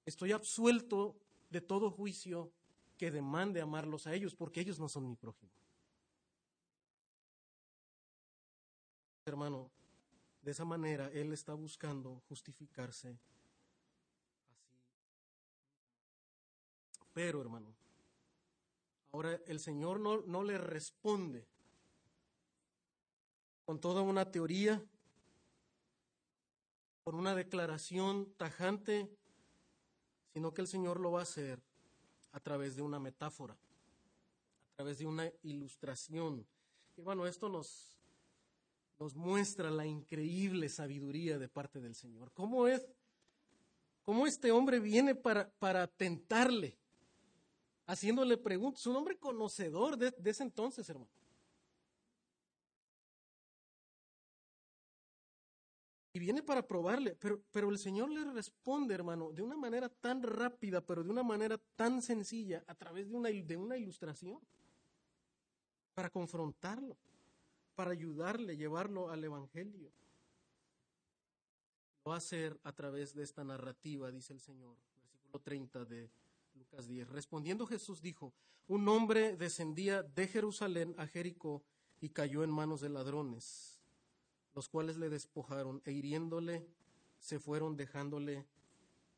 estoy 0.06 0.32
absuelto 0.32 1.16
de 1.50 1.62
todo 1.62 1.92
juicio 1.92 2.52
que 2.98 3.12
demande 3.12 3.62
amarlos 3.62 4.08
a 4.08 4.14
ellos, 4.14 4.36
porque 4.36 4.62
ellos 4.62 4.80
no 4.80 4.88
son 4.88 5.08
mi 5.08 5.16
prójimo. 5.16 5.52
Hermano, 9.26 9.70
de 10.42 10.52
esa 10.52 10.66
manera 10.66 11.10
él 11.12 11.34
está 11.34 11.54
buscando 11.54 12.22
justificarse 12.28 13.18
Pero, 17.14 17.42
hermano, 17.42 17.74
ahora 19.12 19.40
el 19.48 19.60
Señor 19.60 20.00
no, 20.00 20.22
no 20.22 20.44
le 20.44 20.58
responde 20.58 21.46
con 23.66 23.80
toda 23.80 24.02
una 24.02 24.32
teoría, 24.32 24.84
con 27.04 27.16
una 27.16 27.36
declaración 27.36 28.34
tajante, 28.38 29.10
sino 30.34 30.54
que 30.54 30.62
el 30.62 30.68
Señor 30.68 31.00
lo 31.00 31.12
va 31.12 31.20
a 31.20 31.24
hacer 31.24 31.62
a 32.32 32.40
través 32.40 32.76
de 32.76 32.82
una 32.82 33.00
metáfora, 33.00 33.54
a 33.54 34.76
través 34.76 35.00
de 35.00 35.06
una 35.06 35.30
ilustración. 35.44 36.46
Y 36.96 37.02
bueno, 37.02 37.28
esto 37.28 37.50
nos, 37.50 37.98
nos 39.00 39.16
muestra 39.16 39.70
la 39.70 39.86
increíble 39.86 40.70
sabiduría 40.70 41.38
de 41.38 41.50
parte 41.50 41.82
del 41.82 41.96
Señor. 41.96 42.32
¿Cómo 42.34 42.68
es? 42.68 42.88
¿Cómo 44.04 44.26
este 44.26 44.52
hombre 44.52 44.80
viene 44.80 45.16
para, 45.16 45.50
para 45.60 45.88
tentarle? 45.88 46.81
Haciéndole 47.92 48.38
preguntas. 48.38 48.88
Un 48.88 48.96
hombre 48.96 49.18
conocedor 49.18 49.98
de, 49.98 50.12
de 50.12 50.30
ese 50.30 50.44
entonces, 50.44 50.90
hermano. 50.90 51.12
Y 56.14 56.20
viene 56.20 56.42
para 56.42 56.66
probarle, 56.66 57.16
pero, 57.16 57.42
pero 57.52 57.70
el 57.70 57.78
Señor 57.78 58.10
le 58.10 58.24
responde, 58.32 58.94
hermano, 58.94 59.34
de 59.34 59.42
una 59.42 59.58
manera 59.58 59.90
tan 59.90 60.24
rápida, 60.24 60.80
pero 60.80 61.04
de 61.04 61.10
una 61.10 61.22
manera 61.22 61.58
tan 61.76 62.02
sencilla, 62.02 62.64
a 62.66 62.76
través 62.76 63.10
de 63.10 63.16
una, 63.16 63.28
de 63.28 63.58
una 63.58 63.78
ilustración, 63.78 64.40
para 65.94 66.10
confrontarlo, 66.10 66.96
para 67.76 67.92
ayudarle, 67.92 68.56
llevarlo 68.56 69.10
al 69.10 69.22
Evangelio. 69.22 69.92
Lo 72.06 72.12
va 72.12 72.16
a 72.16 72.20
hacer 72.20 72.58
a 72.64 72.72
través 72.72 73.14
de 73.14 73.24
esta 73.24 73.44
narrativa, 73.44 74.10
dice 74.12 74.32
el 74.32 74.40
Señor, 74.40 74.78
versículo 74.96 75.40
30 75.42 75.84
de 75.84 76.10
Lucas 76.56 76.88
10. 76.88 77.10
Respondiendo 77.10 77.66
Jesús 77.66 78.02
dijo, 78.02 78.34
un 78.68 78.88
hombre 78.88 79.36
descendía 79.36 80.04
de 80.04 80.28
Jerusalén 80.28 80.96
a 80.98 81.08
Jericó 81.08 81.64
y 82.00 82.10
cayó 82.10 82.44
en 82.44 82.52
manos 82.52 82.82
de 82.82 82.90
ladrones 82.90 83.72
los 84.54 84.68
cuales 84.70 84.98
le 84.98 85.10
despojaron 85.10 85.82
e 85.86 85.92
hiriéndole 85.92 86.68
se 87.20 87.40
fueron 87.40 87.78
dejándole 87.78 88.46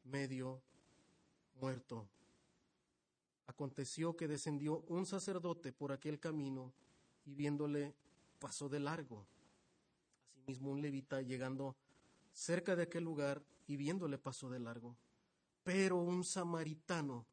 medio 0.03 0.61
muerto. 1.55 2.07
Aconteció 3.47 4.15
que 4.15 4.27
descendió 4.27 4.83
un 4.87 5.05
sacerdote 5.05 5.71
por 5.71 5.91
aquel 5.91 6.19
camino 6.19 6.73
y 7.25 7.33
viéndole 7.33 7.95
pasó 8.39 8.69
de 8.69 8.79
largo. 8.79 9.25
Asimismo 10.31 10.71
un 10.71 10.81
levita 10.81 11.21
llegando 11.21 11.75
cerca 12.33 12.75
de 12.75 12.83
aquel 12.83 13.03
lugar 13.03 13.41
y 13.67 13.77
viéndole 13.77 14.17
pasó 14.17 14.49
de 14.49 14.59
largo. 14.59 14.95
Pero 15.63 15.97
un 15.97 16.23
samaritano 16.23 17.25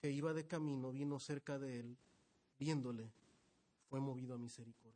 que 0.00 0.10
iba 0.10 0.32
de 0.32 0.46
camino 0.46 0.92
vino 0.92 1.18
cerca 1.18 1.58
de 1.58 1.80
él, 1.80 1.96
viéndole, 2.58 3.10
fue 3.88 4.00
movido 4.00 4.34
a 4.34 4.38
misericordia. 4.38 4.94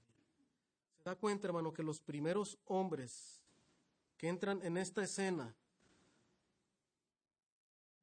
Da 1.05 1.17
cuenta, 1.17 1.49
hermano, 1.49 1.73
que 1.73 1.83
los 1.83 2.01
primeros 2.01 2.59
hombres 2.67 3.41
que 4.17 4.29
entran 4.29 4.63
en 4.63 4.77
esta 4.77 5.03
escena, 5.03 5.53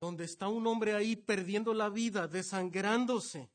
donde 0.02 0.26
está 0.26 0.50
un 0.50 0.68
hombre 0.68 0.94
ahí 0.94 1.16
perdiendo 1.16 1.74
la 1.74 1.90
vida, 1.90 2.28
desangrándose, 2.28 3.50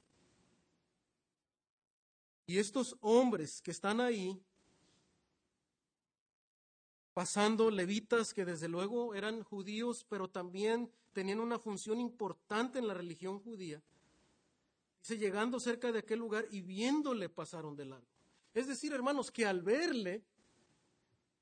y 2.47 2.59
estos 2.59 2.97
hombres 3.01 3.61
que 3.63 3.71
están 3.71 4.01
ahí, 4.01 4.43
pasando 7.15 7.71
levitas 7.71 8.35
que 8.35 8.45
desde 8.45 8.69
luego 8.69 9.15
eran 9.15 9.43
judíos, 9.45 10.05
pero 10.09 10.29
también 10.29 10.91
tenían 11.13 11.41
una 11.41 11.59
función 11.59 12.01
importante 12.01 12.81
en 12.81 12.89
la 12.89 12.95
religión 12.95 13.39
judía, 13.39 13.81
dice, 15.01 15.17
llegando 15.17 15.61
cerca 15.61 15.93
de 15.93 16.01
aquel 16.01 16.19
lugar 16.19 16.47
y 16.51 16.61
viéndole 16.61 17.29
pasaron 17.29 17.77
de 17.77 17.85
largo. 17.85 18.07
Es 18.53 18.67
decir, 18.67 18.93
hermanos, 18.93 19.31
que 19.31 19.47
al 19.47 19.63
verle, 19.63 20.23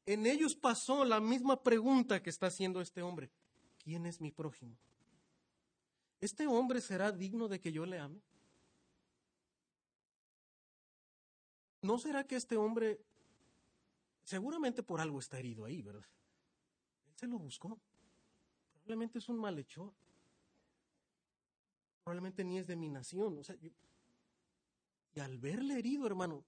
en 0.04 0.26
ellos 0.26 0.54
pasó 0.54 1.04
la 1.04 1.20
misma 1.20 1.62
pregunta 1.62 2.22
que 2.22 2.30
está 2.30 2.46
haciendo 2.46 2.80
este 2.80 3.02
hombre. 3.02 3.30
¿Quién 3.82 4.06
es 4.06 4.20
mi 4.20 4.30
prójimo? 4.30 4.76
¿Este 6.20 6.46
hombre 6.46 6.80
será 6.80 7.12
digno 7.12 7.48
de 7.48 7.60
que 7.60 7.72
yo 7.72 7.84
le 7.86 7.98
ame? 7.98 8.20
¿No 11.82 11.98
será 11.98 12.24
que 12.24 12.36
este 12.36 12.56
hombre, 12.56 13.00
seguramente 14.24 14.82
por 14.82 15.00
algo 15.00 15.18
está 15.18 15.38
herido 15.38 15.64
ahí, 15.64 15.82
¿verdad? 15.82 16.06
Él 17.08 17.14
se 17.16 17.26
lo 17.26 17.38
buscó. 17.38 17.78
Probablemente 18.72 19.18
es 19.18 19.28
un 19.28 19.38
malhechor. 19.38 19.92
Probablemente 22.04 22.44
ni 22.44 22.58
es 22.58 22.66
de 22.66 22.76
mi 22.76 22.88
nación. 22.88 23.38
O 23.38 23.44
sea, 23.44 23.56
y 25.14 25.20
al 25.20 25.38
verle 25.38 25.78
herido, 25.78 26.06
hermano, 26.06 26.44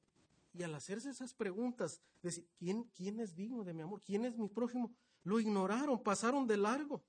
y 0.53 0.63
al 0.63 0.75
hacerse 0.75 1.11
esas 1.11 1.35
preguntas, 1.35 2.01
decir, 2.23 2.47
¿quién, 2.59 2.85
¿quién 2.95 3.21
es 3.21 3.35
digno 3.35 3.65
de 3.65 3.75
mi 3.75 3.83
amor? 3.83 4.01
¿Quién 4.01 4.25
es 4.25 4.37
mi 4.37 4.49
prójimo? 4.49 4.95
Lo 5.25 5.41
ignoraron, 5.41 6.03
pasaron 6.03 6.47
de 6.47 6.57
largo. 6.57 7.03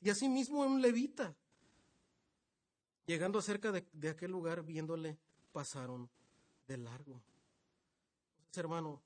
Y 0.00 0.10
asimismo 0.10 0.60
un 0.60 0.80
levita, 0.80 1.34
llegando 3.06 3.40
cerca 3.42 3.72
de, 3.72 3.86
de 3.92 4.08
aquel 4.10 4.30
lugar, 4.30 4.62
viéndole, 4.64 5.18
pasaron 5.52 6.08
de 6.66 6.76
largo. 6.78 7.20
Entonces, 8.38 8.58
hermano, 8.58 9.02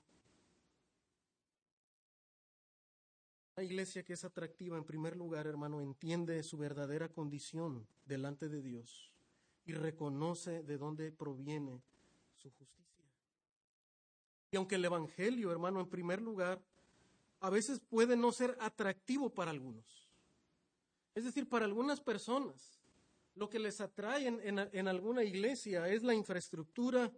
la 3.57 3.63
iglesia 3.63 4.03
que 4.03 4.13
es 4.13 4.23
atractiva, 4.23 4.77
en 4.77 4.83
primer 4.83 5.15
lugar, 5.15 5.47
hermano, 5.47 5.81
entiende 5.81 6.43
su 6.43 6.59
verdadera 6.59 7.09
condición 7.09 7.87
delante 8.05 8.49
de 8.49 8.61
Dios 8.61 9.11
y 9.65 9.73
reconoce 9.73 10.61
de 10.61 10.77
dónde 10.77 11.11
proviene 11.11 11.81
su 12.35 12.51
justicia. 12.51 13.03
Y 14.51 14.57
aunque 14.57 14.75
el 14.75 14.85
Evangelio, 14.85 15.51
hermano, 15.51 15.79
en 15.79 15.89
primer 15.89 16.21
lugar, 16.21 16.61
a 17.39 17.49
veces 17.49 17.79
puede 17.79 18.15
no 18.15 18.31
ser 18.31 18.55
atractivo 18.59 19.33
para 19.33 19.49
algunos. 19.49 20.07
Es 21.15 21.23
decir, 21.23 21.49
para 21.49 21.65
algunas 21.65 21.99
personas, 21.99 22.79
lo 23.33 23.49
que 23.49 23.57
les 23.57 23.81
atrae 23.81 24.27
en, 24.27 24.87
alguna 24.87 25.23
iglesia 25.23 25.89
es 25.89 26.03
la 26.03 26.13
infraestructura, 26.13 27.11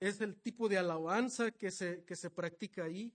es 0.00 0.20
el 0.20 0.34
tipo 0.34 0.68
de 0.68 0.78
alabanza 0.78 1.52
que 1.52 1.70
se, 1.70 2.02
que 2.02 2.16
se 2.16 2.30
practica 2.30 2.82
ahí, 2.82 3.14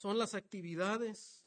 son 0.00 0.16
las 0.16 0.34
actividades. 0.34 1.44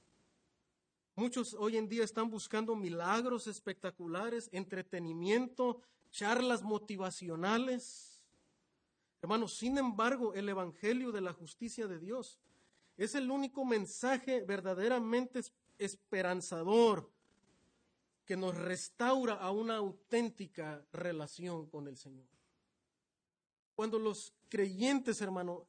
Muchos 1.15 1.55
hoy 1.55 1.75
en 1.75 1.89
día 1.89 2.03
están 2.03 2.29
buscando 2.29 2.75
milagros 2.75 3.47
espectaculares, 3.47 4.47
entretenimiento, 4.51 5.81
charlas 6.11 6.61
motivacionales. 6.61 8.21
Hermanos, 9.23 9.57
sin 9.57 9.79
embargo, 9.79 10.35
el 10.35 10.47
Evangelio 10.47 11.11
de 11.11 11.21
la 11.21 11.33
justicia 11.33 11.87
de 11.87 11.97
Dios 11.97 12.39
es 12.95 13.15
el 13.15 13.31
único 13.31 13.65
mensaje 13.65 14.43
verdaderamente 14.43 15.41
esperanzador 15.79 17.11
que 18.23 18.37
nos 18.37 18.55
restaura 18.55 19.33
a 19.33 19.49
una 19.49 19.77
auténtica 19.77 20.85
relación 20.91 21.67
con 21.71 21.87
el 21.87 21.97
Señor. 21.97 22.27
Cuando 23.73 23.97
los 23.97 24.31
creyentes, 24.47 25.21
hermano, 25.21 25.65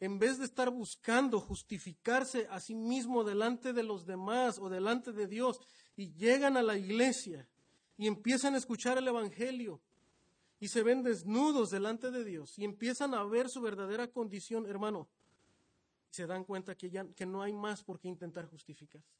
en 0.00 0.18
vez 0.18 0.38
de 0.38 0.44
estar 0.44 0.70
buscando 0.70 1.40
justificarse 1.40 2.46
a 2.50 2.60
sí 2.60 2.74
mismo 2.74 3.24
delante 3.24 3.72
de 3.72 3.82
los 3.82 4.06
demás 4.06 4.58
o 4.58 4.68
delante 4.68 5.12
de 5.12 5.26
Dios, 5.26 5.60
y 5.96 6.12
llegan 6.12 6.56
a 6.56 6.62
la 6.62 6.76
iglesia 6.76 7.48
y 7.96 8.06
empiezan 8.06 8.54
a 8.54 8.58
escuchar 8.58 8.98
el 8.98 9.08
Evangelio, 9.08 9.80
y 10.60 10.68
se 10.68 10.82
ven 10.82 11.02
desnudos 11.02 11.70
delante 11.70 12.10
de 12.10 12.24
Dios 12.24 12.58
y 12.58 12.64
empiezan 12.64 13.14
a 13.14 13.22
ver 13.24 13.48
su 13.48 13.60
verdadera 13.60 14.08
condición, 14.08 14.66
hermano, 14.66 15.08
se 16.10 16.26
dan 16.26 16.44
cuenta 16.44 16.76
que 16.76 16.90
ya 16.90 17.06
que 17.14 17.26
no 17.26 17.42
hay 17.42 17.52
más 17.52 17.84
por 17.84 18.00
qué 18.00 18.08
intentar 18.08 18.46
justificarse. 18.46 19.18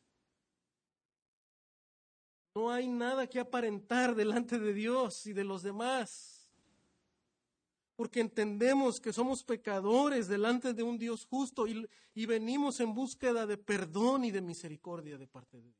No 2.54 2.70
hay 2.70 2.88
nada 2.88 3.26
que 3.28 3.38
aparentar 3.38 4.16
delante 4.16 4.58
de 4.58 4.72
Dios 4.72 5.26
y 5.26 5.32
de 5.32 5.44
los 5.44 5.62
demás. 5.62 6.37
Porque 7.98 8.20
entendemos 8.20 9.00
que 9.00 9.12
somos 9.12 9.42
pecadores 9.42 10.28
delante 10.28 10.72
de 10.72 10.84
un 10.84 10.98
Dios 10.98 11.26
justo 11.26 11.66
y, 11.66 12.26
venimos 12.26 12.78
en 12.78 12.94
búsqueda 12.94 13.44
de 13.44 13.56
perdón 13.56 14.24
y 14.24 14.30
de 14.30 14.40
misericordia 14.40 15.18
de 15.18 15.26
parte 15.26 15.56
de 15.56 15.64
Dios. 15.64 15.76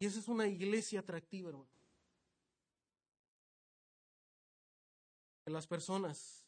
Y 0.00 0.06
esa 0.06 0.18
es 0.18 0.26
una 0.26 0.48
iglesia 0.48 0.98
atractiva, 0.98 1.50
hermano. 1.50 1.70
Las 5.44 5.68
personas 5.68 6.44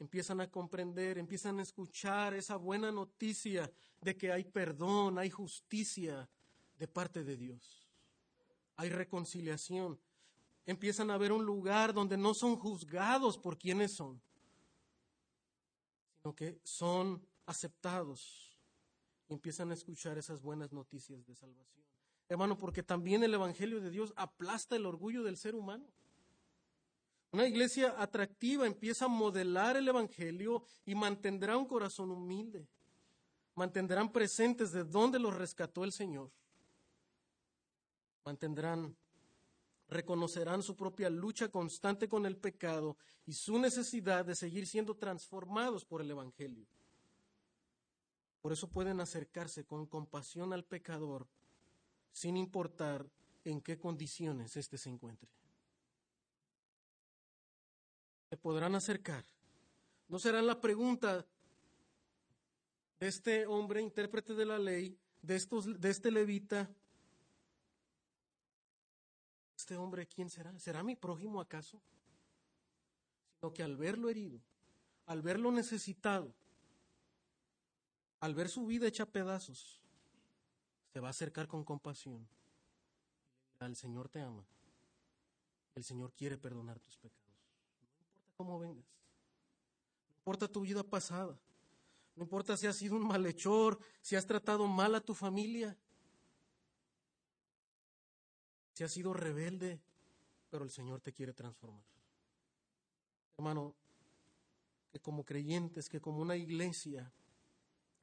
empiezan 0.00 0.40
a 0.40 0.50
comprender, 0.50 1.18
empiezan 1.18 1.58
a 1.58 1.64
escuchar 1.64 2.32
esa 2.32 2.56
buena 2.56 2.90
noticia 2.90 3.70
de 4.00 4.16
que 4.16 4.32
hay 4.32 4.44
perdón, 4.44 5.18
hay 5.18 5.28
justicia 5.28 6.30
de 6.78 6.88
parte 6.88 7.24
de 7.24 7.36
Dios. 7.36 7.86
Hay 8.76 8.88
reconciliación. 8.88 10.00
Empiezan 10.64 11.10
a 11.10 11.18
ver 11.18 11.32
un 11.32 11.44
lugar 11.44 11.92
donde 11.92 12.16
no 12.16 12.34
son 12.34 12.56
juzgados 12.56 13.36
por 13.36 13.58
quienes 13.58 13.92
son, 13.92 14.20
sino 16.16 16.34
que 16.34 16.60
son 16.62 17.26
aceptados 17.46 18.56
y 19.28 19.34
empiezan 19.34 19.70
a 19.70 19.74
escuchar 19.74 20.18
esas 20.18 20.40
buenas 20.40 20.72
noticias 20.72 21.26
de 21.26 21.34
salvación. 21.34 21.84
Hermano, 22.28 22.56
porque 22.56 22.82
también 22.82 23.22
el 23.24 23.34
Evangelio 23.34 23.80
de 23.80 23.90
Dios 23.90 24.12
aplasta 24.16 24.76
el 24.76 24.86
orgullo 24.86 25.22
del 25.22 25.36
ser 25.36 25.54
humano. 25.54 25.86
Una 27.32 27.46
iglesia 27.46 27.94
atractiva 27.98 28.66
empieza 28.66 29.06
a 29.06 29.08
modelar 29.08 29.76
el 29.76 29.88
Evangelio 29.88 30.64
y 30.84 30.94
mantendrá 30.94 31.56
un 31.56 31.66
corazón 31.66 32.10
humilde. 32.10 32.68
Mantendrán 33.54 34.12
presentes 34.12 34.72
de 34.72 34.84
dónde 34.84 35.18
los 35.18 35.34
rescató 35.34 35.84
el 35.84 35.92
Señor. 35.92 36.30
Mantendrán, 38.24 38.96
reconocerán 39.92 40.62
su 40.62 40.74
propia 40.76 41.10
lucha 41.10 41.48
constante 41.48 42.08
con 42.08 42.26
el 42.26 42.36
pecado 42.36 42.96
y 43.26 43.32
su 43.32 43.58
necesidad 43.58 44.24
de 44.24 44.34
seguir 44.34 44.66
siendo 44.66 44.96
transformados 44.96 45.84
por 45.84 46.00
el 46.00 46.10
Evangelio. 46.10 46.66
Por 48.40 48.52
eso 48.52 48.68
pueden 48.68 49.00
acercarse 49.00 49.64
con 49.64 49.86
compasión 49.86 50.52
al 50.52 50.64
pecador 50.64 51.28
sin 52.12 52.36
importar 52.36 53.08
en 53.44 53.60
qué 53.60 53.78
condiciones 53.78 54.56
éste 54.56 54.76
se 54.78 54.90
encuentre. 54.90 55.30
Se 58.30 58.36
podrán 58.36 58.74
acercar. 58.74 59.24
No 60.08 60.18
será 60.18 60.42
la 60.42 60.60
pregunta 60.60 61.24
de 62.98 63.08
este 63.08 63.46
hombre, 63.46 63.80
intérprete 63.80 64.34
de 64.34 64.46
la 64.46 64.58
ley, 64.58 64.98
de, 65.22 65.36
estos, 65.36 65.80
de 65.80 65.90
este 65.90 66.10
levita. 66.10 66.70
¿Este 69.62 69.76
hombre 69.76 70.08
quién 70.08 70.28
será? 70.28 70.58
¿Será 70.58 70.82
mi 70.82 70.96
prójimo 70.96 71.40
acaso? 71.40 71.80
Sino 73.38 73.54
que 73.54 73.62
al 73.62 73.76
verlo 73.76 74.08
herido, 74.08 74.40
al 75.06 75.22
verlo 75.22 75.52
necesitado, 75.52 76.34
al 78.18 78.34
ver 78.34 78.48
su 78.48 78.66
vida 78.66 78.88
hecha 78.88 79.06
pedazos, 79.06 79.80
se 80.92 80.98
va 80.98 81.06
a 81.06 81.10
acercar 81.10 81.46
con 81.46 81.62
compasión. 81.62 82.26
El 83.60 83.76
Señor 83.76 84.08
te 84.08 84.20
ama. 84.20 84.44
El 85.76 85.84
Señor 85.84 86.12
quiere 86.12 86.36
perdonar 86.36 86.80
tus 86.80 86.96
pecados. 86.96 87.22
No 87.78 87.94
importa 88.00 88.32
cómo 88.36 88.58
vengas. 88.58 88.84
No 90.08 90.16
importa 90.16 90.48
tu 90.48 90.62
vida 90.62 90.82
pasada. 90.82 91.38
No 92.16 92.24
importa 92.24 92.56
si 92.56 92.66
has 92.66 92.74
sido 92.74 92.96
un 92.96 93.06
malhechor, 93.06 93.78
si 94.00 94.16
has 94.16 94.26
tratado 94.26 94.66
mal 94.66 94.96
a 94.96 95.00
tu 95.00 95.14
familia, 95.14 95.78
si 98.82 98.84
has 98.84 98.92
sido 98.94 99.14
rebelde, 99.14 99.80
pero 100.50 100.64
el 100.64 100.70
Señor 100.70 101.00
te 101.00 101.12
quiere 101.12 101.32
transformar. 101.32 101.84
Hermano, 103.38 103.76
que 104.90 104.98
como 104.98 105.24
creyentes, 105.24 105.88
que 105.88 106.00
como 106.00 106.20
una 106.20 106.34
iglesia, 106.34 107.12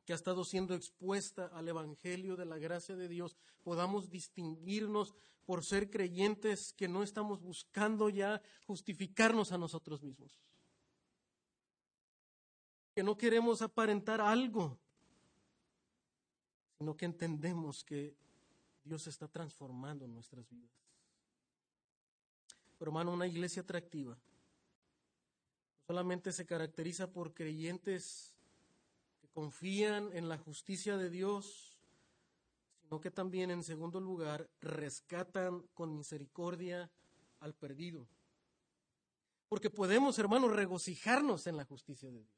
que 0.05 0.13
ha 0.13 0.15
estado 0.15 0.45
siendo 0.45 0.73
expuesta 0.73 1.47
al 1.47 1.67
Evangelio 1.67 2.37
de 2.37 2.45
la 2.45 2.57
gracia 2.57 2.95
de 2.95 3.09
Dios, 3.09 3.35
podamos 3.61 4.09
distinguirnos 4.09 5.13
por 5.45 5.65
ser 5.65 5.89
creyentes 5.89 6.71
que 6.71 6.87
no 6.87 7.03
estamos 7.03 7.41
buscando 7.41 8.07
ya 8.07 8.41
justificarnos 8.65 9.51
a 9.51 9.57
nosotros 9.57 10.01
mismos, 10.01 10.39
que 12.95 13.03
no 13.03 13.17
queremos 13.17 13.61
aparentar 13.61 14.21
algo, 14.21 14.79
sino 16.77 16.95
que 16.95 17.03
entendemos 17.03 17.83
que 17.83 18.15
Dios 18.83 19.07
está 19.07 19.27
transformando 19.27 20.07
nuestras 20.07 20.49
vidas. 20.49 20.71
Pero 22.77 22.91
hermano, 22.91 23.13
una 23.13 23.27
iglesia 23.27 23.61
atractiva 23.61 24.17
solamente 25.87 26.31
se 26.31 26.45
caracteriza 26.45 27.11
por 27.11 27.33
creyentes 27.33 28.35
confían 29.33 30.09
en 30.13 30.27
la 30.27 30.37
justicia 30.37 30.97
de 30.97 31.09
Dios, 31.09 31.79
sino 32.81 32.99
que 32.99 33.11
también, 33.11 33.51
en 33.51 33.63
segundo 33.63 33.99
lugar, 33.99 34.49
rescatan 34.59 35.61
con 35.73 35.95
misericordia 35.95 36.91
al 37.39 37.53
perdido. 37.53 38.07
Porque 39.47 39.69
podemos, 39.69 40.19
hermanos, 40.19 40.51
regocijarnos 40.51 41.47
en 41.47 41.57
la 41.57 41.65
justicia 41.65 42.09
de 42.09 42.19
Dios. 42.19 42.29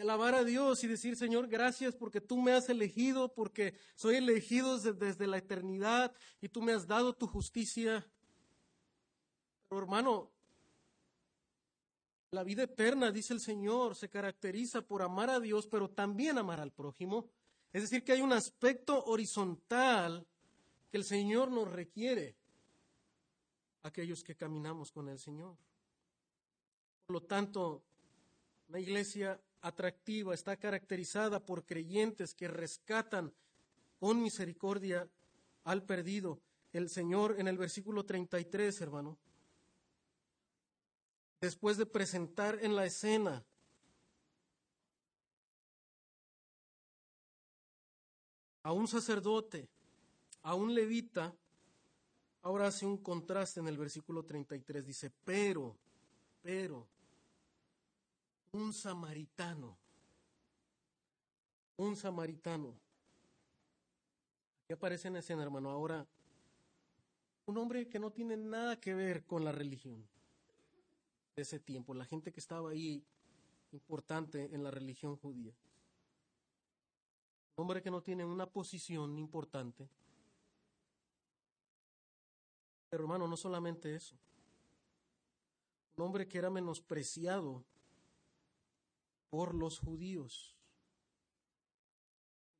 Alabar 0.00 0.34
a 0.34 0.42
Dios 0.42 0.82
y 0.82 0.88
decir, 0.88 1.16
Señor, 1.16 1.46
gracias 1.46 1.94
porque 1.94 2.20
tú 2.20 2.40
me 2.42 2.52
has 2.52 2.68
elegido, 2.68 3.32
porque 3.32 3.78
soy 3.94 4.16
elegido 4.16 4.78
desde, 4.78 5.26
la 5.28 5.38
eternidad 5.38 6.12
y 6.40 6.48
tú 6.48 6.62
me 6.62 6.72
has 6.72 6.88
dado 6.88 7.12
tu 7.12 7.28
justicia. 7.28 8.04
Pero 9.68 9.80
hermano, 9.80 10.32
la 12.32 12.42
vida 12.42 12.64
eterna, 12.64 13.12
dice 13.12 13.34
el 13.34 13.40
Señor, 13.40 13.94
se 13.94 14.08
caracteriza 14.10 14.82
por 14.82 15.00
amar 15.00 15.30
a 15.30 15.38
Dios, 15.38 15.68
pero 15.68 15.88
también 15.88 16.38
amar 16.38 16.58
al 16.58 16.72
prójimo. 16.72 17.30
Es 17.72 17.82
decir, 17.82 18.02
que 18.02 18.12
hay 18.12 18.20
un 18.20 18.32
aspecto 18.32 19.04
horizontal 19.04 20.26
que 20.90 20.96
el 20.96 21.04
Señor 21.04 21.52
nos 21.52 21.70
requiere, 21.70 22.34
aquellos 23.84 24.24
que 24.24 24.34
caminamos 24.34 24.90
con 24.90 25.08
el 25.08 25.20
Señor. 25.20 25.56
Por 27.06 27.14
lo 27.14 27.22
tanto, 27.22 27.84
la 28.68 28.80
iglesia 28.80 29.40
atractiva 29.64 30.34
está 30.34 30.56
caracterizada 30.58 31.40
por 31.40 31.64
creyentes 31.64 32.34
que 32.34 32.48
rescatan 32.48 33.32
con 33.98 34.22
misericordia 34.22 35.08
al 35.64 35.82
perdido. 35.82 36.38
El 36.72 36.90
Señor 36.90 37.36
en 37.38 37.48
el 37.48 37.56
versículo 37.56 38.04
33, 38.04 38.80
hermano, 38.82 39.16
después 41.40 41.78
de 41.78 41.86
presentar 41.86 42.58
en 42.62 42.76
la 42.76 42.84
escena 42.84 43.42
a 48.62 48.72
un 48.72 48.86
sacerdote, 48.86 49.68
a 50.42 50.54
un 50.54 50.74
levita, 50.74 51.34
ahora 52.42 52.66
hace 52.66 52.84
un 52.84 52.98
contraste 52.98 53.60
en 53.60 53.68
el 53.68 53.78
versículo 53.78 54.24
33. 54.24 54.84
Dice, 54.84 55.10
pero, 55.24 55.74
pero, 56.42 56.86
un 58.54 58.72
samaritano, 58.72 59.76
un 61.76 61.96
samaritano. 61.96 62.72
Aquí 64.62 64.72
aparece 64.72 65.08
en 65.08 65.16
escena, 65.16 65.42
hermano, 65.42 65.70
ahora 65.70 66.06
un 67.46 67.58
hombre 67.58 67.88
que 67.88 67.98
no 67.98 68.12
tiene 68.12 68.36
nada 68.36 68.80
que 68.80 68.94
ver 68.94 69.24
con 69.24 69.44
la 69.44 69.50
religión 69.50 70.06
de 71.34 71.42
ese 71.42 71.58
tiempo, 71.58 71.94
la 71.94 72.04
gente 72.04 72.32
que 72.32 72.38
estaba 72.38 72.70
ahí 72.70 73.04
importante 73.72 74.48
en 74.54 74.62
la 74.62 74.70
religión 74.70 75.16
judía. 75.16 75.52
Un 77.56 77.62
hombre 77.62 77.82
que 77.82 77.90
no 77.90 78.02
tiene 78.02 78.24
una 78.24 78.46
posición 78.46 79.18
importante. 79.18 79.88
Pero 82.88 83.02
hermano, 83.02 83.26
no 83.26 83.36
solamente 83.36 83.96
eso. 83.96 84.14
Un 85.96 86.04
hombre 86.04 86.28
que 86.28 86.38
era 86.38 86.50
menospreciado 86.50 87.64
por 89.34 89.52
los 89.52 89.80
judíos. 89.80 90.54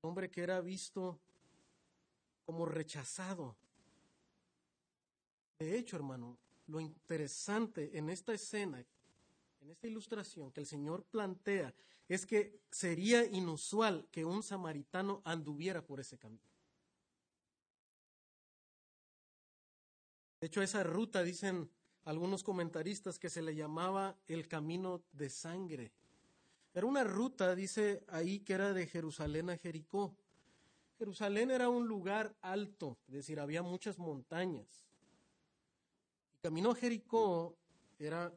Un 0.03 0.09
hombre 0.09 0.29
que 0.29 0.43
era 0.43 0.61
visto 0.61 1.21
como 2.45 2.67
rechazado. 2.67 3.57
De 5.57 5.79
hecho, 5.79 5.95
hermano, 5.95 6.37
lo 6.67 6.81
interesante 6.81 7.97
en 7.97 8.11
esta 8.11 8.35
escena, 8.35 8.85
en 9.61 9.71
esta 9.71 9.87
ilustración 9.87 10.51
que 10.51 10.59
el 10.59 10.67
Señor 10.67 11.05
plantea, 11.05 11.73
es 12.09 12.27
que 12.27 12.59
sería 12.73 13.25
inusual 13.25 14.09
que 14.11 14.25
un 14.25 14.43
samaritano 14.43 15.23
anduviera 15.25 15.87
por 15.87 16.01
ese 16.01 16.19
camino. 16.19 16.51
De 20.41 20.49
hecho, 20.49 20.61
esa 20.61 20.83
ruta, 20.83 21.23
dicen 21.23 21.71
algunos 22.05 22.43
comentaristas, 22.43 23.21
que 23.21 23.31
se 23.31 23.43
le 23.43 23.55
llamaba 23.55 24.19
el 24.27 24.49
camino 24.49 25.05
de 25.13 25.31
sangre. 25.31 25.93
Era 26.75 26.87
una 26.87 27.05
ruta, 27.05 27.55
dice 27.55 28.05
ahí, 28.09 28.41
que 28.41 28.53
era 28.53 28.73
de 28.73 28.87
Jerusalén 28.87 29.49
a 29.49 29.57
Jericó. 29.57 30.17
Jerusalén 30.99 31.51
era 31.51 31.69
un 31.69 31.87
lugar 31.87 32.35
alto, 32.43 32.99
es 33.07 33.15
decir, 33.15 33.41
había 33.41 33.63
muchas 33.63 33.99
montañas 33.99 34.85
camino 36.45 36.73
a 36.73 36.75
Jericó 36.75 37.57
era, 37.99 38.31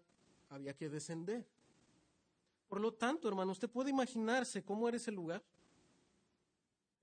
había 0.47 0.73
que 0.73 0.87
descender. 0.87 1.45
Por 2.69 2.79
lo 2.79 2.93
tanto, 2.93 3.27
hermano, 3.27 3.51
usted 3.51 3.69
puede 3.69 3.89
imaginarse 3.89 4.63
cómo 4.63 4.87
era 4.87 4.95
ese 4.95 5.11
lugar. 5.11 5.43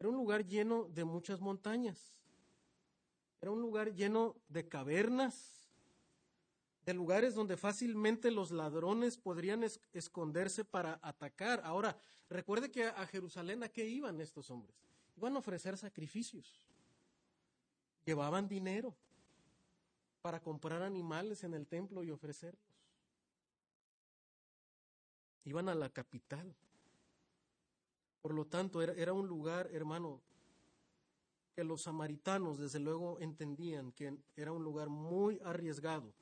Era 0.00 0.08
un 0.08 0.14
lugar 0.14 0.46
lleno 0.46 0.84
de 0.84 1.04
muchas 1.04 1.42
montañas. 1.42 2.22
Era 3.42 3.50
un 3.50 3.60
lugar 3.60 3.92
lleno 3.92 4.34
de 4.48 4.66
cavernas, 4.66 5.63
de 6.84 6.92
lugares 6.92 7.34
donde 7.34 7.56
fácilmente 7.56 8.30
los 8.30 8.50
ladrones 8.50 9.16
podrían 9.16 9.64
esconderse 9.92 10.64
para 10.64 10.98
atacar. 11.02 11.62
Ahora, 11.64 11.98
recuerde 12.28 12.70
que 12.70 12.84
a 12.84 13.06
Jerusalén 13.06 13.62
a 13.62 13.68
qué 13.68 13.86
iban 13.86 14.20
estos 14.20 14.50
hombres? 14.50 14.76
Iban 15.16 15.36
a 15.36 15.38
ofrecer 15.38 15.78
sacrificios. 15.78 16.60
Llevaban 18.04 18.48
dinero 18.48 18.94
para 20.20 20.40
comprar 20.40 20.82
animales 20.82 21.42
en 21.44 21.54
el 21.54 21.66
templo 21.66 22.04
y 22.04 22.10
ofrecerlos. 22.10 22.60
Iban 25.44 25.68
a 25.68 25.74
la 25.74 25.88
capital. 25.88 26.54
Por 28.20 28.34
lo 28.34 28.46
tanto, 28.46 28.82
era, 28.82 28.92
era 28.94 29.12
un 29.14 29.26
lugar, 29.26 29.70
hermano, 29.72 30.20
que 31.54 31.64
los 31.64 31.82
samaritanos 31.82 32.58
desde 32.58 32.80
luego 32.80 33.18
entendían 33.20 33.92
que 33.92 34.18
era 34.36 34.52
un 34.52 34.64
lugar 34.64 34.88
muy 34.88 35.40
arriesgado 35.44 36.12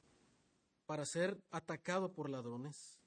para 0.93 1.07
ser 1.07 1.43
atacado 1.51 2.13
por 2.13 2.29
ladrones, 2.29 3.01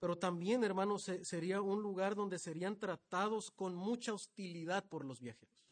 pero 0.00 0.18
también, 0.18 0.64
hermanos, 0.64 1.08
sería 1.22 1.62
un 1.62 1.80
lugar 1.80 2.16
donde 2.16 2.36
serían 2.36 2.76
tratados 2.76 3.52
con 3.52 3.76
mucha 3.76 4.12
hostilidad 4.12 4.84
por 4.88 5.04
los 5.04 5.20
viajeros, 5.20 5.70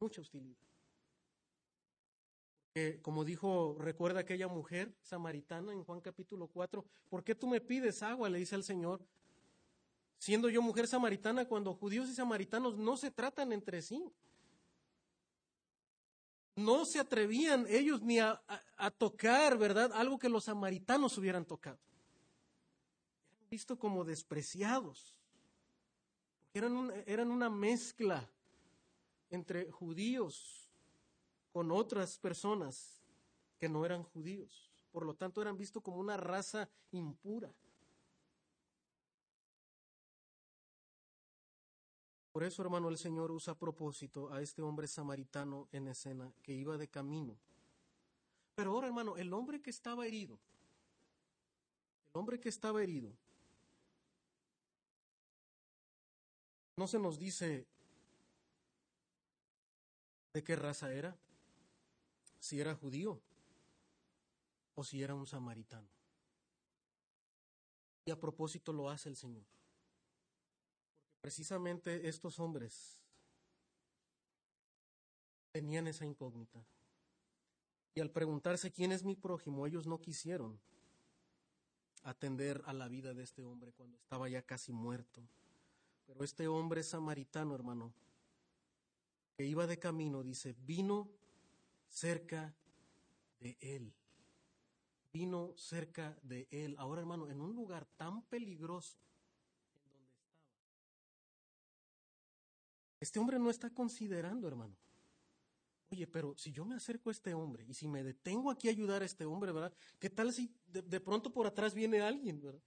mucha 0.00 0.20
hostilidad. 0.22 0.58
como 3.00 3.24
dijo, 3.24 3.76
recuerda 3.78 4.18
aquella 4.18 4.48
mujer 4.48 4.92
samaritana 5.02 5.72
en 5.72 5.84
Juan 5.84 6.00
capítulo 6.00 6.48
4, 6.48 6.84
¿por 7.08 7.22
qué 7.22 7.36
tú 7.36 7.46
me 7.46 7.60
pides 7.60 8.02
agua? 8.02 8.28
Le 8.28 8.40
dice 8.40 8.56
al 8.56 8.64
Señor, 8.64 9.06
siendo 10.18 10.48
yo 10.48 10.62
mujer 10.62 10.88
samaritana, 10.88 11.44
cuando 11.44 11.74
judíos 11.74 12.08
y 12.08 12.14
samaritanos 12.16 12.76
no 12.76 12.96
se 12.96 13.12
tratan 13.12 13.52
entre 13.52 13.82
sí 13.82 14.12
no 16.56 16.84
se 16.84 17.00
atrevían 17.00 17.66
ellos 17.68 18.02
ni 18.02 18.18
a, 18.18 18.40
tocar, 18.98 19.56
¿verdad? 19.56 19.92
Algo 19.94 20.18
que 20.18 20.28
los 20.28 20.44
samaritanos 20.44 21.16
hubieran 21.18 21.44
tocado. 21.44 21.78
Eran 23.36 23.48
vistos 23.48 23.78
como 23.78 24.04
despreciados. 24.04 25.14
Eran, 26.52 26.92
eran 27.06 27.30
una 27.30 27.48
mezcla 27.48 28.28
entre 29.30 29.70
judíos 29.70 30.68
con 31.52 31.70
otras 31.70 32.18
personas 32.18 33.02
que 33.58 33.68
no 33.68 33.86
eran 33.86 34.02
judíos. 34.02 34.70
Por 34.90 35.06
lo 35.06 35.14
tanto, 35.14 35.40
eran 35.40 35.56
vistos 35.56 35.82
como 35.82 35.98
una 35.98 36.16
raza 36.16 36.68
impura. 36.90 37.54
Por 42.32 42.44
eso, 42.44 42.62
hermano, 42.62 42.88
el 42.88 42.96
Señor 42.96 43.30
usa 43.30 43.52
a 43.52 43.58
propósito 43.58 44.32
a 44.32 44.40
este 44.40 44.62
hombre 44.62 44.88
samaritano 44.88 45.68
en 45.70 45.88
escena 45.88 46.32
que 46.42 46.52
iba 46.54 46.78
de 46.78 46.88
camino. 46.88 47.36
Pero 48.54 48.72
ahora, 48.72 48.86
hermano, 48.86 49.18
el 49.18 49.32
hombre 49.34 49.60
que 49.60 49.68
estaba 49.68 50.06
herido, 50.06 50.38
el 52.14 52.18
hombre 52.18 52.40
que 52.40 52.48
estaba 52.48 52.82
herido, 52.82 53.12
no 56.76 56.86
se 56.86 56.98
nos 56.98 57.18
dice 57.18 57.66
de 60.32 60.42
qué 60.42 60.56
raza 60.56 60.90
era, 60.90 61.14
si 62.40 62.60
era 62.60 62.74
judío 62.74 63.20
o 64.74 64.84
si 64.84 65.02
era 65.02 65.14
un 65.14 65.26
samaritano. 65.26 65.88
Y 68.06 68.10
a 68.10 68.18
propósito 68.18 68.72
lo 68.72 68.88
hace 68.88 69.10
el 69.10 69.16
Señor. 69.16 69.44
Precisamente 71.22 72.08
estos 72.08 72.40
hombres 72.40 73.00
tenían 75.52 75.86
esa 75.86 76.04
incógnita. 76.04 76.66
Y 77.94 78.00
al 78.00 78.10
preguntarse 78.10 78.72
quién 78.72 78.90
es 78.90 79.04
mi 79.04 79.14
prójimo, 79.14 79.66
ellos 79.66 79.86
no 79.86 80.00
quisieron 80.00 80.58
atender 82.02 82.60
a 82.66 82.72
la 82.72 82.88
vida 82.88 83.14
de 83.14 83.22
este 83.22 83.44
hombre 83.44 83.72
cuando 83.72 83.96
estaba 83.98 84.28
ya 84.28 84.42
casi 84.42 84.72
muerto. 84.72 85.22
Pero 86.06 86.24
este 86.24 86.48
hombre 86.48 86.82
samaritano, 86.82 87.54
hermano, 87.54 87.92
que 89.36 89.46
iba 89.46 89.68
de 89.68 89.78
camino, 89.78 90.24
dice, 90.24 90.56
vino 90.66 91.08
cerca 91.88 92.52
de 93.38 93.56
él. 93.60 93.94
Vino 95.12 95.52
cerca 95.56 96.18
de 96.22 96.48
él. 96.50 96.74
Ahora, 96.78 97.02
hermano, 97.02 97.28
en 97.28 97.40
un 97.40 97.54
lugar 97.54 97.86
tan 97.96 98.22
peligroso 98.22 98.96
Este 103.02 103.18
hombre 103.18 103.36
no 103.36 103.50
está 103.50 103.68
considerando, 103.68 104.46
hermano. 104.46 104.76
Oye, 105.90 106.06
pero 106.06 106.38
si 106.38 106.52
yo 106.52 106.64
me 106.64 106.76
acerco 106.76 107.08
a 107.08 107.12
este 107.12 107.34
hombre 107.34 107.64
y 107.68 107.74
si 107.74 107.88
me 107.88 108.04
detengo 108.04 108.48
aquí 108.48 108.68
a 108.68 108.70
ayudar 108.70 109.02
a 109.02 109.04
este 109.04 109.24
hombre, 109.24 109.50
¿verdad? 109.50 109.74
¿Qué 109.98 110.08
tal 110.08 110.32
si 110.32 110.54
de, 110.68 111.00
pronto 111.00 111.32
por 111.32 111.48
atrás 111.48 111.74
viene 111.74 112.00
alguien, 112.00 112.40
¿verdad? 112.40 112.62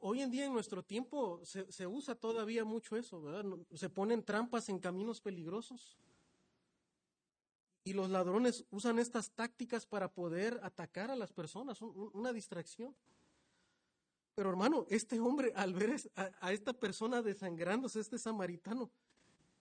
Hoy 0.00 0.22
en 0.22 0.30
día 0.30 0.46
en 0.46 0.52
nuestro 0.52 0.84
tiempo 0.84 1.44
se, 1.44 1.72
se 1.72 1.88
usa 1.88 2.14
todavía 2.14 2.64
mucho 2.64 2.96
eso, 2.96 3.20
¿verdad? 3.20 3.44
Se 3.74 3.90
ponen 3.90 4.22
trampas 4.22 4.68
en 4.68 4.78
caminos 4.78 5.20
peligrosos. 5.20 5.98
Y 7.82 7.94
los 7.94 8.10
ladrones 8.10 8.64
usan 8.70 9.00
estas 9.00 9.32
tácticas 9.32 9.86
para 9.86 10.08
poder 10.08 10.60
atacar 10.62 11.10
a 11.10 11.16
las 11.16 11.32
personas, 11.32 11.82
una 11.82 12.32
distracción. 12.32 12.94
Pero 14.34 14.50
hermano, 14.50 14.86
este 14.90 15.20
hombre 15.20 15.52
al 15.54 15.74
ver 15.74 15.96
a, 16.40 16.52
esta 16.52 16.72
persona 16.72 17.22
desangrándose, 17.22 18.00
este 18.00 18.18
samaritano, 18.18 18.90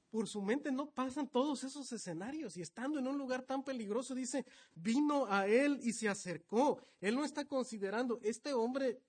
por 0.09 0.27
su 0.27 0.41
mente 0.41 0.71
no 0.71 0.89
pasan 0.89 1.27
todos 1.27 1.63
esos 1.63 1.91
escenarios 1.91 2.55
y 2.55 2.61
estando 2.61 2.99
en 2.99 3.07
un 3.07 3.17
lugar 3.17 3.41
tan 3.41 3.63
peligroso 3.63 4.13
dice, 4.13 4.45
vino 4.75 5.25
a 5.27 5.47
él 5.47 5.79
y 5.81 5.91
se 5.91 6.07
acercó. 6.07 6.79
Él 7.01 7.15
no 7.15 7.25
está 7.25 7.45
considerando, 7.45 8.19
este 8.23 8.53
hombre 8.53 8.99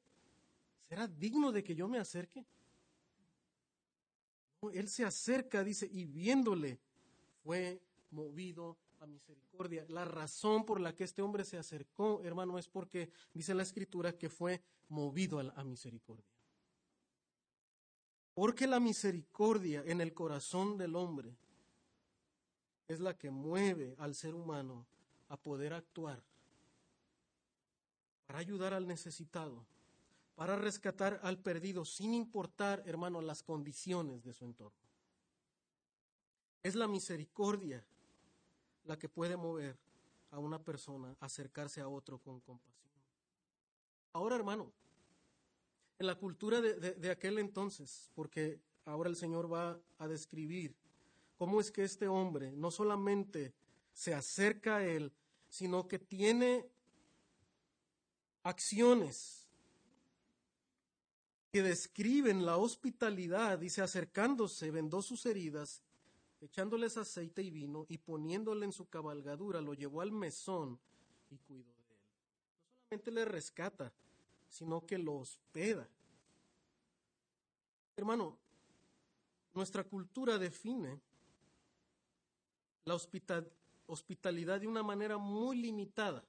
será 0.89 1.07
digno 1.07 1.53
de 1.53 1.63
que 1.63 1.75
yo 1.75 1.89
me 1.89 1.99
acerque. 1.99 2.45
él 4.73 4.89
se 4.89 5.05
acerca, 5.05 5.63
dice, 5.63 5.89
y 5.93 6.07
viéndole 6.07 6.79
fue 7.43 7.83
movido 8.11 8.79
misericordia. 9.07 9.85
La 9.89 10.05
razón 10.05 10.65
por 10.65 10.81
la 10.81 10.95
que 10.95 11.05
este 11.05 11.23
hombre 11.23 11.45
se 11.45 11.59
acercó, 11.59 12.23
hermano, 12.23 12.59
es 12.59 12.69
porque 12.69 13.11
dice 13.33 13.55
la 13.55 13.63
escritura 13.63 14.17
que 14.17 14.29
fue 14.29 14.63
movido 14.89 15.39
a, 15.39 15.65
misericordia. 15.65 16.25
Porque 18.35 18.67
la 18.67 18.81
misericordia 18.81 19.83
en 19.87 20.01
el 20.01 20.13
corazón 20.13 20.77
del 20.77 20.97
hombre 20.97 21.37
es 22.89 23.01
la 23.01 23.17
que 23.17 23.31
mueve 23.31 23.95
al 23.99 24.15
ser 24.15 24.35
humano 24.35 24.87
a 25.29 25.37
poder 25.37 25.73
actuar 25.73 26.23
para 28.27 28.39
ayudar 28.39 28.75
al 28.75 28.87
necesitado, 28.87 29.65
para 30.35 30.57
rescatar 30.57 31.21
al 31.23 31.39
perdido, 31.39 31.85
sin 31.85 32.15
importar, 32.15 32.83
hermano, 32.87 33.21
las 33.21 33.43
condiciones 33.43 34.25
de 34.25 34.33
su 34.33 34.45
entorno. 34.45 34.79
Es 36.63 36.75
la 36.75 36.89
misericordia 36.89 37.85
la 38.85 38.99
que 38.99 39.09
puede 39.09 39.37
mover 39.37 39.77
a 40.31 40.39
una 40.39 40.63
persona 40.63 41.17
a 41.21 41.27
acercarse 41.27 41.81
a 41.81 41.89
otro 41.89 42.19
con 42.19 42.41
compasión. 42.41 42.75
Ahora, 44.13 44.37
hermano, 44.37 44.73
en 45.99 46.07
la 46.07 46.17
cultura 46.17 46.61
de, 46.61 47.11
aquel 47.11 47.39
entonces, 47.39 48.11
porque 48.15 48.61
ahora 48.85 49.09
el 49.09 49.17
Señor 49.17 49.53
va 49.53 49.79
a 49.99 50.09
describir 50.09 50.75
cómo 51.37 51.61
es 51.61 51.71
que 51.71 51.85
este 51.85 52.09
hombre 52.09 52.53
no 52.53 52.71
solamente 52.71 53.55
se 53.93 54.13
acerca 54.13 54.77
a 54.77 54.85
Él, 54.85 55.13
sino 55.49 55.87
que 55.87 55.99
tiene 55.99 56.69
acciones 58.43 59.49
que 61.53 61.63
describen 61.63 62.45
la 62.45 62.57
hospitalidad, 62.57 63.61
dice, 63.61 63.81
acercándose, 63.81 64.73
vendó 64.73 65.01
sus 65.01 65.25
heridas 65.27 65.84
echándoles 66.45 66.97
aceite 66.97 67.43
y 67.43 67.51
vino 67.51 67.87
y 67.89 67.99
poniéndole 67.99 68.65
en 68.67 68.73
su 68.73 68.87
cabalgadura, 68.87 69.61
lo 69.61 69.75
llevó 69.75 70.01
al 70.01 70.13
mesón 70.13 70.79
y 71.31 71.39
cuidó 71.39 71.73
de 71.89 71.95
él. 71.95 72.01
No 72.01 72.77
solamente 72.83 73.11
le 73.11 73.25
rescata, 73.25 73.93
sino 74.49 74.85
que 74.87 74.99
lo 74.99 75.15
hospeda. 75.15 75.89
Hermano, 77.97 78.39
nuestra 79.55 79.85
cultura 79.85 80.39
define 80.39 81.01
la 82.85 82.95
hospitalidad 83.87 84.61
de 84.61 84.67
una 84.67 84.83
manera 84.83 85.17
muy 85.17 85.57
limitada. 85.57 86.25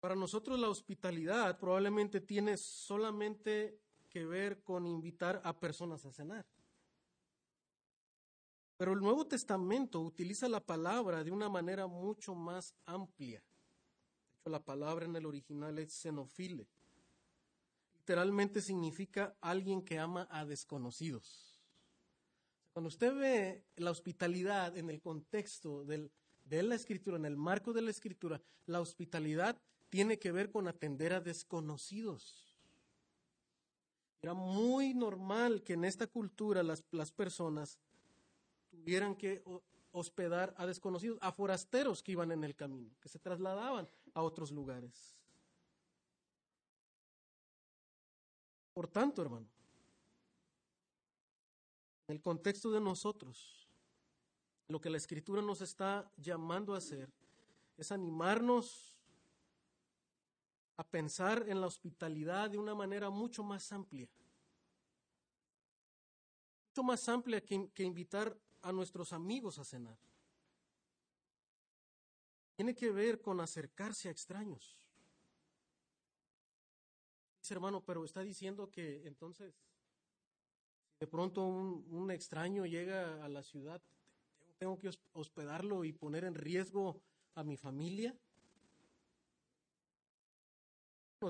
Para 0.00 0.16
nosotros 0.16 0.58
la 0.58 0.68
hospitalidad 0.68 1.58
probablemente 1.60 2.20
tiene 2.20 2.56
solamente 2.56 3.78
que 4.12 4.24
ver 4.24 4.62
con 4.62 4.86
invitar 4.86 5.40
a 5.44 5.58
personas 5.58 6.04
a 6.04 6.12
cenar. 6.12 6.46
Pero 8.76 8.92
el 8.92 9.00
Nuevo 9.00 9.26
Testamento 9.26 10.00
utiliza 10.00 10.48
la 10.48 10.60
palabra 10.60 11.24
de 11.24 11.30
una 11.30 11.48
manera 11.48 11.86
mucho 11.86 12.34
más 12.34 12.74
amplia. 12.84 13.40
De 13.40 14.34
hecho, 14.34 14.50
la 14.50 14.62
palabra 14.62 15.06
en 15.06 15.16
el 15.16 15.24
original 15.24 15.78
es 15.78 15.92
xenofile. 15.92 16.66
literalmente 17.94 18.60
significa 18.60 19.36
alguien 19.40 19.82
que 19.82 19.98
ama 19.98 20.26
a 20.30 20.44
desconocidos. 20.44 21.60
Cuando 22.72 22.88
usted 22.88 23.14
ve 23.14 23.64
la 23.76 23.92
hospitalidad 23.92 24.76
en 24.76 24.90
el 24.90 25.00
contexto 25.00 25.84
del, 25.84 26.10
de 26.44 26.62
la 26.62 26.74
escritura, 26.74 27.16
en 27.16 27.26
el 27.26 27.36
marco 27.36 27.72
de 27.72 27.82
la 27.82 27.90
escritura, 27.90 28.42
la 28.66 28.80
hospitalidad 28.80 29.60
tiene 29.90 30.18
que 30.18 30.32
ver 30.32 30.50
con 30.50 30.66
atender 30.66 31.12
a 31.12 31.20
desconocidos. 31.20 32.51
Era 34.22 34.34
muy 34.34 34.94
normal 34.94 35.62
que 35.64 35.72
en 35.72 35.84
esta 35.84 36.06
cultura 36.06 36.62
las, 36.62 36.84
las 36.92 37.10
personas 37.10 37.76
tuvieran 38.70 39.16
que 39.16 39.42
hospedar 39.90 40.54
a 40.56 40.64
desconocidos, 40.64 41.18
a 41.20 41.32
forasteros 41.32 42.02
que 42.02 42.12
iban 42.12 42.30
en 42.30 42.44
el 42.44 42.54
camino, 42.54 42.94
que 43.00 43.08
se 43.08 43.18
trasladaban 43.18 43.88
a 44.14 44.22
otros 44.22 44.52
lugares. 44.52 45.16
Por 48.72 48.88
tanto, 48.88 49.22
hermano, 49.22 49.48
en 52.06 52.14
el 52.14 52.22
contexto 52.22 52.70
de 52.70 52.80
nosotros, 52.80 53.68
lo 54.68 54.80
que 54.80 54.88
la 54.88 54.96
Escritura 54.96 55.42
nos 55.42 55.60
está 55.60 56.10
llamando 56.16 56.74
a 56.74 56.78
hacer 56.78 57.12
es 57.76 57.92
animarnos 57.92 58.91
a 60.82 60.84
pensar 60.84 61.44
en 61.48 61.60
la 61.60 61.68
hospitalidad 61.68 62.50
de 62.50 62.58
una 62.58 62.74
manera 62.74 63.08
mucho 63.08 63.44
más 63.44 63.70
amplia. 63.72 64.08
Mucho 66.70 66.82
más 66.82 67.08
amplia 67.08 67.40
que, 67.40 67.84
invitar 67.84 68.36
a 68.62 68.72
nuestros 68.72 69.12
amigos 69.12 69.60
a 69.60 69.64
cenar. 69.64 69.96
Tiene 72.56 72.74
que 72.74 72.90
ver 72.90 73.20
con 73.20 73.40
acercarse 73.40 74.08
a 74.08 74.10
extraños. 74.10 74.76
Dice 77.40 77.54
hermano, 77.54 77.84
pero 77.84 78.04
está 78.04 78.22
diciendo 78.22 78.68
que 78.68 79.06
entonces, 79.06 79.54
de 80.98 81.06
pronto 81.06 81.46
un, 81.46 81.86
un 81.90 82.10
extraño 82.10 82.66
llega 82.66 83.24
a 83.24 83.28
la 83.28 83.44
ciudad, 83.44 83.80
tengo 84.58 84.76
que 84.78 84.90
hospedarlo 85.12 85.84
y 85.84 85.92
poner 85.92 86.24
en 86.24 86.34
riesgo 86.34 87.00
a 87.36 87.44
mi 87.44 87.56
familia. 87.56 88.18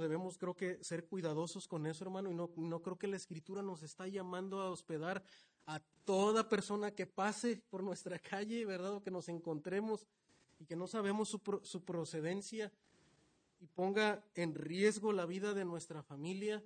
Debemos, 0.01 0.39
creo 0.39 0.55
que, 0.55 0.83
ser 0.83 1.07
cuidadosos 1.07 1.69
con 1.69 1.87
eso, 1.87 2.05
hermano, 2.05 2.31
y 2.31 2.35
no, 2.35 2.51
no 2.57 2.81
creo 2.81 2.99
que 2.99 3.07
la 3.07 3.17
Escritura 3.17 3.63
nos 3.63 3.83
está 3.83 4.07
llamando 4.07 4.61
a 4.61 4.71
hospedar 4.71 5.23
a 5.67 5.81
toda 6.05 6.49
persona 6.49 6.91
que 6.91 7.07
pase 7.07 7.63
por 7.71 7.83
nuestra 7.83 8.19
calle, 8.19 8.65
¿verdad? 8.65 8.95
O 8.95 9.03
que 9.03 9.11
nos 9.11 9.29
encontremos 9.29 10.07
y 10.59 10.65
que 10.65 10.77
no 10.77 10.87
sabemos 10.87 11.29
su, 11.29 11.41
su 11.63 11.85
procedencia 11.85 12.73
y 13.61 13.67
ponga 13.67 14.25
en 14.35 14.55
riesgo 14.55 15.13
la 15.13 15.27
vida 15.27 15.55
de 15.55 15.65
nuestra 15.65 16.03
familia. 16.03 16.63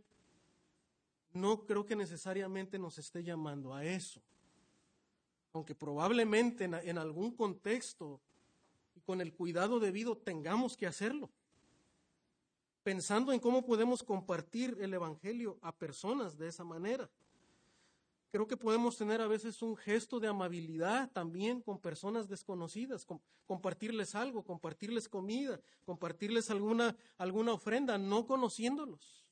No 1.33 1.67
creo 1.67 1.85
que 1.85 1.97
necesariamente 1.97 2.79
nos 2.79 2.99
esté 2.99 3.23
llamando 3.23 3.75
a 3.75 3.85
eso. 3.85 4.23
Aunque 5.53 5.75
probablemente 5.75 6.65
en, 6.65 6.75
en 6.75 6.99
algún 6.99 7.35
contexto 7.35 8.21
y 8.95 9.01
con 9.01 9.21
el 9.21 9.35
cuidado 9.35 9.81
debido 9.81 10.17
tengamos 10.17 10.77
que 10.77 10.87
hacerlo 10.87 11.31
pensando 12.87 13.33
en 13.33 13.41
cómo 13.41 13.65
podemos 13.65 14.05
compartir 14.05 14.79
el 14.81 14.95
Evangelio 14.95 15.59
a 15.61 15.73
personas 15.73 16.39
de 16.39 16.47
esa 16.47 16.63
manera. 16.63 17.11
Creo 18.31 18.47
que 18.47 18.57
podemos 18.57 18.97
tener 18.97 19.21
a 19.21 19.27
veces 19.27 19.61
un 19.61 19.77
gesto 19.77 20.21
de 20.21 20.29
amabilidad 20.29 21.11
también 21.11 21.61
con 21.61 21.81
personas 21.81 22.29
desconocidas, 22.29 23.05
compartirles 23.45 24.15
algo, 24.15 24.45
compartirles 24.45 25.09
comida, 25.09 25.59
compartirles 25.85 26.49
alguna, 26.49 26.97
alguna 27.19 27.55
ofrenda, 27.55 27.99
no 27.99 28.25
conociéndolos. 28.25 29.27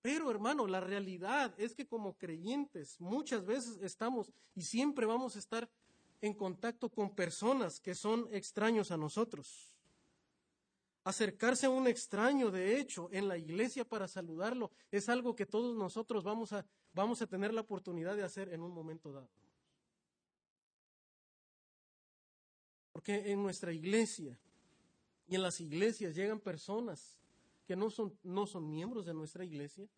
Pero 0.00 0.30
hermano, 0.30 0.66
la 0.66 0.80
realidad 0.80 1.52
es 1.58 1.74
que 1.74 1.86
como 1.86 2.16
creyentes 2.16 2.98
muchas 3.02 3.44
veces 3.44 3.82
estamos 3.82 4.32
y 4.54 4.62
siempre 4.62 5.04
vamos 5.04 5.36
a 5.36 5.40
estar 5.40 5.68
en 6.22 6.32
contacto 6.32 6.88
con 6.88 7.14
personas 7.14 7.80
que 7.80 7.94
son 7.94 8.28
extraños 8.32 8.90
a 8.90 8.96
nosotros. 8.96 9.74
Acercarse 11.02 11.66
a 11.66 11.70
un 11.70 11.86
extraño, 11.86 12.50
de 12.50 12.78
hecho, 12.78 13.08
en 13.10 13.26
la 13.26 13.38
iglesia 13.38 13.84
para 13.84 14.06
saludarlo, 14.06 14.70
es 14.90 15.08
algo 15.08 15.34
que 15.34 15.46
todos 15.46 15.74
nosotros 15.76 16.22
vamos 16.24 16.52
a, 16.52 16.66
vamos 16.92 17.22
a 17.22 17.26
tener 17.26 17.54
la 17.54 17.62
oportunidad 17.62 18.16
de 18.16 18.22
hacer 18.22 18.52
en 18.52 18.62
un 18.62 18.72
momento 18.72 19.10
dado. 19.10 19.30
Porque 22.92 23.32
en 23.32 23.42
nuestra 23.42 23.72
iglesia 23.72 24.38
y 25.26 25.36
en 25.36 25.42
las 25.42 25.60
iglesias 25.60 26.14
llegan 26.14 26.40
personas 26.40 27.18
que 27.66 27.76
no 27.76 27.88
son, 27.88 28.18
no 28.22 28.46
son 28.46 28.68
miembros 28.68 29.06
de 29.06 29.14
nuestra 29.14 29.44
iglesia, 29.44 29.88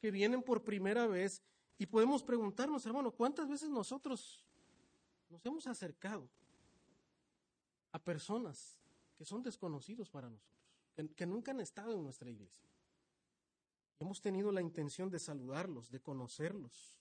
que 0.00 0.10
vienen 0.10 0.42
por 0.42 0.62
primera 0.62 1.06
vez 1.06 1.42
y 1.76 1.86
podemos 1.86 2.22
preguntarnos, 2.22 2.86
hermano, 2.86 3.10
¿cuántas 3.10 3.48
veces 3.48 3.68
nosotros 3.68 4.44
nos 5.28 5.44
hemos 5.44 5.66
acercado 5.66 6.28
a 7.92 7.98
personas 7.98 8.78
que 9.16 9.24
son 9.24 9.42
desconocidos 9.42 10.10
para 10.10 10.28
nosotros, 10.28 10.62
que, 11.16 11.26
nunca 11.26 11.50
han 11.50 11.60
estado 11.60 11.94
en 11.94 12.02
nuestra 12.02 12.30
iglesia. 12.30 12.68
Hemos 13.98 14.20
tenido 14.20 14.52
la 14.52 14.60
intención 14.60 15.10
de 15.10 15.18
saludarlos, 15.18 15.90
de 15.90 16.00
conocerlos, 16.00 16.98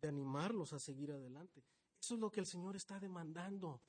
de 0.00 0.08
animarlos 0.08 0.72
a 0.72 0.78
seguir 0.78 1.10
adelante. 1.10 1.62
Eso 2.00 2.14
es 2.14 2.20
lo 2.20 2.30
que 2.30 2.40
el 2.40 2.46
Señor 2.46 2.76
está 2.76 3.00
demandando. 3.00 3.80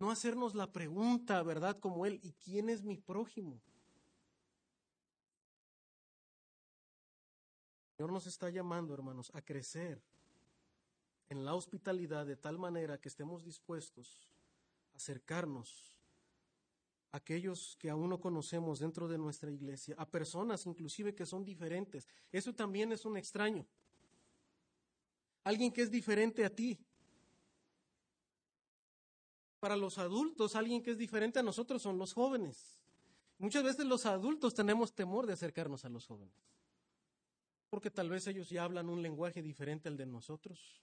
No 0.00 0.10
hacernos 0.10 0.54
la 0.54 0.72
pregunta, 0.72 1.42
¿verdad? 1.42 1.78
Como 1.78 2.06
Él, 2.06 2.18
¿y 2.22 2.32
quién 2.32 2.68
es 2.68 2.82
mi 2.82 2.98
prójimo? 2.98 3.62
El 7.92 7.96
Señor 7.98 8.12
nos 8.12 8.26
está 8.26 8.50
llamando, 8.50 8.92
hermanos, 8.92 9.30
a 9.32 9.40
crecer 9.40 10.02
en 11.28 11.44
la 11.44 11.54
hospitalidad 11.54 12.26
de 12.26 12.36
tal 12.36 12.58
manera 12.58 12.98
que 12.98 13.08
estemos 13.08 13.44
dispuestos 13.44 14.28
acercarnos 14.94 15.96
a 17.12 17.18
aquellos 17.18 17.76
que 17.78 17.90
aún 17.90 18.10
no 18.10 18.20
conocemos 18.20 18.78
dentro 18.78 19.08
de 19.08 19.18
nuestra 19.18 19.50
iglesia, 19.50 19.94
a 19.98 20.06
personas 20.08 20.66
inclusive 20.66 21.14
que 21.14 21.26
son 21.26 21.44
diferentes. 21.44 22.08
Eso 22.32 22.52
también 22.54 22.92
es 22.92 23.04
un 23.04 23.16
extraño. 23.16 23.66
Alguien 25.44 25.72
que 25.72 25.82
es 25.82 25.90
diferente 25.90 26.44
a 26.44 26.50
ti. 26.50 26.78
Para 29.60 29.76
los 29.76 29.98
adultos, 29.98 30.56
alguien 30.56 30.82
que 30.82 30.90
es 30.90 30.98
diferente 30.98 31.38
a 31.38 31.42
nosotros 31.42 31.80
son 31.80 31.98
los 31.98 32.12
jóvenes. 32.12 32.76
Muchas 33.38 33.62
veces 33.62 33.86
los 33.86 34.06
adultos 34.06 34.54
tenemos 34.54 34.94
temor 34.94 35.26
de 35.26 35.32
acercarnos 35.32 35.84
a 35.84 35.88
los 35.88 36.06
jóvenes, 36.06 36.34
porque 37.68 37.90
tal 37.90 38.08
vez 38.08 38.26
ellos 38.26 38.48
ya 38.48 38.64
hablan 38.64 38.88
un 38.88 39.02
lenguaje 39.02 39.42
diferente 39.42 39.88
al 39.88 39.96
de 39.96 40.06
nosotros 40.06 40.80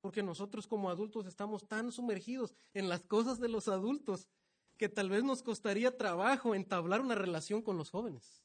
porque 0.00 0.22
nosotros 0.22 0.66
como 0.66 0.90
adultos 0.90 1.26
estamos 1.26 1.66
tan 1.66 1.92
sumergidos 1.92 2.54
en 2.74 2.88
las 2.88 3.04
cosas 3.04 3.40
de 3.40 3.48
los 3.48 3.68
adultos 3.68 4.28
que 4.76 4.88
tal 4.88 5.10
vez 5.10 5.24
nos 5.24 5.42
costaría 5.42 5.96
trabajo 5.96 6.54
entablar 6.54 7.00
una 7.00 7.14
relación 7.14 7.62
con 7.62 7.78
los 7.78 7.90
jóvenes. 7.90 8.42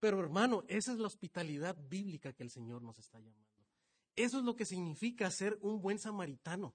Pero 0.00 0.20
hermano, 0.20 0.64
esa 0.68 0.92
es 0.92 0.98
la 0.98 1.06
hospitalidad 1.06 1.76
bíblica 1.88 2.32
que 2.32 2.42
el 2.42 2.50
Señor 2.50 2.82
nos 2.82 2.98
está 2.98 3.18
llamando. 3.18 3.46
Eso 4.14 4.38
es 4.38 4.44
lo 4.44 4.56
que 4.56 4.64
significa 4.64 5.30
ser 5.30 5.58
un 5.60 5.80
buen 5.80 5.98
samaritano. 5.98 6.74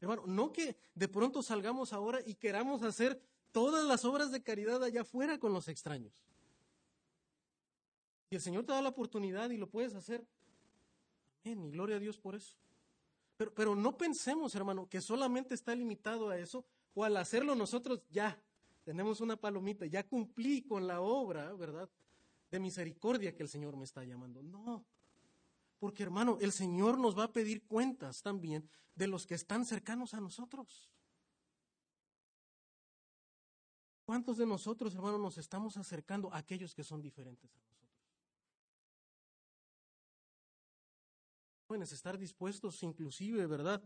Hermano, 0.00 0.24
no 0.26 0.52
que 0.52 0.76
de 0.94 1.08
pronto 1.08 1.42
salgamos 1.42 1.92
ahora 1.92 2.20
y 2.24 2.34
queramos 2.34 2.82
hacer 2.82 3.20
todas 3.52 3.84
las 3.84 4.04
obras 4.04 4.32
de 4.32 4.42
caridad 4.42 4.82
allá 4.82 5.02
afuera 5.02 5.38
con 5.38 5.52
los 5.52 5.68
extraños. 5.68 6.14
Y 8.30 8.36
el 8.36 8.40
Señor 8.40 8.64
te 8.64 8.72
da 8.72 8.80
la 8.80 8.90
oportunidad 8.90 9.50
y 9.50 9.58
lo 9.58 9.68
puedes 9.68 9.94
hacer. 9.94 10.24
Amén. 11.44 11.64
Y 11.64 11.70
gloria 11.72 11.96
a 11.96 11.98
Dios 11.98 12.18
por 12.18 12.34
eso. 12.34 12.54
Pero, 13.48 13.74
no 13.74 13.96
pensemos, 13.96 14.54
hermano, 14.54 14.86
que 14.86 15.00
solamente 15.00 15.54
está 15.54 15.74
limitado 15.74 16.28
a 16.28 16.36
eso, 16.36 16.64
o 16.92 17.04
al 17.04 17.16
hacerlo 17.16 17.54
nosotros 17.54 18.02
ya 18.10 18.38
tenemos 18.84 19.22
una 19.22 19.36
palomita, 19.36 19.86
ya 19.86 20.06
cumplí 20.06 20.62
con 20.62 20.86
la 20.86 21.00
obra, 21.00 21.52
¿verdad? 21.54 21.88
De 22.50 22.60
misericordia 22.60 23.34
que 23.34 23.42
el 23.42 23.48
Señor 23.48 23.76
me 23.76 23.84
está 23.84 24.04
llamando. 24.04 24.42
No, 24.42 24.84
porque 25.78 26.02
hermano, 26.02 26.36
el 26.42 26.52
Señor 26.52 26.98
nos 26.98 27.18
va 27.18 27.24
a 27.24 27.32
pedir 27.32 27.66
cuentas 27.66 28.20
también 28.20 28.68
de 28.94 29.06
los 29.06 29.26
que 29.26 29.36
están 29.36 29.64
cercanos 29.64 30.12
a 30.12 30.20
nosotros. 30.20 30.90
¿Cuántos 34.04 34.36
de 34.36 34.44
nosotros, 34.44 34.94
hermano, 34.94 35.16
nos 35.16 35.38
estamos 35.38 35.78
acercando 35.78 36.30
a 36.34 36.38
aquellos 36.38 36.74
que 36.74 36.84
son 36.84 37.00
diferentes 37.00 37.50
a 37.54 37.58
nosotros? 37.60 37.79
Jóvenes 41.70 41.92
estar 41.92 42.18
dispuestos 42.18 42.82
inclusive, 42.82 43.46
¿verdad? 43.46 43.80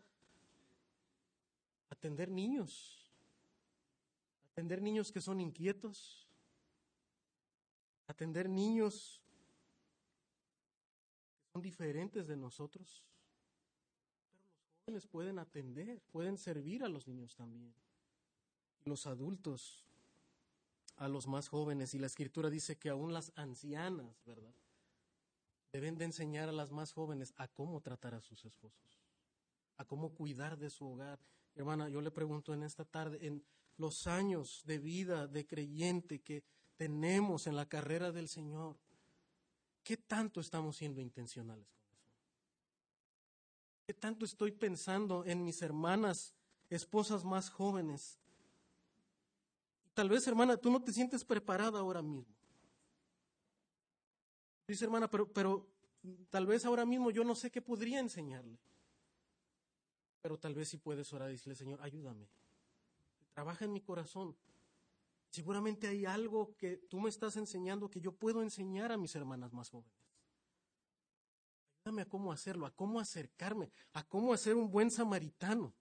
Atender 1.91 2.31
niños, 2.31 3.13
atender 4.53 4.81
niños 4.81 5.13
que 5.13 5.21
son 5.21 5.39
inquietos, 5.39 6.27
atender 8.07 8.49
niños 8.49 9.21
que 11.43 11.53
son 11.53 11.61
diferentes 11.61 12.27
de 12.27 12.39
nosotros. 12.39 13.05
Pero 14.87 14.95
los 14.95 15.05
jóvenes 15.05 15.07
pueden 15.07 15.39
atender, 15.39 16.01
pueden 16.11 16.39
servir 16.39 16.85
a 16.85 16.89
los 16.89 17.07
niños 17.07 17.35
también. 17.35 17.75
Los 18.87 19.07
adultos 19.07 19.85
a 20.97 21.07
los 21.07 21.27
más 21.27 21.49
jóvenes 21.49 21.93
y 21.93 21.99
la 21.99 22.07
escritura 22.07 22.49
dice 22.49 22.79
que 22.79 22.89
aún 22.89 23.13
las 23.13 23.31
ancianas, 23.37 24.25
¿verdad? 24.25 24.55
Deben 25.75 25.99
de 25.99 26.05
enseñar 26.05 26.49
a 26.49 26.53
las 26.53 26.71
más 26.71 26.93
jóvenes 26.93 27.35
a 27.37 27.49
cómo 27.49 27.81
tratar 27.81 28.15
a 28.15 28.21
sus 28.21 28.45
esposos, 28.45 29.03
a 29.77 29.85
cómo 29.85 30.15
cuidar 30.15 30.57
de 30.57 30.71
su 30.71 30.87
hogar. 30.87 31.19
Hermana, 31.57 31.89
yo 31.89 32.01
le 32.01 32.13
pregunto 32.13 32.55
en 32.55 32.63
esta 32.63 32.85
tarde, 32.85 33.27
en 33.27 33.45
los 33.77 34.07
años 34.07 34.63
de 34.67 34.79
vida 34.79 35.27
de 35.27 35.45
creyente 35.45 36.21
que 36.21 36.45
tenemos 36.77 37.49
en 37.49 37.57
la 37.57 37.69
carrera 37.69 38.13
del 38.13 38.29
Señor, 38.29 38.79
¿qué 39.83 39.97
tanto 39.97 40.41
estamos 40.41 40.77
siendo 40.77 41.01
intencionales 41.01 41.67
con? 41.73 41.91
¿Qué 43.85 43.95
tanto 43.95 44.27
estoy 44.27 44.53
pensando 44.53 45.25
en 45.25 45.45
mis 45.45 45.61
hermanas, 45.61 46.37
esposas 46.71 47.25
más 47.25 47.51
jóvenes? 47.51 48.21
Tal 49.93 50.09
vez, 50.09 50.25
hermana, 50.29 50.57
tú 50.57 50.71
no 50.71 50.81
te 50.81 50.93
sientes 50.93 51.25
preparada 51.25 51.81
ahora 51.81 52.01
mismo. 52.01 52.34
Dice, 54.67 54.85
hermana, 54.85 55.09
pero, 55.09 55.31
pero 55.33 55.67
tal 56.31 56.47
vez 56.47 56.65
ahora 56.65 56.87
mismo 56.87 57.11
yo 57.11 57.25
no 57.25 57.35
sé 57.35 57.51
qué 57.51 57.61
podría 57.61 58.01
enseñarle. 58.01 58.59
Pero 60.23 60.39
tal 60.39 60.55
vez 60.55 60.69
si 60.69 60.79
puedes 60.79 61.13
orar 61.13 61.29
decirle, 61.29 61.55
Señor, 61.55 61.83
ayúdame. 61.83 62.29
Trabaja 63.35 63.67
en 63.67 63.73
mi 63.73 63.83
corazón. 63.83 64.37
Seguramente 65.29 65.89
hay 65.89 66.07
algo 66.07 66.57
que 66.57 66.77
tú 66.77 67.01
me 67.01 67.11
estás 67.11 67.37
enseñando 67.37 67.91
que 67.91 68.01
yo 68.01 68.13
puedo 68.13 68.41
enseñar 68.41 68.93
a 68.93 68.97
mis 68.97 69.15
hermanas 69.17 69.53
más 69.53 69.69
jóvenes. 69.69 69.93
Ayúdame 71.85 72.03
a 72.03 72.09
cómo 72.09 72.33
hacerlo, 72.33 72.65
a 72.65 72.71
cómo 72.71 73.01
acercarme, 73.01 73.71
a 73.93 74.03
cómo 74.05 74.33
hacer 74.33 74.55
un 74.55 74.71
buen 74.71 74.91
samaritano. 74.91 75.75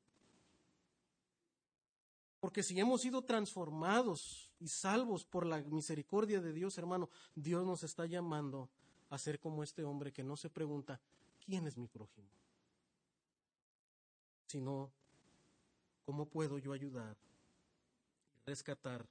Porque 2.43 2.61
si 2.61 2.77
hemos 2.77 2.99
sido 2.99 3.21
transformados 3.21 4.51
y 4.59 4.67
salvos 4.67 5.23
por 5.23 5.45
la 5.45 5.61
misericordia 5.61 6.41
de 6.41 6.51
Dios, 6.51 6.77
hermano, 6.77 7.09
Dios 7.35 7.65
nos 7.65 7.83
está 7.83 8.05
llamando 8.05 8.69
a 9.09 9.17
ser 9.17 9.39
como 9.39 9.63
este 9.63 9.85
hombre 9.85 10.11
que 10.11 10.25
no 10.25 10.35
se 10.35 10.49
pregunta, 10.49 10.99
¿quién 11.45 11.67
es 11.67 11.77
mi 11.77 11.87
prójimo? 11.87 12.27
Sino, 14.45 14.91
¿cómo 16.05 16.25
puedo 16.25 16.57
yo 16.57 16.73
ayudar, 16.73 17.15
rescatar 18.45 19.07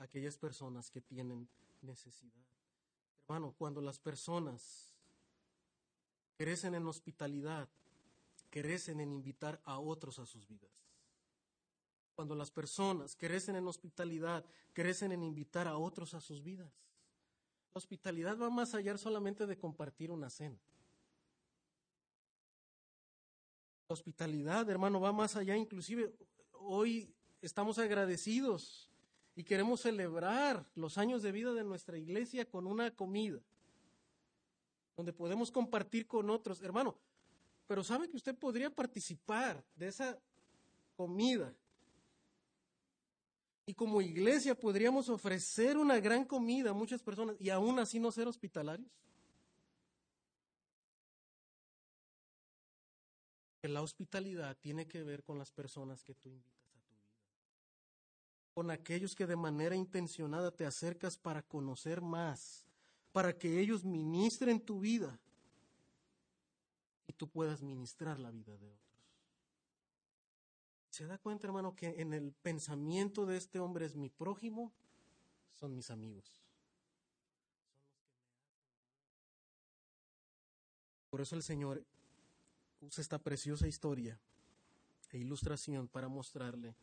a 0.00 0.02
aquellas 0.02 0.36
personas 0.36 0.90
que 0.90 1.00
tienen 1.00 1.48
necesidad? 1.82 2.42
Hermano, 3.28 3.54
cuando 3.56 3.80
las 3.80 4.00
personas 4.00 4.92
crecen 6.36 6.74
en 6.74 6.88
hospitalidad, 6.88 7.68
crecen 8.50 8.98
en 8.98 9.12
invitar 9.12 9.60
a 9.62 9.78
otros 9.78 10.18
a 10.18 10.26
sus 10.26 10.48
vidas 10.48 10.81
cuando 12.14 12.34
las 12.34 12.50
personas 12.50 13.16
crecen 13.16 13.56
en 13.56 13.66
hospitalidad, 13.66 14.44
crecen 14.72 15.12
en 15.12 15.22
invitar 15.22 15.66
a 15.66 15.76
otros 15.76 16.14
a 16.14 16.20
sus 16.20 16.42
vidas. 16.42 16.72
La 17.74 17.78
hospitalidad 17.78 18.38
va 18.38 18.50
más 18.50 18.74
allá 18.74 18.96
solamente 18.98 19.46
de 19.46 19.58
compartir 19.58 20.10
una 20.10 20.28
cena. 20.28 20.58
La 23.88 23.94
hospitalidad, 23.94 24.68
hermano, 24.68 25.00
va 25.00 25.12
más 25.12 25.36
allá. 25.36 25.56
Inclusive 25.56 26.14
hoy 26.52 27.14
estamos 27.40 27.78
agradecidos 27.78 28.90
y 29.34 29.44
queremos 29.44 29.80
celebrar 29.80 30.66
los 30.74 30.98
años 30.98 31.22
de 31.22 31.32
vida 31.32 31.52
de 31.52 31.64
nuestra 31.64 31.96
iglesia 31.96 32.44
con 32.44 32.66
una 32.66 32.90
comida, 32.90 33.40
donde 34.96 35.12
podemos 35.12 35.50
compartir 35.50 36.06
con 36.06 36.28
otros. 36.28 36.60
Hermano, 36.60 36.98
pero 37.66 37.82
sabe 37.82 38.08
que 38.08 38.16
usted 38.16 38.36
podría 38.36 38.68
participar 38.68 39.64
de 39.74 39.88
esa 39.88 40.18
comida 40.94 41.54
y 43.64 43.74
como 43.74 44.00
iglesia 44.00 44.58
podríamos 44.58 45.08
ofrecer 45.08 45.76
una 45.76 46.00
gran 46.00 46.24
comida 46.24 46.70
a 46.70 46.74
muchas 46.74 47.02
personas 47.02 47.36
y 47.38 47.50
aún 47.50 47.78
así 47.78 48.00
no 48.00 48.10
ser 48.10 48.26
hospitalarios. 48.26 48.90
La 53.62 53.82
hospitalidad 53.82 54.56
tiene 54.60 54.88
que 54.88 55.04
ver 55.04 55.22
con 55.22 55.38
las 55.38 55.52
personas 55.52 56.02
que 56.02 56.14
tú 56.14 56.28
invitas 56.28 56.66
a 56.66 56.80
tu 56.80 56.90
vida. 56.90 57.06
Con 58.54 58.70
aquellos 58.72 59.14
que 59.14 59.24
de 59.24 59.36
manera 59.36 59.76
intencionada 59.76 60.50
te 60.50 60.66
acercas 60.66 61.16
para 61.16 61.42
conocer 61.42 62.00
más, 62.00 62.66
para 63.12 63.38
que 63.38 63.60
ellos 63.60 63.84
ministren 63.84 64.60
tu 64.60 64.80
vida 64.80 65.16
y 67.06 67.12
tú 67.12 67.28
puedas 67.28 67.62
ministrar 67.62 68.18
la 68.18 68.32
vida 68.32 68.56
de 68.56 68.68
otros. 68.68 68.91
¿Se 70.92 71.06
da 71.06 71.16
cuenta, 71.16 71.46
hermano, 71.46 71.74
que 71.74 72.02
en 72.02 72.12
el 72.12 72.32
pensamiento 72.32 73.24
de 73.24 73.38
este 73.38 73.58
hombre 73.58 73.86
es 73.86 73.96
mi 73.96 74.10
prójimo? 74.10 74.70
Son 75.54 75.74
mis 75.74 75.90
amigos. 75.90 76.42
Por 81.08 81.22
eso 81.22 81.34
el 81.34 81.42
Señor 81.42 81.82
usa 82.82 83.00
esta 83.00 83.18
preciosa 83.18 83.66
historia 83.66 84.20
e 85.10 85.16
ilustración 85.16 85.88
para 85.88 86.08
mostrarle 86.08 86.76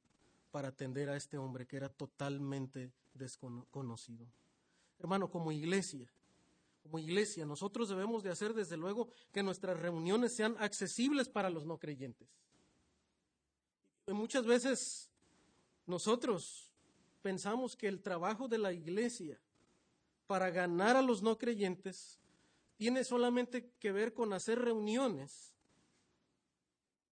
para 0.51 0.69
atender 0.69 1.09
a 1.09 1.17
este 1.17 1.39
hombre 1.39 1.67
que 1.67 1.79
era 1.79 1.89
totalmente 1.89 2.93
desconocido. 3.15 4.27
Hermano, 4.99 5.31
como 5.31 5.53
iglesia, 5.53 6.13
como 6.89 6.99
iglesia, 6.99 7.45
nosotros 7.45 7.91
debemos 7.91 8.23
de 8.23 8.31
hacer 8.31 8.55
desde 8.55 8.79
luego 8.79 9.09
que 9.31 9.43
nuestras 9.43 9.79
reuniones 9.79 10.35
sean 10.35 10.57
accesibles 10.59 11.29
para 11.29 11.51
los 11.51 11.67
no 11.67 11.79
creyentes. 11.79 12.29
Muchas 14.07 14.47
veces 14.47 15.11
nosotros 15.85 16.73
pensamos 17.21 17.77
que 17.77 17.89
el 17.89 18.01
trabajo 18.01 18.49
de 18.49 18.57
la 18.57 18.73
iglesia 18.73 19.39
para 20.27 20.51
ganar 20.51 20.97
a 20.97 21.03
los 21.03 21.23
no 21.23 21.37
creyentes 21.37 22.19
tiene 22.77 23.05
solamente 23.05 23.71
que 23.79 23.93
ver 23.93 24.15
con 24.15 24.33
hacer 24.33 24.59
reuniones 24.59 25.53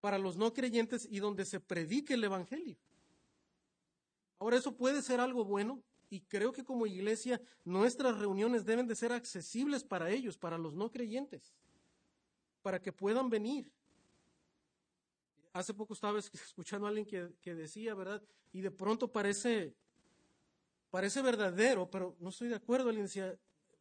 para 0.00 0.16
los 0.16 0.38
no 0.38 0.54
creyentes 0.54 1.06
y 1.10 1.18
donde 1.18 1.44
se 1.44 1.60
predique 1.60 2.14
el 2.14 2.24
Evangelio. 2.24 2.78
Ahora, 4.38 4.56
eso 4.56 4.74
puede 4.74 5.02
ser 5.02 5.20
algo 5.20 5.44
bueno, 5.44 5.82
y 6.08 6.20
creo 6.20 6.52
que 6.52 6.64
como 6.64 6.86
iglesia 6.86 7.40
nuestras 7.64 8.18
reuniones 8.18 8.64
deben 8.64 8.86
de 8.86 8.94
ser 8.94 9.12
accesibles 9.12 9.82
para 9.82 10.10
ellos, 10.10 10.38
para 10.38 10.58
los 10.58 10.74
no 10.74 10.90
creyentes, 10.90 11.54
para 12.62 12.80
que 12.80 12.92
puedan 12.92 13.28
venir. 13.28 13.70
Hace 15.52 15.74
poco 15.74 15.94
estaba 15.94 16.18
escuchando 16.18 16.86
a 16.86 16.90
alguien 16.90 17.06
que, 17.40 17.54
decía, 17.54 17.94
¿verdad? 17.94 18.22
Y 18.52 18.60
de 18.60 18.70
pronto 18.70 19.10
parece, 19.10 19.74
parece 20.90 21.22
verdadero, 21.22 21.90
pero 21.90 22.16
no 22.20 22.28
estoy 22.28 22.48
de 22.48 22.56
acuerdo. 22.56 22.88
Alguien 22.88 23.06
decía, 23.06 23.36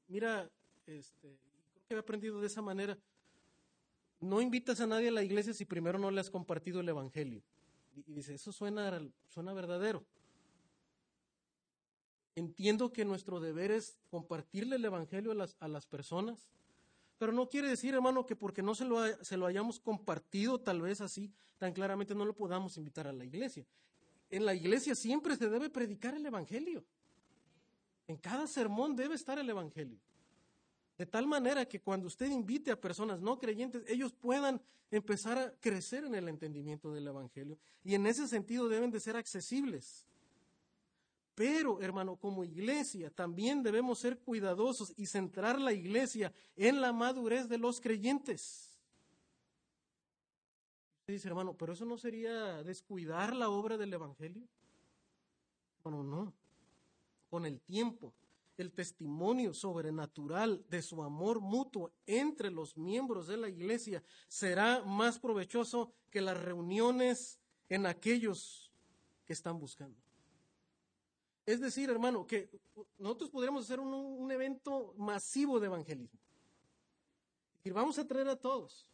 mira, 0.08 0.50
este, 0.88 1.38
creo 1.74 1.84
que 1.88 1.96
he 1.96 1.98
aprendido 2.00 2.42
de 2.42 2.48
esa 2.48 2.62
manera. 2.62 2.98
No 4.20 4.42
invitas 4.42 4.80
a 4.80 4.88
nadie 4.88 5.10
a 5.10 5.12
la 5.12 5.24
iglesia 5.24 5.54
si 5.54 5.66
primero 5.66 6.00
no 6.00 6.10
le 6.10 6.22
has 6.22 6.32
compartido 6.32 6.80
el 6.80 6.90
Evangelio. 6.90 7.44
Y 8.08 8.14
dice, 8.14 8.34
eso 8.34 8.52
suena, 8.52 9.00
suena 9.28 9.54
verdadero. 9.54 10.04
Entiendo 12.36 12.92
que 12.92 13.06
nuestro 13.06 13.40
deber 13.40 13.72
es 13.72 13.98
compartirle 14.10 14.76
el 14.76 14.86
Evangelio 14.86 15.32
a 15.32 15.36
las, 15.36 15.56
a 15.60 15.68
las 15.68 15.86
personas, 15.86 16.50
pero 17.18 17.32
no 17.32 17.48
quiere 17.48 17.70
decir, 17.70 17.94
hermano, 17.94 18.26
que 18.26 18.36
porque 18.36 18.62
no 18.62 18.76
se 18.76 18.84
lo, 18.84 19.02
se 19.24 19.38
lo 19.38 19.46
hayamos 19.46 19.80
compartido 19.80 20.60
tal 20.60 20.82
vez 20.82 21.00
así, 21.00 21.32
tan 21.58 21.72
claramente 21.72 22.14
no 22.14 22.26
lo 22.26 22.36
podamos 22.36 22.78
invitar 22.78 23.08
a 23.08 23.14
la 23.14 23.24
iglesia. 23.24 23.66
En 24.30 24.46
la 24.46 24.54
iglesia 24.54 24.96
siempre 24.96 25.38
se 25.38 25.50
debe 25.50 25.70
predicar 25.70 26.14
el 26.16 26.26
Evangelio. 26.26 26.84
En 28.08 28.18
cada 28.18 28.48
sermón 28.48 28.96
debe 28.96 29.16
estar 29.16 29.40
el 29.40 29.50
Evangelio. 29.50 29.98
De 30.98 31.06
tal 31.06 31.28
manera 31.28 31.66
que 31.66 31.82
cuando 31.82 32.08
usted 32.08 32.30
invite 32.30 32.72
a 32.72 32.80
personas 32.80 33.22
no 33.22 33.38
creyentes, 33.38 33.84
ellos 33.88 34.14
puedan 34.14 34.62
empezar 34.92 35.38
a 35.38 35.52
crecer 35.60 36.06
en 36.06 36.16
el 36.16 36.28
entendimiento 36.30 36.94
del 36.94 37.08
Evangelio. 37.08 37.58
Y 37.84 37.96
en 37.96 38.08
ese 38.08 38.28
sentido 38.28 38.68
deben 38.68 38.92
de 38.92 39.00
ser 39.00 39.16
accesibles. 39.16 40.06
Pero, 41.36 41.82
hermano, 41.82 42.16
como 42.16 42.46
iglesia 42.46 43.12
también 43.12 43.62
debemos 43.62 44.00
ser 44.00 44.20
cuidadosos 44.20 44.94
y 44.96 45.06
centrar 45.06 45.60
la 45.60 45.74
iglesia 45.74 46.34
en 46.56 46.80
la 46.80 46.94
madurez 46.94 47.50
de 47.50 47.58
los 47.58 47.82
creyentes. 47.82 48.80
Dice, 51.06 51.28
hermano, 51.28 51.54
pero 51.56 51.74
eso 51.74 51.86
no 51.86 51.98
sería 51.98 52.64
descuidar 52.64 53.36
la 53.36 53.50
obra 53.50 53.78
del 53.78 53.94
Evangelio. 53.94 54.48
Bueno, 55.84 56.04
no. 56.04 56.34
Con 57.30 57.46
el 57.46 57.60
tiempo, 57.60 58.14
el 58.58 58.72
testimonio 58.72 59.54
sobrenatural 59.54 60.66
de 60.70 60.82
su 60.82 61.04
amor 61.04 61.42
mutuo 61.42 61.92
entre 62.08 62.50
los 62.50 62.78
miembros 62.78 63.28
de 63.28 63.38
la 63.38 63.50
iglesia 63.50 64.02
será 64.30 64.84
más 64.86 65.20
provechoso 65.20 65.92
que 66.10 66.22
las 66.22 66.42
reuniones 66.42 67.40
en 67.68 67.86
aquellos 67.86 68.72
que 69.26 69.34
están 69.34 69.60
buscando. 69.60 70.05
Es 71.46 71.60
decir, 71.60 71.90
hermano, 71.90 72.26
que 72.26 72.50
nosotros 72.98 73.30
podríamos 73.30 73.66
hacer 73.66 73.80
un, 73.80 74.32
evento 74.32 74.94
masivo 74.98 75.60
de 75.60 75.68
evangelismo. 75.68 76.20
Y 77.64 77.70
vamos 77.70 78.00
a 78.00 78.08
traer 78.08 78.28
a 78.28 78.36
todos. 78.36 78.90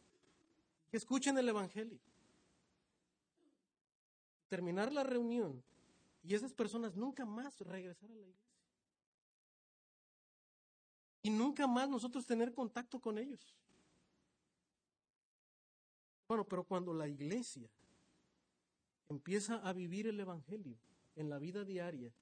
que 0.90 0.98
escuchen 0.98 1.38
el 1.38 1.48
Evangelio. 1.48 1.98
Terminar 4.48 4.92
la 4.92 5.02
reunión 5.02 5.62
y 6.22 6.34
esas 6.34 6.52
personas 6.52 6.94
nunca 6.94 7.24
más 7.24 7.58
regresar 7.60 8.10
a 8.10 8.14
la 8.14 8.20
iglesia. 8.20 8.52
Y 11.22 11.30
nunca 11.30 11.66
más 11.66 11.88
nosotros 11.88 12.26
tener 12.26 12.52
contacto 12.52 13.00
con 13.00 13.16
ellos. 13.16 13.54
Bueno, 16.28 16.44
pero 16.44 16.64
cuando 16.64 16.92
la 16.92 17.08
iglesia 17.08 17.70
empieza 19.08 19.56
a 19.56 19.72
vivir 19.72 20.06
el 20.06 20.20
Evangelio 20.20 20.76
en 21.16 21.30
la 21.30 21.38
vida 21.38 21.64
diaria 21.64 22.12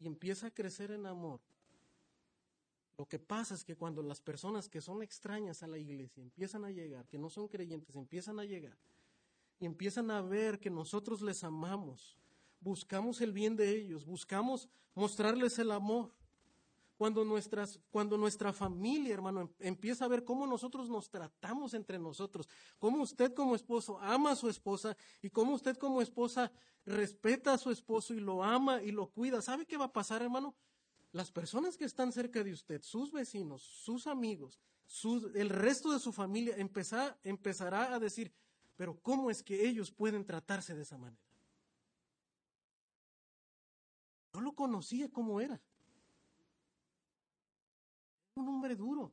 y 0.00 0.06
empieza 0.06 0.48
a 0.48 0.50
crecer 0.50 0.90
en 0.90 1.06
amor, 1.06 1.40
lo 3.00 3.06
que 3.06 3.18
pasa 3.18 3.54
es 3.54 3.64
que 3.64 3.76
cuando 3.76 4.02
las 4.02 4.20
personas 4.20 4.68
que 4.68 4.82
son 4.82 5.02
extrañas 5.02 5.62
a 5.62 5.66
la 5.66 5.78
iglesia 5.78 6.22
empiezan 6.22 6.64
a 6.64 6.70
llegar, 6.70 7.06
que 7.06 7.18
no 7.18 7.30
son 7.30 7.48
creyentes, 7.48 7.94
empiezan 7.96 8.38
a 8.38 8.44
llegar 8.44 8.76
y 9.58 9.64
empiezan 9.64 10.10
a 10.10 10.20
ver 10.20 10.58
que 10.58 10.68
nosotros 10.68 11.22
les 11.22 11.42
amamos, 11.42 12.18
buscamos 12.60 13.20
el 13.22 13.32
bien 13.32 13.56
de 13.56 13.70
ellos, 13.70 14.04
buscamos 14.04 14.68
mostrarles 14.94 15.58
el 15.58 15.70
amor. 15.70 16.10
Cuando, 17.00 17.24
nuestras, 17.24 17.80
cuando 17.90 18.18
nuestra 18.18 18.52
familia, 18.52 19.14
hermano, 19.14 19.40
em, 19.40 19.48
empieza 19.60 20.04
a 20.04 20.08
ver 20.08 20.22
cómo 20.22 20.46
nosotros 20.46 20.90
nos 20.90 21.08
tratamos 21.08 21.72
entre 21.72 21.98
nosotros, 21.98 22.46
cómo 22.78 23.02
usted 23.02 23.32
como 23.32 23.54
esposo 23.54 23.98
ama 24.00 24.32
a 24.32 24.36
su 24.36 24.50
esposa 24.50 24.94
y 25.22 25.30
cómo 25.30 25.54
usted 25.54 25.78
como 25.78 26.02
esposa 26.02 26.52
respeta 26.84 27.54
a 27.54 27.58
su 27.58 27.70
esposo 27.70 28.12
y 28.12 28.20
lo 28.20 28.44
ama 28.44 28.82
y 28.82 28.90
lo 28.90 29.08
cuida, 29.08 29.40
¿sabe 29.40 29.64
qué 29.64 29.78
va 29.78 29.86
a 29.86 29.92
pasar, 29.94 30.20
hermano? 30.20 30.54
Las 31.12 31.32
personas 31.32 31.78
que 31.78 31.86
están 31.86 32.12
cerca 32.12 32.44
de 32.44 32.52
usted, 32.52 32.82
sus 32.82 33.10
vecinos, 33.12 33.62
sus 33.62 34.06
amigos, 34.06 34.60
el 35.34 35.48
resto 35.48 35.92
de 35.92 36.00
su 36.00 36.12
familia, 36.12 36.54
empezará 36.58 37.94
a 37.94 37.98
decir, 37.98 38.30
pero 38.76 39.00
¿cómo 39.00 39.30
es 39.30 39.42
que 39.42 39.66
ellos 39.66 39.90
pueden 39.90 40.26
tratarse 40.26 40.74
de 40.74 40.82
esa 40.82 40.98
manera? 40.98 41.24
No 44.34 44.42
lo 44.42 44.52
conocía 44.52 45.08
como 45.08 45.40
era. 45.40 45.62
Un 48.34 48.48
hombre 48.48 48.76
duro. 48.76 49.12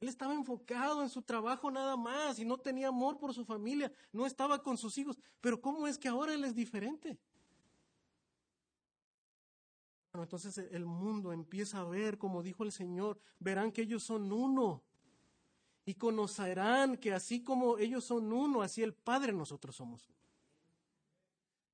Él 0.00 0.08
estaba 0.08 0.34
enfocado 0.34 1.02
en 1.02 1.08
su 1.08 1.22
trabajo 1.22 1.70
nada 1.70 1.96
más 1.96 2.38
y 2.38 2.44
no 2.44 2.58
tenía 2.58 2.88
amor 2.88 3.18
por 3.18 3.34
su 3.34 3.44
familia, 3.44 3.92
no 4.12 4.26
estaba 4.26 4.62
con 4.62 4.78
sus 4.78 4.96
hijos. 4.96 5.18
Pero 5.40 5.60
¿cómo 5.60 5.88
es 5.88 5.98
que 5.98 6.08
ahora 6.08 6.34
él 6.34 6.44
es 6.44 6.54
diferente? 6.54 7.18
Bueno, 10.12 10.22
entonces 10.22 10.56
el 10.58 10.86
mundo 10.86 11.32
empieza 11.32 11.80
a 11.80 11.84
ver, 11.84 12.16
como 12.16 12.42
dijo 12.42 12.62
el 12.62 12.72
Señor, 12.72 13.20
verán 13.40 13.72
que 13.72 13.82
ellos 13.82 14.04
son 14.04 14.32
uno 14.32 14.84
y 15.84 15.94
conocerán 15.94 16.96
que 16.96 17.12
así 17.12 17.42
como 17.42 17.78
ellos 17.78 18.04
son 18.04 18.32
uno, 18.32 18.62
así 18.62 18.82
el 18.82 18.94
Padre 18.94 19.32
nosotros 19.32 19.74
somos 19.74 20.06
uno. 20.06 20.18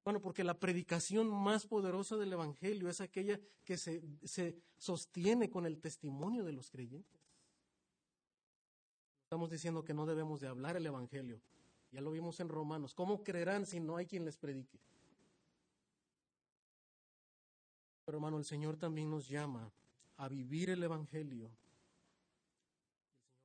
Bueno, 0.05 0.20
porque 0.20 0.44
la 0.44 0.61
predicación 0.61 1.28
más 1.28 1.66
poderosa 1.66 2.16
del 2.16 2.34
Evangelio 2.34 2.90
es 2.90 3.00
aquella 3.00 3.40
que 3.64 3.78
se, 3.78 4.02
se 4.22 4.55
sostiene 4.76 5.48
con 5.48 5.64
el 5.64 5.80
testimonio 5.80 6.44
de 6.44 6.52
los 6.52 6.70
creyentes. 6.70 7.22
Estamos 9.22 9.50
diciendo 9.50 9.82
que 9.82 9.94
no 9.94 10.05
debemos 10.05 10.40
de 10.40 10.48
hablar 10.48 10.76
el 10.76 10.84
Evangelio. 10.84 11.40
Ya 11.90 12.02
lo 12.02 12.11
vimos 12.11 12.38
en 12.40 12.50
Romanos. 12.50 12.94
¿Cómo 12.94 13.24
creerán 13.24 13.64
si 13.64 13.80
no 13.80 13.96
hay 13.96 14.07
quien 14.07 14.26
les 14.26 14.36
predique? 14.36 14.78
Pero 18.05 18.18
hermano, 18.18 18.36
el 18.36 18.44
Señor 18.44 18.76
también 18.76 19.11
nos 19.11 19.26
llama 19.26 19.72
a 20.18 20.28
vivir 20.28 20.68
el 20.68 20.82
Evangelio. 20.82 21.46
El 21.46 21.50
Señor 21.50 21.64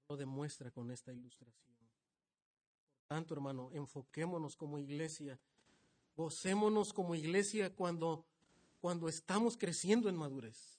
lo 0.09 0.17
demuestra 0.17 0.71
con 0.71 0.91
esta 0.91 1.13
ilustración. 1.13 1.73
Por 3.07 3.07
tanto, 3.07 3.33
hermano, 3.33 3.69
enfoquémonos 3.71 4.57
como 4.57 4.77
iglesia 4.77 5.39
Gocémonos 6.19 6.91
como 6.91 7.15
iglesia 7.15 7.73
cuando, 7.73 8.25
cuando 8.81 9.07
estamos 9.07 9.55
creciendo 9.55 10.09
en 10.09 10.17
madurez. 10.17 10.77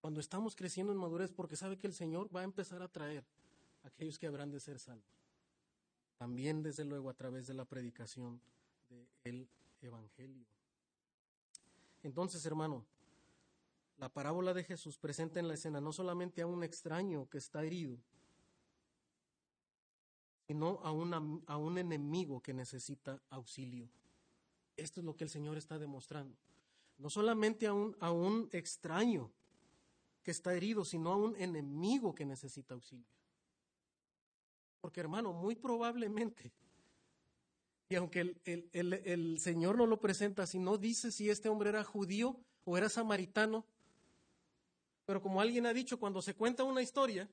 Cuando 0.00 0.18
estamos 0.18 0.56
creciendo 0.56 0.92
en 0.92 0.98
madurez, 0.98 1.30
porque 1.30 1.54
sabe 1.54 1.78
que 1.78 1.86
el 1.86 1.94
Señor 1.94 2.28
va 2.34 2.40
a 2.40 2.42
empezar 2.42 2.82
a 2.82 2.88
traer 2.88 3.24
a 3.84 3.86
aquellos 3.86 4.18
que 4.18 4.26
habrán 4.26 4.50
de 4.50 4.58
ser 4.58 4.80
salvos. 4.80 5.06
También, 6.18 6.60
desde 6.60 6.84
luego, 6.84 7.08
a 7.08 7.14
través 7.14 7.46
de 7.46 7.54
la 7.54 7.66
predicación 7.66 8.40
del 9.22 9.48
Evangelio. 9.80 10.44
Entonces, 12.02 12.44
hermano, 12.46 12.84
la 13.98 14.08
parábola 14.08 14.54
de 14.54 14.64
Jesús 14.64 14.98
presenta 14.98 15.38
en 15.38 15.46
la 15.46 15.54
escena 15.54 15.80
no 15.80 15.92
solamente 15.92 16.42
a 16.42 16.48
un 16.48 16.64
extraño 16.64 17.28
que 17.30 17.38
está 17.38 17.62
herido, 17.62 17.96
sino 20.46 20.80
a, 20.82 20.88
a 21.52 21.56
un 21.56 21.78
enemigo 21.78 22.40
que 22.42 22.52
necesita 22.52 23.20
auxilio. 23.30 23.88
Esto 24.76 25.00
es 25.00 25.06
lo 25.06 25.16
que 25.16 25.24
el 25.24 25.30
Señor 25.30 25.56
está 25.56 25.78
demostrando. 25.78 26.36
No 26.98 27.10
solamente 27.10 27.66
a 27.66 27.72
un, 27.72 27.96
a 28.00 28.10
un 28.10 28.48
extraño 28.52 29.30
que 30.22 30.30
está 30.30 30.54
herido, 30.54 30.84
sino 30.84 31.12
a 31.12 31.16
un 31.16 31.36
enemigo 31.36 32.14
que 32.14 32.24
necesita 32.24 32.74
auxilio. 32.74 33.06
Porque 34.80 35.00
hermano, 35.00 35.32
muy 35.32 35.54
probablemente, 35.54 36.52
y 37.88 37.94
aunque 37.96 38.20
el, 38.20 38.70
el, 38.72 38.92
el, 38.92 39.38
Señor 39.38 39.76
no 39.76 39.86
lo 39.86 40.00
presenta, 40.00 40.46
si 40.46 40.58
no 40.58 40.78
dice 40.78 41.12
si 41.12 41.30
este 41.30 41.48
hombre 41.48 41.70
era 41.70 41.84
judío 41.84 42.40
o 42.64 42.76
era 42.76 42.88
samaritano, 42.88 43.66
pero 45.04 45.20
como 45.20 45.40
alguien 45.40 45.66
ha 45.66 45.74
dicho, 45.74 45.98
cuando 45.98 46.22
se 46.22 46.34
cuenta 46.34 46.64
una 46.64 46.82
historia, 46.82 47.28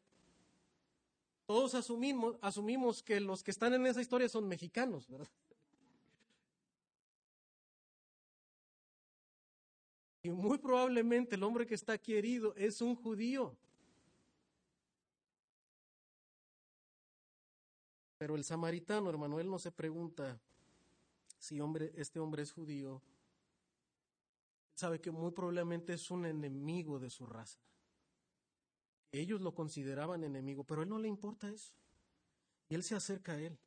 todos 1.52 1.76
asumimos, 1.76 2.38
asumimos 2.40 3.04
que 3.04 3.20
los 3.20 3.44
que 3.44 3.52
están 3.52 3.74
en 3.74 3.86
esa 3.86 4.00
historia 4.00 4.30
son 4.30 4.48
mexicanos, 4.48 5.10
¿verdad? 5.10 5.28
Y 10.24 10.30
muy 10.30 10.60
probablemente 10.60 11.36
el 11.36 11.44
hombre 11.44 11.68
que 11.68 11.76
está 11.76 11.92
aquí 11.92 12.16
herido 12.16 12.56
es 12.56 12.80
un 12.80 12.96
judío. 12.96 13.58
Pero 18.18 18.36
el 18.36 18.46
samaritano, 18.46 19.10
hermano, 19.10 19.38
él 19.42 19.50
no 19.50 19.60
se 19.60 19.74
pregunta 19.74 20.40
si 21.38 21.60
hombre, 21.60 21.92
este 21.98 22.22
hombre 22.22 22.44
es 22.44 22.54
judío. 22.54 23.02
Sabe 24.74 25.02
que 25.02 25.12
muy 25.12 25.32
probablemente 25.32 25.92
es 25.96 26.10
un 26.12 26.26
enemigo 26.26 26.98
de 26.98 27.10
su 27.10 27.26
raza. 27.26 27.60
Ellos 29.12 29.42
lo 29.42 29.54
consideraban 29.54 30.24
enemigo, 30.24 30.64
pero 30.64 30.82
a 30.82 30.84
él 30.84 30.90
no 30.90 31.00
le 31.00 31.08
importa 31.08 31.50
eso. 31.50 31.74
Y 32.70 32.76
él 32.76 32.84
se 32.84 32.96
acerca 32.96 33.34
a 33.34 33.40
él. 33.40 33.58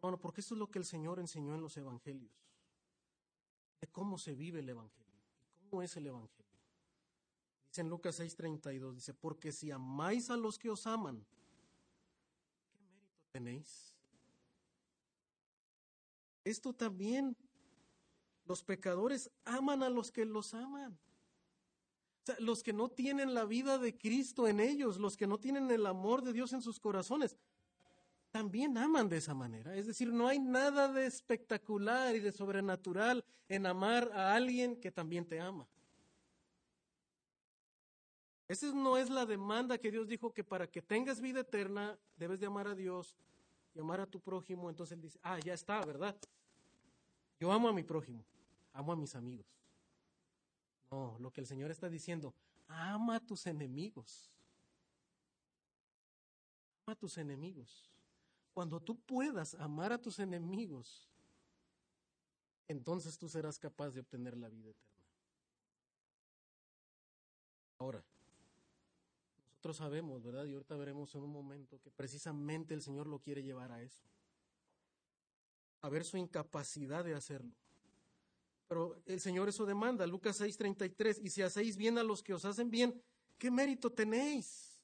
Bueno, 0.00 0.20
porque 0.20 0.42
esto 0.42 0.54
es 0.54 0.58
lo 0.58 0.70
que 0.70 0.78
el 0.78 0.84
Señor 0.84 1.18
enseñó 1.18 1.54
en 1.54 1.62
los 1.62 1.76
evangelios. 1.78 2.32
De 3.80 3.86
cómo 3.86 4.18
se 4.18 4.34
vive 4.34 4.60
el 4.60 4.68
evangelio. 4.68 5.14
¿Cómo 5.70 5.82
es 5.82 5.96
el 5.96 6.06
evangelio? 6.06 6.44
Dice 7.68 7.80
en 7.80 7.88
Lucas 7.88 8.20
6:32, 8.20 8.94
dice, 8.94 9.14
porque 9.14 9.50
si 9.50 9.70
amáis 9.70 10.28
a 10.28 10.36
los 10.36 10.58
que 10.58 10.68
os 10.68 10.86
aman, 10.86 11.24
¿qué 12.68 12.78
mérito 12.82 13.16
tenéis? 13.32 13.96
Esto 16.44 16.74
también, 16.74 17.34
los 18.44 18.62
pecadores 18.62 19.30
aman 19.44 19.82
a 19.82 19.88
los 19.88 20.12
que 20.12 20.26
los 20.26 20.52
aman 20.52 20.98
los 22.38 22.62
que 22.62 22.72
no 22.72 22.88
tienen 22.88 23.34
la 23.34 23.44
vida 23.44 23.78
de 23.78 23.96
Cristo 23.96 24.48
en 24.48 24.60
ellos, 24.60 24.98
los 24.98 25.16
que 25.16 25.26
no 25.26 25.38
tienen 25.38 25.70
el 25.70 25.86
amor 25.86 26.22
de 26.22 26.32
Dios 26.32 26.52
en 26.52 26.62
sus 26.62 26.80
corazones, 26.80 27.36
también 28.30 28.76
aman 28.76 29.08
de 29.08 29.18
esa 29.18 29.34
manera. 29.34 29.76
Es 29.76 29.86
decir, 29.86 30.12
no 30.12 30.26
hay 30.26 30.40
nada 30.40 30.88
de 30.88 31.06
espectacular 31.06 32.16
y 32.16 32.20
de 32.20 32.32
sobrenatural 32.32 33.24
en 33.48 33.66
amar 33.66 34.10
a 34.12 34.34
alguien 34.34 34.76
que 34.80 34.90
también 34.90 35.24
te 35.24 35.40
ama. 35.40 35.68
Esa 38.48 38.72
no 38.74 38.96
es 38.98 39.08
la 39.08 39.24
demanda 39.24 39.78
que 39.78 39.90
Dios 39.90 40.06
dijo 40.08 40.32
que 40.32 40.44
para 40.44 40.66
que 40.66 40.82
tengas 40.82 41.20
vida 41.20 41.40
eterna 41.40 41.98
debes 42.16 42.40
de 42.40 42.46
amar 42.46 42.66
a 42.68 42.74
Dios 42.74 43.14
y 43.74 43.78
amar 43.78 44.00
a 44.00 44.06
tu 44.06 44.20
prójimo. 44.20 44.68
Entonces 44.68 44.96
Él 44.96 45.02
dice, 45.02 45.18
ah, 45.22 45.38
ya 45.38 45.54
está, 45.54 45.84
¿verdad? 45.84 46.16
Yo 47.38 47.52
amo 47.52 47.68
a 47.68 47.72
mi 47.72 47.82
prójimo, 47.82 48.24
amo 48.72 48.92
a 48.92 48.96
mis 48.96 49.14
amigos. 49.14 49.46
No, 50.94 51.16
lo 51.18 51.32
que 51.32 51.40
el 51.40 51.46
Señor 51.48 51.72
está 51.72 51.88
diciendo, 51.88 52.32
ama 52.68 53.16
a 53.16 53.20
tus 53.20 53.46
enemigos. 53.48 54.30
Ama 56.86 56.92
a 56.92 56.96
tus 56.96 57.18
enemigos. 57.18 57.90
Cuando 58.52 58.80
tú 58.80 59.00
puedas 59.00 59.54
amar 59.56 59.92
a 59.92 60.00
tus 60.00 60.20
enemigos, 60.20 61.10
entonces 62.68 63.18
tú 63.18 63.28
serás 63.28 63.58
capaz 63.58 63.90
de 63.90 64.02
obtener 64.02 64.36
la 64.36 64.48
vida 64.48 64.70
eterna. 64.70 64.94
Ahora, 67.78 68.04
nosotros 69.48 69.78
sabemos, 69.78 70.22
¿verdad? 70.22 70.44
Y 70.44 70.52
ahorita 70.52 70.76
veremos 70.76 71.12
en 71.16 71.22
un 71.24 71.32
momento 71.32 71.80
que 71.80 71.90
precisamente 71.90 72.72
el 72.72 72.82
Señor 72.82 73.08
lo 73.08 73.18
quiere 73.18 73.42
llevar 73.42 73.72
a 73.72 73.82
eso. 73.82 74.04
A 75.82 75.88
ver 75.88 76.04
su 76.04 76.18
incapacidad 76.18 77.04
de 77.04 77.16
hacerlo. 77.16 77.63
Pero 78.74 79.00
el 79.06 79.20
Señor 79.20 79.48
eso 79.48 79.64
demanda, 79.64 80.04
Lucas 80.04 80.40
6:33, 80.40 81.20
y 81.22 81.30
si 81.30 81.42
hacéis 81.42 81.76
bien 81.76 81.96
a 81.96 82.02
los 82.02 82.24
que 82.24 82.34
os 82.34 82.44
hacen 82.44 82.72
bien, 82.72 83.00
¿qué 83.38 83.48
mérito 83.48 83.92
tenéis? 83.92 84.82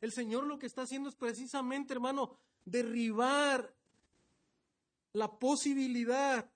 El 0.00 0.10
Señor 0.10 0.46
lo 0.46 0.58
que 0.58 0.64
está 0.64 0.84
haciendo 0.84 1.10
es 1.10 1.16
precisamente, 1.16 1.92
hermano, 1.92 2.38
derribar 2.64 3.76
la 5.12 5.38
posibilidad 5.38 6.50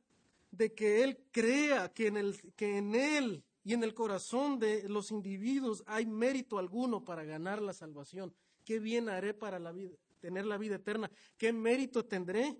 de 0.53 0.72
que 0.72 1.05
Él 1.05 1.22
crea 1.31 1.93
que 1.93 2.07
en, 2.07 2.16
el, 2.16 2.55
que 2.57 2.78
en 2.78 2.95
Él 2.95 3.45
y 3.62 3.74
en 3.74 3.85
el 3.85 3.93
corazón 3.93 4.59
de 4.59 4.89
los 4.89 5.11
individuos 5.11 5.85
hay 5.87 6.07
mérito 6.07 6.59
alguno 6.59 7.05
para 7.05 7.24
ganar 7.24 7.61
la 7.61 7.74
salvación. 7.74 8.35
¿Qué 8.64 8.78
bien 8.78 9.11
haré 9.11 9.35
para 9.35 9.59
la 9.59 9.72
vida, 9.72 9.99
tener 10.18 10.47
la 10.47 10.57
vida 10.57 10.76
eterna? 10.76 11.11
¿Qué 11.37 11.53
mérito 11.53 12.07
tendré? 12.07 12.57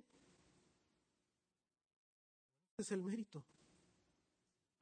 Es 2.77 2.93
el 2.93 3.03
mérito. 3.03 3.43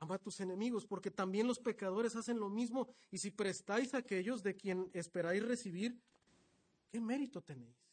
Ama 0.01 0.15
a 0.17 0.19
tus 0.19 0.41
enemigos, 0.41 0.87
porque 0.87 1.11
también 1.11 1.47
los 1.47 1.59
pecadores 1.59 2.15
hacen 2.15 2.39
lo 2.39 2.49
mismo. 2.49 2.89
Y 3.11 3.19
si 3.19 3.31
prestáis 3.31 3.95
a 3.95 3.99
aquellos 3.99 4.43
de 4.43 4.55
quien 4.55 4.89
esperáis 4.93 5.43
recibir, 5.45 6.01
¿qué 6.91 7.01
mérito 7.01 7.41
tenéis? 7.43 7.88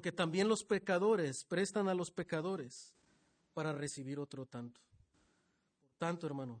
Porque 0.00 0.12
también 0.12 0.48
los 0.48 0.64
pecadores 0.64 1.44
prestan 1.44 1.86
a 1.86 1.92
los 1.92 2.10
pecadores 2.10 2.94
para 3.52 3.74
recibir 3.74 4.18
otro 4.18 4.46
tanto. 4.46 4.80
Por 4.80 5.98
tanto, 5.98 6.26
hermano, 6.26 6.58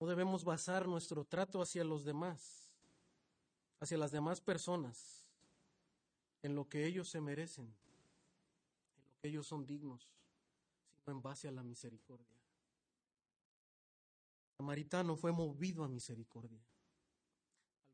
no 0.00 0.06
debemos 0.06 0.42
basar 0.42 0.88
nuestro 0.88 1.26
trato 1.26 1.60
hacia 1.60 1.84
los 1.84 2.02
demás, 2.02 2.72
hacia 3.78 3.98
las 3.98 4.10
demás 4.10 4.40
personas, 4.40 5.26
en 6.42 6.54
lo 6.54 6.66
que 6.66 6.86
ellos 6.86 7.10
se 7.10 7.20
merecen, 7.20 7.66
en 7.66 9.04
lo 9.04 9.20
que 9.20 9.28
ellos 9.28 9.46
son 9.46 9.66
dignos, 9.66 10.08
sino 10.94 11.14
en 11.14 11.20
base 11.20 11.46
a 11.46 11.52
la 11.52 11.62
misericordia. 11.62 12.38
Samaritano 14.56 15.14
fue 15.14 15.30
movido 15.30 15.84
a 15.84 15.88
misericordia. 15.88 16.64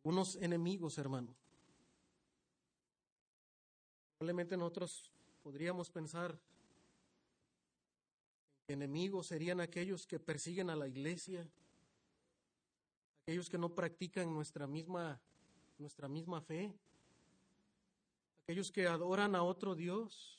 Algunos 0.04 0.36
enemigos, 0.36 0.98
hermano, 0.98 1.34
Probablemente 4.18 4.56
nosotros 4.56 5.10
podríamos 5.42 5.90
pensar 5.90 6.38
que 8.66 8.72
enemigos 8.72 9.26
serían 9.26 9.60
aquellos 9.60 10.06
que 10.06 10.18
persiguen 10.18 10.70
a 10.70 10.76
la 10.76 10.88
iglesia, 10.88 11.46
aquellos 13.22 13.50
que 13.50 13.58
no 13.58 13.74
practican 13.74 14.32
nuestra 14.32 14.66
misma, 14.66 15.20
nuestra 15.78 16.08
misma 16.08 16.40
fe, 16.40 16.74
aquellos 18.42 18.72
que 18.72 18.86
adoran 18.86 19.34
a 19.34 19.42
otro 19.42 19.74
Dios, 19.74 20.38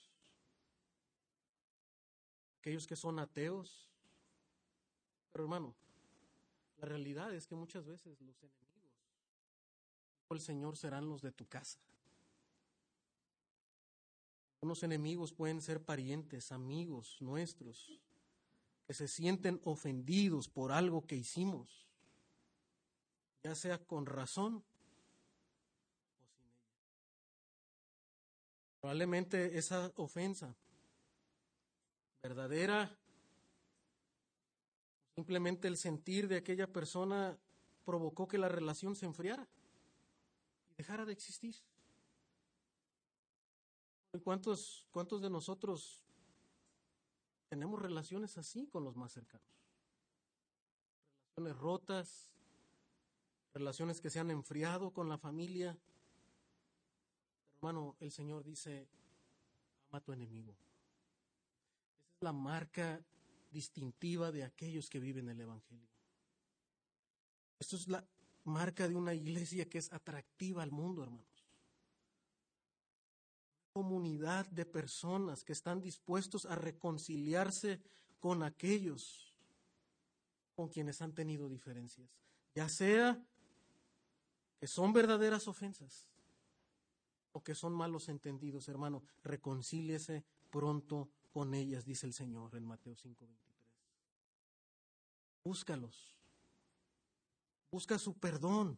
aquellos 2.60 2.88
que 2.88 2.96
son 2.96 3.20
ateos. 3.20 3.88
Pero 5.32 5.44
hermano, 5.44 5.76
la 6.80 6.88
realidad 6.88 7.32
es 7.34 7.46
que 7.46 7.56
muchas 7.56 7.86
veces 7.86 8.20
los 8.22 8.42
enemigos 8.42 8.58
el 10.30 10.42
Señor 10.42 10.76
serán 10.76 11.08
los 11.08 11.22
de 11.22 11.32
tu 11.32 11.48
casa. 11.48 11.80
Unos 14.68 14.84
enemigos 14.84 15.32
pueden 15.32 15.62
ser 15.62 15.82
parientes, 15.82 16.52
amigos 16.52 17.16
nuestros, 17.22 18.02
que 18.86 18.94
se 18.94 19.08
sienten 19.08 19.62
ofendidos 19.64 20.50
por 20.50 20.74
algo 20.74 21.08
que 21.08 21.16
hicimos, 21.16 21.88
ya 23.44 23.56
sea 23.56 23.78
con 23.78 24.06
razón 24.06 24.56
o 24.56 26.20
sin 26.20 26.28
ella. 26.28 26.60
Probablemente 28.82 29.58
esa 29.58 29.94
ofensa 29.96 30.54
verdadera, 32.22 32.94
simplemente 35.16 35.70
el 35.70 35.78
sentir 35.78 36.28
de 36.28 36.36
aquella 36.36 36.68
persona 36.68 37.40
provocó 37.86 38.28
que 38.28 38.38
la 38.38 38.50
relación 38.50 38.98
se 38.98 39.06
enfriara 39.06 39.48
y 40.72 40.76
dejara 40.76 41.06
de 41.06 41.14
existir. 41.14 41.56
¿Cuántos, 44.20 44.86
¿Cuántos 44.92 45.22
de 45.22 45.30
nosotros 45.30 46.02
tenemos 47.50 47.82
relaciones 47.82 48.38
así 48.38 48.68
con 48.68 48.84
los 48.84 48.96
más 48.96 49.12
cercanos? 49.12 49.48
Relaciones 51.36 51.62
rotas, 51.62 52.30
relaciones 53.54 54.02
que 54.02 54.10
se 54.10 54.20
han 54.20 54.32
enfriado 54.32 54.92
con 54.92 55.10
la 55.10 55.18
familia. 55.18 55.78
hermano, 57.58 57.96
el 58.00 58.12
Señor 58.12 58.44
dice, 58.44 58.88
ama 59.90 60.00
a 60.00 60.02
tu 60.02 60.12
enemigo. 60.12 60.56
Esa 62.08 62.18
es 62.18 62.24
la 62.24 62.34
marca 62.34 63.02
distintiva 63.52 64.32
de 64.32 64.44
aquellos 64.44 64.90
que 64.90 65.00
viven 65.00 65.30
el 65.30 65.42
Evangelio. 65.42 65.88
Esto 67.60 67.76
es 67.76 67.88
la 67.88 68.06
marca 68.44 68.88
de 68.88 68.96
una 68.96 69.14
iglesia 69.14 69.68
que 69.68 69.80
es 69.80 69.92
atractiva 69.92 70.64
al 70.64 70.72
mundo, 70.72 71.04
hermanos 71.04 71.37
comunidad 73.78 74.48
de 74.48 74.66
personas 74.66 75.44
que 75.44 75.54
están 75.54 75.82
dispuestos 75.82 76.48
a 76.48 76.56
reconciliarse 76.56 77.80
con 78.20 78.42
aquellos 78.42 79.36
con 80.56 80.68
quienes 80.68 81.00
han 81.04 81.14
tenido 81.14 81.48
diferencias, 81.48 82.10
ya 82.56 82.68
sea 82.70 83.24
que 84.60 84.66
son 84.66 84.94
verdaderas 84.94 85.48
ofensas 85.48 86.08
o 87.34 87.44
que 87.44 87.54
son 87.54 87.72
malos 87.72 88.10
entendidos, 88.10 88.68
hermano, 88.68 89.04
reconcíliese 89.24 90.26
pronto 90.50 91.08
con 91.32 91.54
ellas, 91.54 91.86
dice 91.86 92.08
el 92.08 92.14
Señor 92.14 92.56
en 92.56 92.66
Mateo 92.66 92.96
5:23. 92.96 93.30
Búscalos. 95.44 96.16
Busca 97.70 98.00
su 98.00 98.16
perdón. 98.16 98.76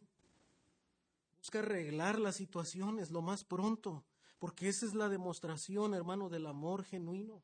Busca 1.38 1.60
arreglar 1.60 2.18
las 2.18 2.36
situaciones 2.36 3.10
lo 3.10 3.22
más 3.22 3.44
pronto. 3.44 4.04
Porque 4.40 4.70
esa 4.70 4.86
es 4.86 4.94
la 4.94 5.10
demostración, 5.10 5.94
hermano, 5.94 6.30
del 6.30 6.46
amor 6.46 6.82
genuino. 6.82 7.42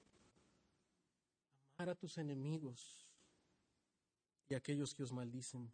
Amar 1.77 1.91
a 1.91 1.95
tus 1.95 2.17
enemigos 2.17 3.07
y 4.49 4.55
a 4.55 4.57
aquellos 4.57 4.95
que 4.95 5.03
os 5.03 5.13
maldicen. 5.13 5.71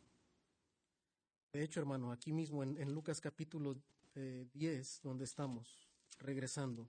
De 1.53 1.63
hecho, 1.63 1.79
hermano, 1.79 2.11
aquí 2.11 2.33
mismo 2.33 2.65
en, 2.65 2.93
Lucas 2.93 3.21
capítulo 3.21 3.77
10, 4.15 4.17
eh, 4.17 5.01
donde 5.05 5.25
estamos, 5.25 5.87
regresando, 6.19 6.89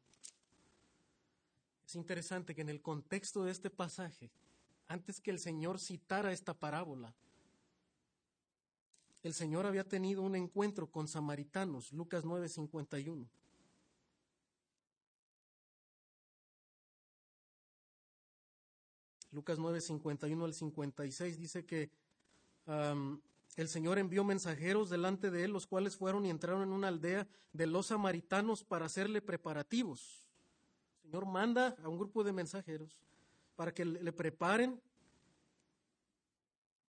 es 1.86 1.96
interesante 1.96 2.56
que 2.56 2.62
en 2.62 2.70
el 2.70 2.82
contexto 2.82 3.44
de 3.44 3.52
este 3.52 3.70
pasaje, 3.70 4.32
antes 4.88 5.22
que 5.22 5.30
el 5.30 5.38
Señor 5.38 5.80
citara 5.80 6.32
esta 6.32 6.56
parábola, 6.56 7.14
el 9.22 9.36
Señor 9.36 9.68
había 9.68 9.88
tenido 9.88 10.24
un 10.24 10.36
encuentro 10.36 10.88
con 10.88 11.08
samaritanos, 11.08 11.94
Lucas 11.94 12.24
9:51. 12.26 13.28
Lucas 19.34 19.58
9, 19.58 19.82
51 19.82 20.46
al 20.46 20.54
56 20.54 21.38
dice 21.40 21.66
que 21.66 21.90
el 23.56 23.68
Señor 23.68 23.98
envió 23.98 24.24
mensajeros 24.24 24.90
delante 24.90 25.32
de 25.32 25.44
él, 25.44 25.52
los 25.52 25.68
cuales 25.68 25.98
fueron 25.98 26.26
y 26.26 26.30
entraron 26.30 26.62
en 26.62 26.72
una 26.72 26.88
aldea 26.88 27.28
de 27.52 27.68
los 27.68 27.88
samaritanos 27.88 28.64
para 28.64 28.86
hacerle 28.86 29.22
preparativos. 29.22 30.28
El 31.04 31.12
Señor 31.12 31.26
manda 31.26 31.76
a 31.84 31.90
un 31.90 31.98
grupo 31.98 32.24
de 32.24 32.32
mensajeros 32.32 33.02
para 33.56 33.74
que 33.74 33.86
le 33.86 34.12
preparen, 34.14 34.80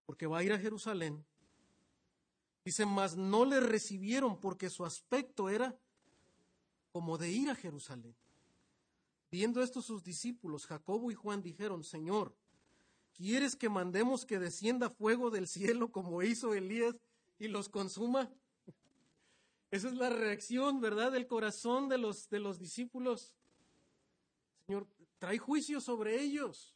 porque 0.05 0.27
va 0.27 0.37
a 0.39 0.43
ir 0.43 0.53
a 0.53 0.59
Jerusalén. 0.59 1.25
Dice, 2.63 2.85
mas 2.85 3.15
no 3.15 3.45
le 3.45 3.59
recibieron 3.59 4.39
porque 4.39 4.69
su 4.69 4.85
aspecto 4.85 5.49
era 5.49 5.75
como 6.91 7.17
de 7.17 7.29
ir 7.29 7.49
a 7.49 7.55
Jerusalén. 7.55 8.15
Viendo 9.35 9.61
esto 9.61 9.81
sus 9.81 10.01
discípulos, 10.01 10.65
Jacobo 10.65 11.11
y 11.11 11.13
Juan 11.13 11.41
dijeron, 11.41 11.83
Señor, 11.83 12.33
¿quieres 13.11 13.57
que 13.57 13.67
mandemos 13.67 14.25
que 14.25 14.39
descienda 14.39 14.89
fuego 14.89 15.29
del 15.29 15.49
cielo 15.49 15.91
como 15.91 16.23
hizo 16.23 16.53
Elías 16.53 16.95
y 17.37 17.49
los 17.49 17.67
consuma? 17.67 18.31
Esa 19.71 19.89
es 19.89 19.95
la 19.95 20.09
reacción, 20.09 20.79
¿verdad?, 20.79 21.11
del 21.11 21.27
corazón 21.27 21.89
de 21.89 21.97
los, 21.97 22.29
de 22.29 22.39
los 22.39 22.59
discípulos. 22.59 23.33
Señor, 24.67 24.87
trae 25.19 25.37
juicio 25.37 25.81
sobre 25.81 26.21
ellos. 26.21 26.73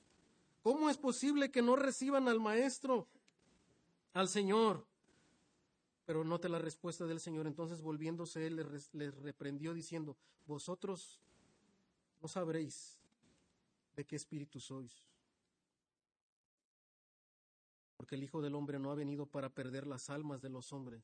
¿Cómo 0.62 0.90
es 0.90 0.98
posible 0.98 1.52
que 1.52 1.62
no 1.62 1.78
reciban 1.78 2.28
al 2.28 2.42
Maestro, 2.42 3.08
al 4.12 4.28
Señor? 4.28 4.86
Pero 6.06 6.26
note 6.26 6.50
la 6.50 6.60
respuesta 6.60 7.06
del 7.06 7.22
Señor. 7.22 7.48
Entonces, 7.48 7.82
volviéndose, 7.82 8.48
él 8.48 8.58
les 8.92 9.16
reprendió 9.16 9.74
diciendo, 9.74 10.18
vosotros 10.46 11.22
no 12.22 12.28
sabréis 12.28 13.00
de 13.96 14.06
qué 14.06 14.16
espíritu 14.16 14.60
sois. 14.60 15.08
Porque 17.98 18.16
el 18.16 18.24
Hijo 18.24 18.42
del 18.42 18.56
Hombre 18.56 18.80
no 18.80 18.92
ha 18.92 18.96
venido 18.96 19.26
para 19.26 19.50
perder 19.50 19.86
las 19.86 20.10
almas 20.10 20.42
de 20.42 20.50
los 20.50 20.72
hombres, 20.72 21.04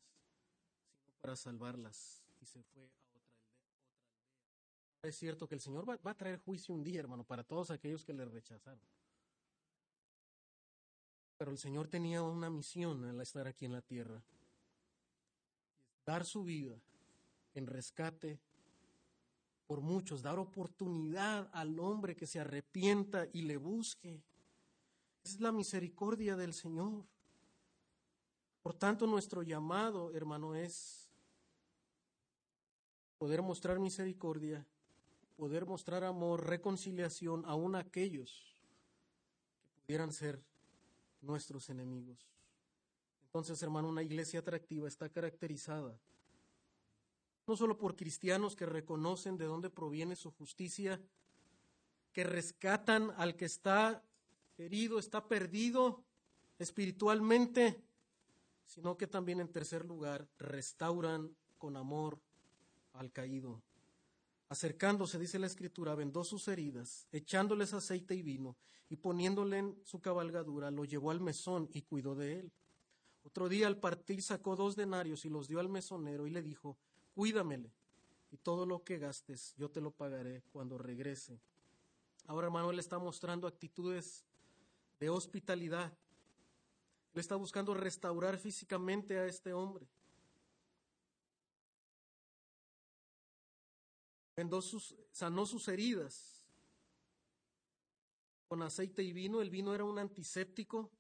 sino 0.96 1.14
para 1.20 1.36
salvarlas. 1.36 2.24
Y 2.42 2.46
se 2.46 2.64
fue 2.64 2.82
a 2.82 2.86
otra 2.86 3.02
aldea. 3.04 3.24
Es 5.04 5.18
cierto 5.18 5.48
que 5.48 5.56
el 5.56 5.62
Señor 5.62 5.88
va, 5.88 5.98
va 5.98 6.12
a 6.12 6.18
traer 6.18 6.40
juicio 6.40 6.74
un 6.74 6.84
día, 6.84 7.00
hermano, 7.00 7.24
para 7.24 7.44
todos 7.44 7.70
aquellos 7.72 8.06
que 8.06 8.14
le 8.14 8.26
rechazaron. 8.26 8.80
Pero 11.38 11.52
el 11.52 11.58
Señor 11.58 11.88
tenía 11.88 12.24
una 12.24 12.50
misión 12.50 13.04
al 13.04 13.20
estar 13.20 13.46
aquí 13.48 13.66
en 13.66 13.74
la 13.74 13.82
tierra. 13.82 14.24
Dar 16.06 16.24
su 16.24 16.44
vida 16.44 16.80
en 17.54 17.68
rescate 17.68 18.40
por 19.68 19.82
muchos, 19.82 20.22
dar 20.22 20.40
oportunidad 20.40 21.50
al 21.54 21.80
hombre 21.80 22.16
que 22.16 22.28
se 22.28 22.40
arrepienta 22.40 23.28
y 23.34 23.42
le 23.44 23.58
busque. 23.58 24.22
Es 25.24 25.40
la 25.40 25.52
misericordia 25.52 26.36
del 26.36 26.54
Señor. 26.54 27.04
Por 28.62 28.74
tanto, 28.76 29.08
nuestro 29.08 29.42
llamado, 29.44 30.14
hermano, 30.14 30.56
es 30.56 31.10
poder 33.18 33.42
mostrar 33.42 33.80
misericordia, 33.80 34.66
poder 35.36 35.66
mostrar 35.66 36.04
amor, 36.04 36.46
reconciliación 36.48 37.44
aún 37.46 37.76
a 37.76 37.80
aquellos 37.80 38.56
que 39.64 39.82
pudieran 39.82 40.12
ser 40.12 40.44
nuestros 41.22 41.70
enemigos. 41.70 42.30
Entonces, 43.26 43.62
hermano, 43.64 43.90
una 43.90 44.04
iglesia 44.04 44.40
atractiva 44.40 44.88
está 44.88 45.10
caracterizada 45.10 46.00
no 47.48 47.56
solo 47.56 47.78
por 47.78 47.96
cristianos 47.96 48.56
que 48.56 48.66
reconocen 48.66 49.38
de 49.38 49.46
dónde 49.46 49.70
proviene 49.70 50.16
su 50.16 50.32
justicia, 50.32 51.02
que 52.12 52.24
rescatan 52.24 53.12
al 53.18 53.36
que 53.36 53.46
está 53.46 54.04
herido, 54.58 55.00
está 55.00 55.28
perdido 55.28 56.04
espiritualmente, 56.58 57.82
sino 58.66 58.98
que 58.98 59.08
también 59.08 59.40
en 59.42 59.52
tercer 59.52 59.86
lugar 59.86 60.28
restauran 60.40 61.36
con 61.58 61.78
amor 61.78 62.20
al 62.94 63.12
caído. 63.12 63.62
Acercándose, 64.50 65.20
dice 65.20 65.40
la 65.40 65.48
escritura, 65.48 65.96
vendó 65.96 66.24
sus 66.24 66.48
heridas, 66.48 67.08
echándoles 67.12 67.74
aceite 67.74 68.16
y 68.16 68.22
vino, 68.22 68.56
y 68.90 68.98
poniéndole 68.98 69.58
en 69.58 69.80
su 69.84 70.00
cabalgadura, 70.00 70.72
lo 70.72 70.86
llevó 70.86 71.12
al 71.12 71.20
mesón 71.20 71.70
y 71.74 71.82
cuidó 71.82 72.16
de 72.16 72.40
él. 72.40 72.52
Otro 73.24 73.50
día 73.50 73.66
al 73.66 73.78
partir 73.78 74.22
sacó 74.22 74.56
dos 74.56 74.76
denarios 74.76 75.26
y 75.26 75.30
los 75.30 75.48
dio 75.48 75.60
al 75.60 75.68
mesonero 75.68 76.28
y 76.28 76.30
le 76.30 76.44
dijo, 76.44 76.78
cuídamele 77.16 77.72
y 78.30 78.38
todo 78.38 78.66
lo 78.66 78.84
que 78.84 79.00
gastes 79.00 79.56
yo 79.58 79.72
te 79.72 79.82
lo 79.82 79.92
pagaré 79.92 80.44
cuando 80.52 80.78
regrese. 80.78 81.40
Ahora, 82.28 82.50
él 82.70 82.80
está 82.80 83.00
mostrando 83.00 83.48
actitudes 83.48 84.26
de 85.00 85.10
hospitalidad. 85.10 85.92
Él 87.14 87.20
está 87.20 87.36
buscando 87.36 87.74
restaurar 87.74 88.38
físicamente 88.38 89.18
a 89.18 89.26
este 89.26 89.54
hombre. 89.54 89.88
Sus, 94.62 94.94
sanó 95.12 95.46
sus 95.46 95.68
heridas 95.70 96.44
con 98.50 98.62
aceite 98.64 99.02
y 99.02 99.14
vino. 99.14 99.42
El 99.42 99.50
vino 99.50 99.74
era 99.74 99.86
un 99.86 99.98
antiséptico, 99.98 100.92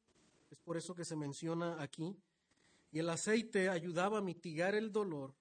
es 0.49 0.57
por 0.59 0.78
eso 0.78 0.95
que 0.95 1.03
se 1.03 1.18
menciona 1.18 1.82
aquí. 1.82 2.16
Y 2.93 2.99
el 2.99 3.09
aceite 3.09 3.68
ayudaba 3.68 4.20
a 4.20 4.22
mitigar 4.22 4.74
el 4.74 4.91
dolor 4.91 5.34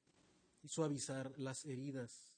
y 0.65 0.69
suavizar 0.69 1.39
las 1.39 1.67
heridas. 1.67 2.35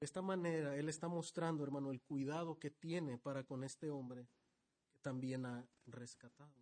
De 0.00 0.04
esta 0.04 0.20
manera, 0.20 0.76
Él 0.76 0.88
está 0.88 1.06
mostrando, 1.06 1.62
hermano, 1.62 1.92
el 1.92 2.02
cuidado 2.02 2.58
que 2.58 2.70
tiene 2.70 3.16
para 3.16 3.44
con 3.44 3.62
este 3.62 3.90
hombre 3.90 4.28
que 4.90 4.98
también 4.98 5.46
ha 5.46 5.64
rescatado. 5.86 6.52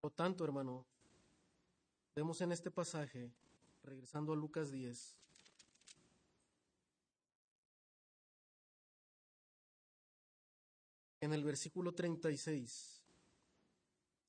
Por 0.00 0.10
lo 0.10 0.14
tanto, 0.14 0.42
hermano, 0.42 0.86
vemos 2.16 2.40
en 2.40 2.52
este 2.52 2.70
pasaje, 2.70 3.30
regresando 3.82 4.32
a 4.32 4.36
Lucas 4.36 4.70
10, 4.70 5.16
en 11.20 11.34
el 11.34 11.44
versículo 11.44 11.92
36, 11.92 13.04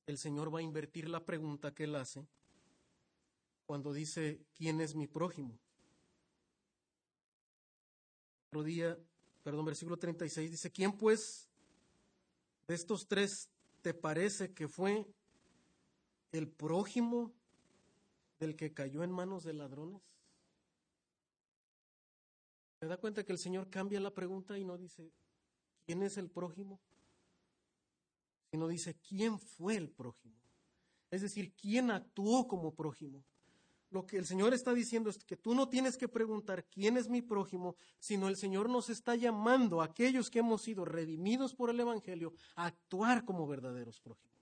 el 0.04 0.18
Señor 0.18 0.54
va 0.54 0.58
a 0.58 0.62
invertir 0.62 1.08
la 1.08 1.24
pregunta 1.24 1.72
que 1.72 1.84
él 1.84 1.94
hace 1.94 2.26
cuando 3.72 3.94
dice, 3.94 4.44
¿quién 4.54 4.82
es 4.82 4.94
mi 4.94 5.06
prójimo? 5.06 5.58
Otro 8.48 8.64
día, 8.64 8.98
perdón, 9.42 9.64
versículo 9.64 9.96
36 9.96 10.50
dice, 10.50 10.70
¿quién 10.70 10.92
pues 10.92 11.48
de 12.68 12.74
estos 12.74 13.08
tres 13.08 13.48
te 13.80 13.94
parece 13.94 14.52
que 14.52 14.68
fue 14.68 15.06
el 16.32 16.50
prójimo 16.50 17.32
del 18.38 18.56
que 18.56 18.74
cayó 18.74 19.04
en 19.04 19.10
manos 19.10 19.42
de 19.42 19.54
ladrones? 19.54 20.02
¿Se 22.78 22.86
da 22.86 22.98
cuenta 22.98 23.24
que 23.24 23.32
el 23.32 23.38
Señor 23.38 23.70
cambia 23.70 24.00
la 24.00 24.12
pregunta 24.12 24.58
y 24.58 24.64
no 24.66 24.76
dice, 24.76 25.10
¿quién 25.86 26.02
es 26.02 26.18
el 26.18 26.28
prójimo? 26.28 26.78
Sino 28.50 28.68
dice, 28.68 28.98
¿quién 29.00 29.38
fue 29.38 29.76
el 29.76 29.88
prójimo? 29.88 30.36
Es 31.10 31.22
decir, 31.22 31.54
¿quién 31.54 31.90
actuó 31.90 32.46
como 32.46 32.74
prójimo? 32.74 33.24
Lo 33.92 34.06
que 34.06 34.16
el 34.16 34.24
Señor 34.24 34.54
está 34.54 34.72
diciendo 34.72 35.10
es 35.10 35.18
que 35.22 35.36
tú 35.36 35.54
no 35.54 35.68
tienes 35.68 35.98
que 35.98 36.08
preguntar 36.08 36.64
quién 36.64 36.96
es 36.96 37.10
mi 37.10 37.20
prójimo, 37.20 37.76
sino 37.98 38.26
el 38.28 38.36
Señor 38.36 38.70
nos 38.70 38.88
está 38.88 39.16
llamando 39.16 39.82
a 39.82 39.84
aquellos 39.84 40.30
que 40.30 40.38
hemos 40.38 40.62
sido 40.62 40.86
redimidos 40.86 41.54
por 41.54 41.68
el 41.68 41.78
Evangelio 41.78 42.32
a 42.56 42.66
actuar 42.66 43.26
como 43.26 43.46
verdaderos 43.46 44.00
prójimos. 44.00 44.32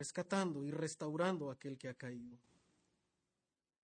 Rescatando 0.00 0.64
y 0.64 0.72
restaurando 0.72 1.48
a 1.48 1.52
aquel 1.52 1.78
que 1.78 1.88
ha 1.88 1.94
caído. 1.94 2.36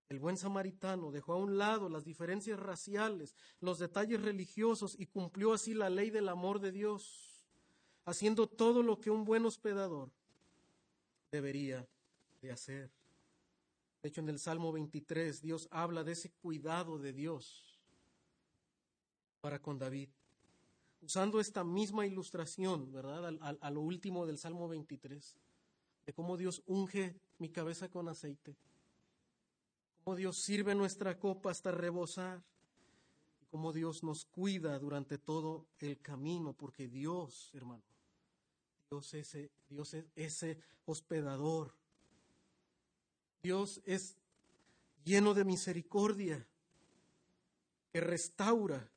El 0.09 0.19
buen 0.19 0.35
samaritano 0.35 1.11
dejó 1.11 1.31
a 1.31 1.37
un 1.37 1.57
lado 1.57 1.87
las 1.87 2.03
diferencias 2.03 2.59
raciales, 2.59 3.37
los 3.61 3.79
detalles 3.79 4.21
religiosos 4.21 4.99
y 4.99 5.05
cumplió 5.05 5.53
así 5.53 5.73
la 5.73 5.89
ley 5.89 6.09
del 6.09 6.27
amor 6.27 6.59
de 6.59 6.73
Dios, 6.73 7.45
haciendo 8.03 8.47
todo 8.47 8.83
lo 8.83 8.99
que 8.99 9.09
un 9.09 9.23
buen 9.23 9.45
hospedador 9.45 10.11
debería 11.31 11.87
de 12.41 12.51
hacer. 12.51 12.91
De 14.01 14.09
hecho, 14.09 14.21
en 14.21 14.29
el 14.29 14.39
Salmo 14.39 14.71
23, 14.71 15.41
Dios 15.41 15.67
habla 15.71 16.03
de 16.03 16.13
ese 16.13 16.31
cuidado 16.31 16.97
de 16.97 17.13
Dios 17.13 17.79
para 19.41 19.61
con 19.61 19.77
David. 19.77 20.09
Usando 21.01 21.39
esta 21.39 21.63
misma 21.63 22.05
ilustración, 22.05 22.91
¿verdad? 22.91 23.37
A, 23.59 23.71
lo 23.71 23.81
último 23.81 24.25
del 24.25 24.37
Salmo 24.37 24.67
23, 24.67 25.37
de 26.05 26.13
cómo 26.13 26.37
Dios 26.37 26.63
unge 26.65 27.19
mi 27.37 27.49
cabeza 27.49 27.89
con 27.89 28.07
aceite, 28.07 28.55
cómo 30.03 30.15
Dios 30.15 30.37
sirve 30.37 30.75
nuestra 30.75 31.17
copa 31.19 31.51
hasta 31.51 31.71
rebosar, 31.71 32.43
y 33.41 33.45
cómo 33.45 33.73
Dios 33.73 34.03
nos 34.03 34.25
cuida 34.25 34.77
durante 34.77 35.17
todo 35.17 35.67
el 35.79 35.99
camino, 36.01 36.53
porque 36.53 36.87
Dios, 36.87 37.51
hermano, 37.53 37.83
Dios, 38.91 39.13
ese, 39.13 39.51
Dios 39.69 39.93
es 39.95 40.05
ese 40.15 40.59
hospedador 40.85 41.80
Dios 43.43 43.81
es 43.85 44.17
lleno 45.03 45.33
de 45.33 45.43
misericordia, 45.43 46.47
que 47.91 47.99
restaura, 47.99 48.89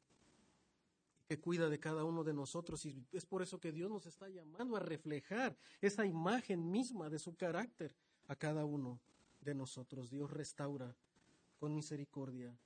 que 1.26 1.40
cuida 1.40 1.68
de 1.68 1.80
cada 1.80 2.04
uno 2.04 2.22
de 2.22 2.34
nosotros. 2.34 2.84
Y 2.84 3.06
es 3.12 3.24
por 3.24 3.42
eso 3.42 3.58
que 3.58 3.72
Dios 3.72 3.90
nos 3.90 4.06
está 4.06 4.28
llamando 4.28 4.76
a 4.76 4.80
reflejar 4.80 5.56
esa 5.80 6.06
imagen 6.06 6.70
misma 6.70 7.08
de 7.08 7.18
su 7.18 7.34
carácter 7.34 7.96
a 8.28 8.36
cada 8.36 8.64
uno 8.64 9.00
de 9.40 9.54
nosotros. 9.54 10.10
Dios 10.10 10.30
restaura 10.30 10.94
con 11.58 11.74
misericordia 11.74 12.56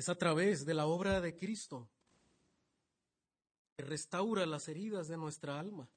Es 0.00 0.08
a 0.08 0.14
través 0.14 0.64
de 0.64 0.72
la 0.72 0.86
obra 0.86 1.20
de 1.20 1.36
Cristo 1.36 1.86
que 3.76 3.82
restaura 3.82 4.46
las 4.46 4.66
heridas 4.66 5.08
de 5.08 5.18
nuestra 5.18 5.60
alma, 5.60 5.90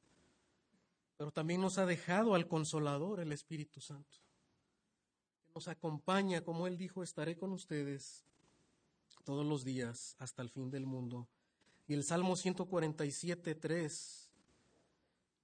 pero 1.15 1.31
también 1.31 1.61
nos 1.61 1.77
ha 1.77 1.85
dejado 1.85 2.35
al 2.35 2.49
consolador, 2.49 3.21
el 3.21 3.31
Espíritu 3.31 3.79
Santo, 3.79 4.17
que 5.45 5.53
nos 5.55 5.69
acompaña, 5.69 6.41
como 6.41 6.67
Él 6.67 6.77
dijo, 6.77 7.01
estaré 7.01 7.37
con 7.37 7.53
ustedes 7.53 8.25
todos 9.23 9.45
los 9.45 9.63
días 9.63 10.17
hasta 10.19 10.41
el 10.41 10.49
fin 10.49 10.69
del 10.69 10.85
mundo. 10.85 11.29
Y 11.87 11.93
el 11.93 12.03
Salmo 12.03 12.35
147, 12.35 13.55
3 13.55 14.31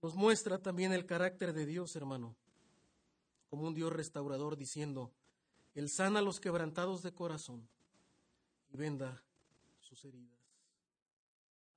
nos 0.01 0.15
muestra 0.15 0.61
también 0.61 0.91
el 0.91 1.05
carácter 1.05 1.53
de 1.53 1.65
Dios, 1.65 1.95
hermano, 1.95 2.35
como 3.49 3.67
un 3.67 3.73
Dios 3.73 3.93
restaurador, 3.93 4.57
diciendo, 4.57 5.13
Él 5.75 5.87
sana 5.87 6.19
a 6.19 6.23
los 6.23 6.41
quebrantados 6.41 7.03
de 7.03 7.13
corazón 7.13 7.69
y 8.71 8.77
venda 8.77 9.23
sus 9.81 10.03
heridas. 10.05 10.37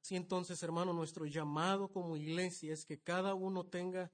Así 0.03 0.16
entonces, 0.16 0.62
hermano, 0.62 0.93
nuestro 0.93 1.26
llamado 1.26 1.88
como 1.88 2.16
iglesia 2.16 2.72
es 2.72 2.84
que 2.84 2.99
cada 2.99 3.34
uno 3.34 3.64
tenga 3.64 4.11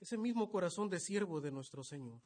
ese 0.00 0.18
mismo 0.18 0.50
corazón 0.50 0.90
de 0.90 0.98
siervo 0.98 1.40
de 1.40 1.52
nuestro 1.52 1.84
Señor. 1.84 2.20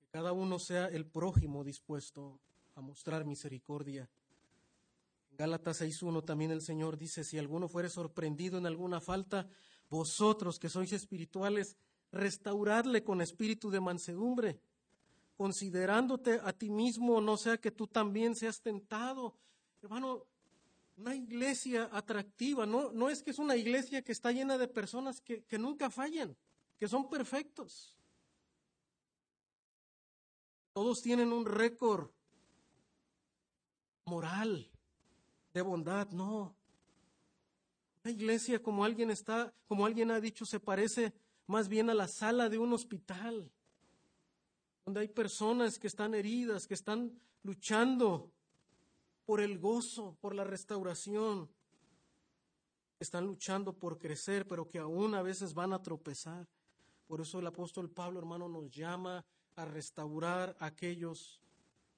Que 0.00 0.08
cada 0.08 0.32
uno 0.32 0.58
sea 0.58 0.86
el 0.86 1.06
prójimo 1.06 1.62
dispuesto 1.62 2.40
a 2.74 2.80
mostrar 2.80 3.24
misericordia. 3.24 4.10
En 5.30 5.36
Gálatas 5.36 5.80
6.1 5.80 6.24
también 6.24 6.50
el 6.50 6.60
Señor 6.60 6.98
dice, 6.98 7.22
si 7.22 7.38
alguno 7.38 7.68
fuere 7.68 7.88
sorprendido 7.88 8.58
en 8.58 8.66
alguna 8.66 9.00
falta, 9.00 9.48
vosotros 9.88 10.58
que 10.58 10.68
sois 10.68 10.92
espirituales, 10.92 11.76
restauradle 12.10 13.04
con 13.04 13.20
espíritu 13.20 13.70
de 13.70 13.80
mansedumbre, 13.80 14.60
considerándote 15.36 16.40
a 16.42 16.52
ti 16.52 16.70
mismo, 16.70 17.20
no 17.20 17.36
sea 17.36 17.58
que 17.58 17.70
tú 17.70 17.86
también 17.86 18.34
seas 18.34 18.60
tentado. 18.60 19.34
Hermano, 19.82 20.24
una 20.96 21.14
iglesia 21.14 21.90
atractiva, 21.92 22.64
no, 22.64 22.90
no 22.92 23.10
es 23.10 23.22
que 23.22 23.30
es 23.30 23.38
una 23.38 23.56
iglesia 23.56 24.02
que 24.02 24.12
está 24.12 24.32
llena 24.32 24.56
de 24.56 24.66
personas 24.66 25.20
que, 25.20 25.44
que 25.44 25.58
nunca 25.58 25.90
fallan, 25.90 26.36
que 26.78 26.88
son 26.88 27.08
perfectos. 27.08 27.96
Todos 30.72 31.02
tienen 31.02 31.32
un 31.32 31.44
récord 31.44 32.10
moral 34.06 34.70
de 35.52 35.62
bondad, 35.62 36.08
no. 36.10 36.54
Una 38.04 38.12
iglesia, 38.12 38.62
como 38.62 38.84
alguien 38.84 39.10
está, 39.10 39.52
como 39.66 39.84
alguien 39.84 40.10
ha 40.10 40.20
dicho, 40.20 40.46
se 40.46 40.60
parece 40.60 41.12
más 41.46 41.68
bien 41.68 41.90
a 41.90 41.94
la 41.94 42.08
sala 42.08 42.48
de 42.48 42.58
un 42.58 42.72
hospital, 42.72 43.50
donde 44.86 45.00
hay 45.00 45.08
personas 45.08 45.78
que 45.80 45.88
están 45.88 46.14
heridas, 46.14 46.68
que 46.68 46.74
están 46.74 47.12
luchando 47.42 48.32
por 49.24 49.40
el 49.40 49.58
gozo, 49.58 50.16
por 50.20 50.32
la 50.32 50.44
restauración, 50.44 51.50
están 53.00 53.26
luchando 53.26 53.72
por 53.72 53.98
crecer, 53.98 54.46
pero 54.46 54.68
que 54.68 54.78
aún 54.78 55.14
a 55.16 55.22
veces 55.22 55.52
van 55.54 55.72
a 55.72 55.82
tropezar. 55.82 56.48
Por 57.08 57.20
eso 57.20 57.40
el 57.40 57.46
apóstol 57.48 57.90
Pablo, 57.90 58.20
hermano, 58.20 58.48
nos 58.48 58.70
llama 58.70 59.24
a 59.56 59.64
restaurar 59.64 60.56
a 60.60 60.66
aquellos 60.66 61.40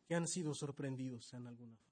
que 0.06 0.14
han 0.14 0.26
sido 0.26 0.54
sorprendidos 0.54 1.34
en 1.34 1.46
alguna 1.46 1.76
falta. 1.76 1.88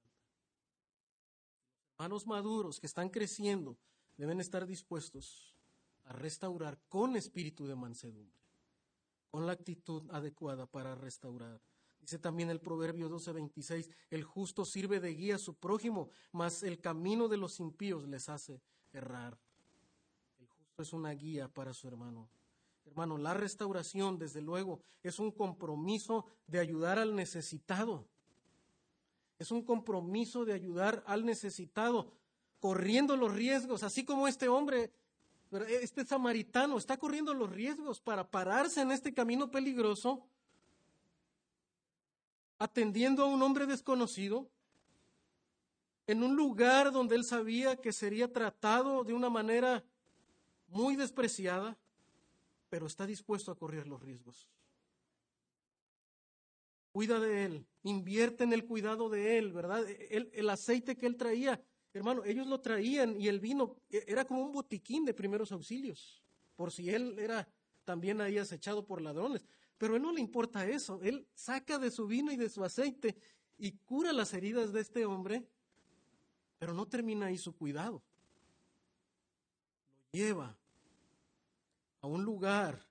Hermanos 1.98 2.26
maduros 2.26 2.80
que 2.80 2.86
están 2.86 3.10
creciendo 3.10 3.76
deben 4.16 4.40
estar 4.40 4.66
dispuestos 4.66 5.54
a 6.06 6.14
restaurar 6.14 6.78
con 6.88 7.16
espíritu 7.16 7.66
de 7.66 7.76
mansedumbre, 7.76 8.45
con 9.30 9.46
la 9.46 9.52
actitud 9.52 10.02
adecuada 10.10 10.66
para 10.66 10.94
restaurar. 10.94 11.60
Dice 12.00 12.18
también 12.18 12.50
el 12.50 12.60
Proverbio 12.60 13.08
12:26, 13.08 13.90
el 14.10 14.22
justo 14.22 14.64
sirve 14.64 15.00
de 15.00 15.14
guía 15.14 15.34
a 15.34 15.38
su 15.38 15.54
prójimo, 15.54 16.10
mas 16.30 16.62
el 16.62 16.80
camino 16.80 17.26
de 17.26 17.36
los 17.36 17.58
impíos 17.58 18.06
les 18.06 18.28
hace 18.28 18.60
errar. 18.92 19.36
El 20.38 20.46
justo 20.46 20.82
es 20.82 20.92
una 20.92 21.10
guía 21.10 21.48
para 21.48 21.74
su 21.74 21.88
hermano. 21.88 22.28
Hermano, 22.84 23.18
la 23.18 23.34
restauración, 23.34 24.18
desde 24.18 24.40
luego, 24.40 24.80
es 25.02 25.18
un 25.18 25.32
compromiso 25.32 26.26
de 26.46 26.60
ayudar 26.60 27.00
al 27.00 27.16
necesitado. 27.16 28.06
Es 29.40 29.50
un 29.50 29.62
compromiso 29.62 30.44
de 30.44 30.52
ayudar 30.52 31.02
al 31.06 31.26
necesitado, 31.26 32.12
corriendo 32.60 33.16
los 33.16 33.34
riesgos, 33.34 33.82
así 33.82 34.04
como 34.04 34.28
este 34.28 34.48
hombre 34.48 34.92
este 35.68 36.04
samaritano 36.04 36.76
está 36.76 36.96
corriendo 36.96 37.32
los 37.32 37.50
riesgos 37.50 38.00
para 38.00 38.28
pararse 38.28 38.80
en 38.80 38.90
este 38.90 39.14
camino 39.14 39.50
peligroso, 39.50 40.26
atendiendo 42.58 43.22
a 43.22 43.26
un 43.26 43.42
hombre 43.42 43.66
desconocido, 43.66 44.48
en 46.06 46.22
un 46.22 46.36
lugar 46.36 46.92
donde 46.92 47.16
él 47.16 47.24
sabía 47.24 47.76
que 47.76 47.92
sería 47.92 48.32
tratado 48.32 49.04
de 49.04 49.12
una 49.12 49.28
manera 49.28 49.84
muy 50.68 50.96
despreciada, 50.96 51.76
pero 52.68 52.86
está 52.86 53.06
dispuesto 53.06 53.50
a 53.50 53.56
correr 53.56 53.86
los 53.86 54.02
riesgos. 54.02 54.48
Cuida 56.92 57.20
de 57.20 57.44
él, 57.44 57.66
invierte 57.82 58.44
en 58.44 58.52
el 58.52 58.64
cuidado 58.64 59.08
de 59.08 59.38
él, 59.38 59.52
¿verdad? 59.52 59.84
El, 60.10 60.30
el 60.32 60.50
aceite 60.50 60.96
que 60.96 61.06
él 61.06 61.16
traía 61.16 61.60
Hermano, 61.96 62.24
ellos 62.24 62.46
lo 62.46 62.60
traían 62.60 63.18
y 63.18 63.26
el 63.26 63.40
vino 63.40 63.76
e, 63.88 64.04
era 64.06 64.26
como 64.26 64.42
un 64.42 64.52
botiquín 64.52 65.06
de 65.06 65.14
primeros 65.14 65.50
auxilios, 65.50 66.22
por 66.54 66.70
si 66.70 66.90
él 66.90 67.18
era 67.18 67.48
también 67.84 68.20
ahí 68.20 68.36
acechado 68.36 68.84
por 68.84 69.00
ladrones. 69.00 69.46
Pero 69.78 69.94
a 69.94 69.96
él 69.96 70.02
no 70.02 70.12
le 70.12 70.20
importa 70.20 70.66
eso. 70.66 71.00
Él 71.02 71.26
saca 71.34 71.78
de 71.78 71.90
su 71.90 72.06
vino 72.06 72.30
y 72.30 72.36
de 72.36 72.50
su 72.50 72.62
aceite 72.62 73.16
y 73.56 73.72
cura 73.72 74.12
las 74.12 74.34
heridas 74.34 74.74
de 74.74 74.80
este 74.80 75.06
hombre, 75.06 75.48
pero 76.58 76.74
no 76.74 76.86
termina 76.86 77.26
ahí 77.26 77.38
su 77.38 77.56
cuidado. 77.56 78.02
Lo 80.12 80.18
lleva 80.18 80.56
a 82.02 82.06
un 82.06 82.24
lugar 82.24 82.86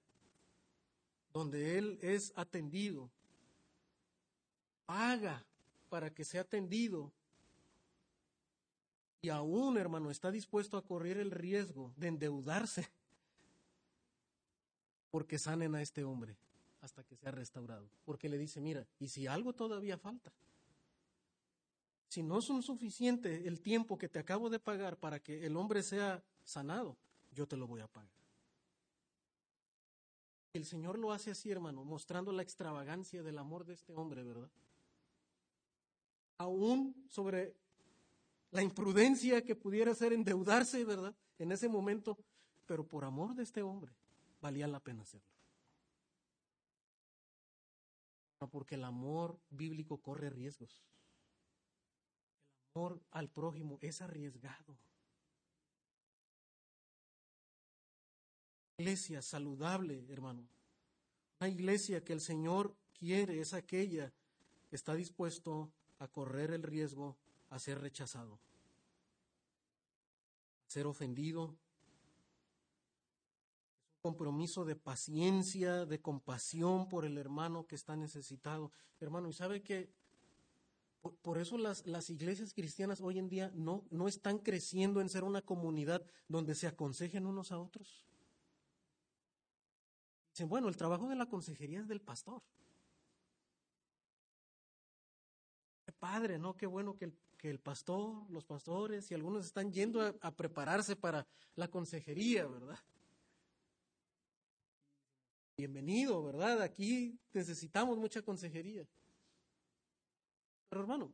donde 1.31 1.77
él 1.77 1.99
es 2.01 2.33
atendido, 2.35 3.11
paga 4.87 5.45
para 5.89 6.11
que 6.11 6.25
sea 6.25 6.41
atendido 6.41 7.11
y 9.25 9.29
aún, 9.29 9.75
hermano, 9.79 10.11
está 10.11 10.29
dispuesto 10.29 10.77
a 10.77 10.85
correr 10.85 11.17
el 11.17 11.31
riesgo 11.31 11.91
de 11.97 12.09
endeudarse 12.09 12.87
porque 15.09 15.39
sanen 15.39 15.73
a 15.73 15.81
este 15.81 16.03
hombre 16.03 16.37
hasta 16.81 17.03
que 17.03 17.15
sea 17.15 17.31
restaurado. 17.31 17.89
Porque 18.03 18.29
le 18.29 18.37
dice, 18.37 18.61
mira, 18.61 18.85
y 18.99 19.07
si 19.07 19.25
algo 19.25 19.53
todavía 19.53 19.97
falta, 19.97 20.31
si 22.07 22.21
no 22.21 22.39
son 22.39 22.61
suficiente 22.61 23.47
el 23.47 23.61
tiempo 23.61 23.97
que 23.97 24.09
te 24.09 24.19
acabo 24.19 24.51
de 24.51 24.59
pagar 24.59 24.95
para 24.95 25.19
que 25.19 25.47
el 25.47 25.57
hombre 25.57 25.81
sea 25.81 26.23
sanado, 26.43 26.95
yo 27.31 27.47
te 27.47 27.57
lo 27.57 27.65
voy 27.65 27.81
a 27.81 27.87
pagar. 27.87 28.11
El 30.53 30.65
Señor 30.65 30.99
lo 30.99 31.11
hace 31.11 31.31
así, 31.31 31.49
hermano, 31.49 31.83
mostrando 31.83 32.31
la 32.31 32.43
extravagancia 32.43 33.23
del 33.23 33.39
amor 33.39 33.65
de 33.65 33.73
este 33.73 33.95
hombre, 33.95 34.23
¿verdad? 34.23 34.51
Aún 36.37 37.07
sobre 37.09 37.55
la 38.51 38.61
imprudencia 38.61 39.43
que 39.43 39.55
pudiera 39.55 39.93
ser 39.93 40.13
endeudarse, 40.13 40.83
¿verdad? 40.85 41.15
En 41.37 41.51
ese 41.51 41.67
momento, 41.67 42.17
pero 42.65 42.87
por 42.87 43.03
amor 43.03 43.35
de 43.35 43.43
este 43.43 43.61
hombre, 43.61 43.93
valía 44.41 44.67
la 44.67 44.79
pena 44.79 45.03
hacerlo. 45.03 45.27
Porque 48.51 48.75
el 48.75 48.83
amor 48.83 49.39
bíblico 49.49 49.97
corre 50.01 50.29
riesgos. 50.29 50.83
El 52.75 52.81
amor 52.81 53.01
al 53.11 53.29
prójimo 53.29 53.79
es 53.81 54.01
arriesgado. 54.01 54.77
Iglesia 58.77 59.21
saludable, 59.21 60.05
hermano. 60.09 60.47
Una 61.39 61.49
iglesia 61.49 62.03
que 62.03 62.13
el 62.13 62.21
Señor 62.21 62.75
quiere 62.93 63.39
es 63.39 63.53
aquella 63.53 64.13
que 64.69 64.75
está 64.75 64.95
dispuesto 64.95 65.71
a 65.99 66.07
correr 66.07 66.51
el 66.51 66.63
riesgo 66.63 67.17
a 67.49 67.59
ser 67.59 67.79
rechazado, 67.79 68.39
a 70.67 70.69
ser 70.69 70.87
ofendido. 70.87 71.57
Es 73.83 73.95
un 73.95 74.11
compromiso 74.11 74.65
de 74.65 74.75
paciencia, 74.75 75.85
de 75.85 76.01
compasión 76.01 76.87
por 76.89 77.05
el 77.05 77.17
hermano 77.17 77.67
que 77.67 77.75
está 77.75 77.95
necesitado. 77.95 78.71
Hermano, 78.99 79.29
¿y 79.29 79.33
sabe 79.33 79.61
que 79.61 79.91
por, 81.21 81.37
eso 81.37 81.57
las, 81.57 81.85
las, 81.85 82.09
iglesias 82.09 82.53
cristianas 82.53 82.99
hoy 82.99 83.19
en 83.19 83.29
día 83.29 83.51
no, 83.53 83.85
no 83.91 84.07
están 84.07 84.39
creciendo 84.39 85.01
en 85.01 85.09
ser 85.09 85.23
una 85.23 85.41
comunidad 85.41 86.03
donde 86.27 86.55
se 86.55 86.67
aconsejen 86.67 87.27
unos 87.27 87.51
a 87.51 87.59
otros? 87.59 88.05
Dicen, 90.31 90.49
bueno, 90.49 90.67
el 90.67 90.75
trabajo 90.75 91.07
de 91.07 91.15
la 91.15 91.27
consejería 91.27 91.79
es 91.79 91.87
del 91.87 92.01
pastor. 92.01 92.41
Qué 95.85 95.93
padre, 95.93 96.39
¿no? 96.39 96.57
Qué 96.57 96.65
bueno 96.65 96.97
que 96.97 97.05
el, 97.05 97.17
el 97.49 97.59
pastor, 97.59 98.29
los 98.29 98.43
pastores 98.43 99.09
y 99.11 99.13
algunos 99.13 99.45
están 99.45 99.71
yendo 99.71 100.01
a, 100.21 100.31
prepararse 100.31 100.95
para 100.95 101.27
la 101.55 101.67
consejería, 101.67 102.47
¿verdad? 102.47 102.79
Bienvenido, 105.57 106.23
¿verdad? 106.23 106.61
Aquí 106.61 107.17
necesitamos 107.33 107.97
mucha 107.97 108.21
consejería. 108.21 108.85
Pero 110.69 110.81
hermano, 110.81 111.13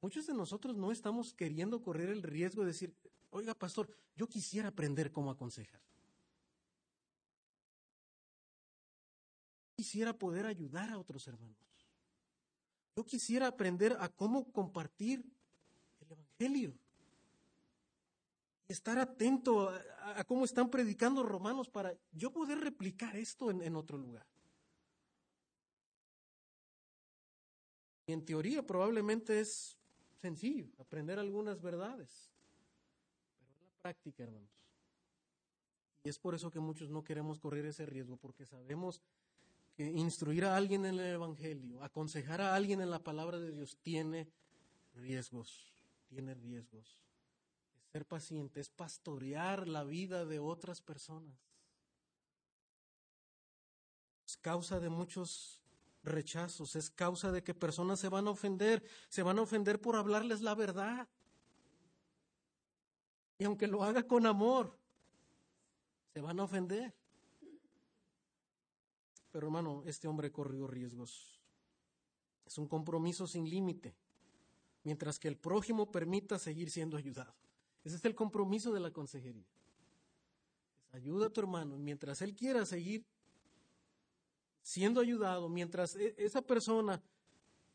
muchos 0.00 0.26
de 0.26 0.34
nosotros 0.34 0.76
no 0.76 0.92
estamos 0.92 1.34
queriendo 1.34 1.82
correr 1.82 2.10
el 2.10 2.22
riesgo 2.22 2.62
de 2.62 2.68
decir, 2.68 2.94
oiga, 3.30 3.54
pastor, 3.54 3.88
yo 4.14 4.28
quisiera 4.28 4.68
aprender 4.68 5.10
cómo 5.10 5.30
aconsejar. 5.30 5.80
Quisiera 9.76 10.12
poder 10.16 10.46
ayudar 10.46 10.90
a 10.90 10.98
otros 10.98 11.26
hermanos. 11.26 11.73
Yo 12.96 13.04
quisiera 13.04 13.48
aprender 13.48 13.96
a 13.98 14.08
cómo 14.08 14.50
compartir 14.52 15.24
el 16.00 16.12
Evangelio. 16.12 16.74
Y 18.68 18.72
estar 18.72 18.98
atento 18.98 19.68
a, 19.68 20.24
cómo 20.24 20.44
están 20.44 20.70
predicando 20.70 21.22
romanos 21.22 21.68
para 21.68 21.94
yo 22.12 22.30
poder 22.32 22.58
replicar 22.60 23.16
esto 23.16 23.50
en, 23.50 23.76
otro 23.76 23.98
lugar. 23.98 24.26
Y 28.06 28.12
en 28.12 28.24
teoría 28.24 28.62
probablemente 28.62 29.40
es 29.40 29.76
sencillo 30.20 30.68
aprender 30.78 31.18
algunas 31.18 31.60
verdades, 31.60 32.30
pero 33.38 33.52
en 33.58 33.66
la 33.66 33.72
práctica, 33.82 34.22
hermanos. 34.22 34.50
Y 36.04 36.10
es 36.10 36.18
por 36.18 36.34
eso 36.34 36.50
que 36.50 36.60
muchos 36.60 36.90
no 36.90 37.02
queremos 37.02 37.40
correr 37.40 37.64
ese 37.66 37.86
riesgo, 37.86 38.16
porque 38.16 38.46
sabemos 38.46 39.02
que 39.74 39.90
instruir 39.90 40.44
a 40.44 40.56
alguien 40.56 40.84
en 40.86 40.94
el 40.94 41.14
Evangelio, 41.14 41.82
aconsejar 41.82 42.40
a 42.40 42.54
alguien 42.54 42.80
en 42.80 42.90
la 42.90 43.02
palabra 43.02 43.38
de 43.38 43.50
Dios 43.50 43.76
tiene 43.82 44.28
riesgos, 44.94 45.72
tiene 46.08 46.34
riesgos. 46.34 47.00
ser 47.92 48.06
paciente, 48.06 48.60
es 48.60 48.70
pastorear 48.70 49.68
la 49.68 49.84
vida 49.84 50.24
de 50.24 50.40
otras 50.40 50.80
personas. 50.80 51.36
Es 54.26 54.36
causa 54.36 54.80
de 54.80 54.88
muchos 54.88 55.62
rechazos, 56.02 56.74
es 56.74 56.90
causa 56.90 57.30
de 57.30 57.42
que 57.42 57.54
personas 57.54 58.00
se 58.00 58.08
van 58.08 58.26
a 58.26 58.30
ofender, 58.30 58.82
se 59.08 59.22
van 59.22 59.38
a 59.38 59.42
ofender 59.42 59.80
por 59.80 59.96
hablarles 59.96 60.40
la 60.40 60.54
verdad. 60.54 61.08
Y 63.38 63.44
aunque 63.44 63.66
lo 63.66 63.84
haga 63.84 64.04
con 64.04 64.26
amor, 64.26 64.76
se 66.12 66.20
van 66.20 66.40
a 66.40 66.44
ofender. 66.44 66.94
Pero 69.34 69.48
hermano, 69.48 69.82
este 69.84 70.06
hombre 70.06 70.30
corrió 70.30 70.68
riesgos. 70.68 71.40
Es 72.46 72.56
un 72.56 72.68
compromiso 72.68 73.26
sin 73.26 73.50
límite, 73.50 73.92
mientras 74.84 75.18
que 75.18 75.26
el 75.26 75.36
prójimo 75.36 75.90
permita 75.90 76.38
seguir 76.38 76.70
siendo 76.70 76.96
ayudado. 76.96 77.34
Ese 77.82 77.96
es 77.96 78.04
el 78.04 78.14
compromiso 78.14 78.72
de 78.72 78.78
la 78.78 78.92
consejería. 78.92 79.48
Ayuda 80.92 81.26
a 81.26 81.30
tu 81.30 81.40
hermano, 81.40 81.76
mientras 81.78 82.22
él 82.22 82.36
quiera 82.36 82.64
seguir 82.64 83.04
siendo 84.62 85.00
ayudado, 85.00 85.48
mientras 85.48 85.96
e, 85.96 86.14
esa 86.16 86.40
persona 86.40 87.02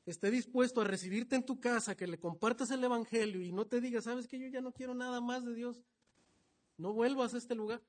esté 0.05 0.31
dispuesto 0.31 0.79
a 0.79 0.85
recibirte 0.85 1.35
en 1.35 1.45
tu 1.45 1.59
casa, 1.59 1.97
que 1.97 2.07
le 2.07 2.17
compartas 2.17 2.71
el 2.71 2.81
Evangelio 2.81 3.41
y 3.41 3.51
no 3.51 3.67
te 3.67 3.81
diga, 3.81 4.01
sabes 4.01 4.29
que 4.29 4.39
yo 4.39 4.47
ya 4.47 4.61
no 4.61 4.71
quiero 4.71 4.93
nada 4.93 5.19
más 5.19 5.43
de 5.43 5.53
Dios, 5.53 5.83
no 6.77 6.93
vuelvas 6.93 7.33
a 7.33 7.37
este 7.37 7.53
lugar. 7.53 7.83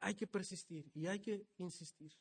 hay 0.00 0.14
que 0.14 0.26
persistir 0.26 0.90
y 0.94 1.06
hay 1.06 1.18
que 1.18 1.46
insistir. 1.56 2.12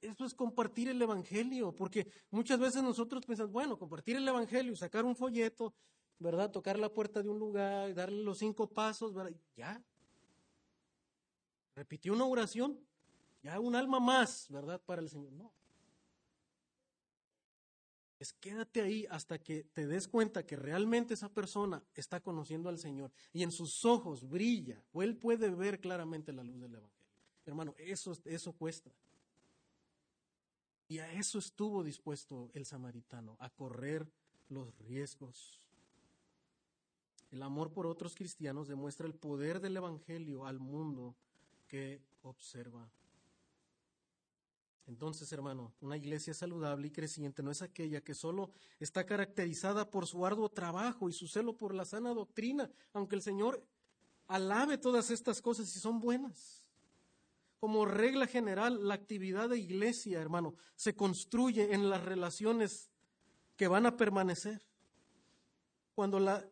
Eso 0.00 0.24
es 0.24 0.34
compartir 0.34 0.88
el 0.88 1.00
Evangelio, 1.00 1.74
porque 1.74 2.06
muchas 2.30 2.58
veces 2.58 2.82
nosotros 2.82 3.24
pensamos, 3.24 3.52
bueno, 3.52 3.78
compartir 3.78 4.16
el 4.16 4.28
Evangelio, 4.28 4.76
sacar 4.76 5.04
un 5.04 5.16
folleto, 5.16 5.74
¿verdad? 6.18 6.50
Tocar 6.50 6.78
la 6.78 6.92
puerta 6.92 7.22
de 7.22 7.28
un 7.28 7.38
lugar, 7.38 7.94
darle 7.94 8.22
los 8.22 8.38
cinco 8.38 8.68
pasos, 8.68 9.14
¿verdad? 9.14 9.32
Ya. 9.56 9.82
Repitió 11.74 12.12
una 12.12 12.26
oración, 12.26 12.78
ya 13.42 13.58
un 13.58 13.74
alma 13.74 13.98
más, 13.98 14.46
¿verdad? 14.50 14.80
Para 14.84 15.02
el 15.02 15.08
Señor. 15.08 15.32
No. 15.32 15.52
Es 18.18 18.32
quédate 18.32 18.80
ahí 18.80 19.06
hasta 19.10 19.38
que 19.38 19.64
te 19.64 19.86
des 19.86 20.08
cuenta 20.08 20.46
que 20.46 20.56
realmente 20.56 21.14
esa 21.14 21.28
persona 21.28 21.82
está 21.94 22.20
conociendo 22.20 22.68
al 22.68 22.78
Señor 22.78 23.12
y 23.32 23.42
en 23.42 23.50
sus 23.50 23.84
ojos 23.84 24.26
brilla 24.26 24.82
o 24.92 25.02
él 25.02 25.16
puede 25.16 25.50
ver 25.50 25.80
claramente 25.80 26.32
la 26.32 26.44
luz 26.44 26.60
del 26.60 26.74
Evangelio. 26.74 27.04
Hermano, 27.44 27.74
eso, 27.76 28.16
eso 28.24 28.52
cuesta. 28.52 28.90
Y 30.88 30.98
a 30.98 31.12
eso 31.12 31.38
estuvo 31.38 31.82
dispuesto 31.82 32.50
el 32.54 32.66
samaritano, 32.66 33.36
a 33.40 33.50
correr 33.50 34.06
los 34.48 34.76
riesgos. 34.78 35.60
El 37.30 37.42
amor 37.42 37.72
por 37.72 37.86
otros 37.86 38.14
cristianos 38.14 38.68
demuestra 38.68 39.06
el 39.06 39.14
poder 39.14 39.60
del 39.60 39.76
Evangelio 39.76 40.46
al 40.46 40.58
mundo 40.58 41.16
que 41.66 42.00
observa. 42.22 42.88
Entonces, 44.86 45.32
hermano, 45.32 45.72
una 45.80 45.96
iglesia 45.96 46.34
saludable 46.34 46.88
y 46.88 46.90
creciente 46.90 47.42
no 47.42 47.50
es 47.50 47.62
aquella 47.62 48.02
que 48.02 48.14
solo 48.14 48.50
está 48.78 49.06
caracterizada 49.06 49.90
por 49.90 50.06
su 50.06 50.26
arduo 50.26 50.50
trabajo 50.50 51.08
y 51.08 51.12
su 51.12 51.26
celo 51.26 51.56
por 51.56 51.74
la 51.74 51.86
sana 51.86 52.12
doctrina, 52.12 52.70
aunque 52.92 53.16
el 53.16 53.22
Señor 53.22 53.64
alabe 54.26 54.76
todas 54.76 55.10
estas 55.10 55.40
cosas 55.40 55.74
y 55.74 55.80
son 55.80 56.00
buenas. 56.00 56.63
Como 57.64 57.86
regla 57.86 58.26
general, 58.26 58.86
la 58.86 58.92
actividad 58.92 59.48
de 59.48 59.56
iglesia, 59.56 60.20
hermano, 60.20 60.54
se 60.76 60.94
construye 60.94 61.72
en 61.72 61.88
las 61.88 62.04
relaciones 62.04 62.90
que 63.56 63.68
van 63.68 63.86
a 63.86 63.96
permanecer. 63.96 64.60
Cuando 65.94 66.20
la, 66.20 66.46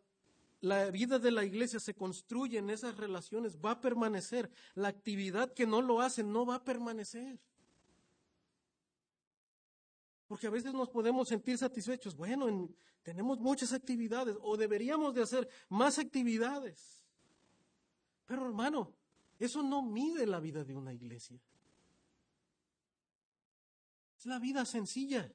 la 0.61 0.89
vida 0.89 1.19
de 1.19 1.29
la 1.29 1.45
iglesia 1.45 1.79
se 1.79 1.93
construye 1.93 2.57
en 2.57 2.71
esas 2.71 2.97
relaciones, 2.97 3.59
va 3.63 3.73
a 3.73 3.79
permanecer. 3.79 4.49
La 4.73 4.87
actividad 4.87 5.53
que 5.53 5.67
no 5.67 5.83
lo 5.83 6.01
hace 6.01 6.23
no 6.23 6.47
va 6.47 6.55
a 6.55 6.63
permanecer. 6.63 7.39
Porque 10.25 10.47
a 10.47 10.49
veces 10.49 10.73
nos 10.73 10.89
podemos 10.89 11.27
sentir 11.27 11.59
satisfechos. 11.59 12.15
Bueno, 12.15 12.71
tenemos 13.03 13.39
muchas 13.39 13.71
actividades 13.71 14.35
o 14.41 14.57
deberíamos 14.57 15.13
de 15.13 15.21
hacer 15.21 15.47
más 15.69 15.99
actividades. 15.99 17.05
Pero 18.25 18.47
hermano, 18.47 18.95
eso 19.45 19.61
no 19.61 19.81
mide 19.81 20.25
la 20.25 20.39
vida 20.39 20.63
de 20.63 20.73
una 20.73 20.93
iglesia. 20.93 21.39
Es 24.17 24.25
la 24.25 24.39
vida 24.39 24.65
sencilla. 24.65 25.29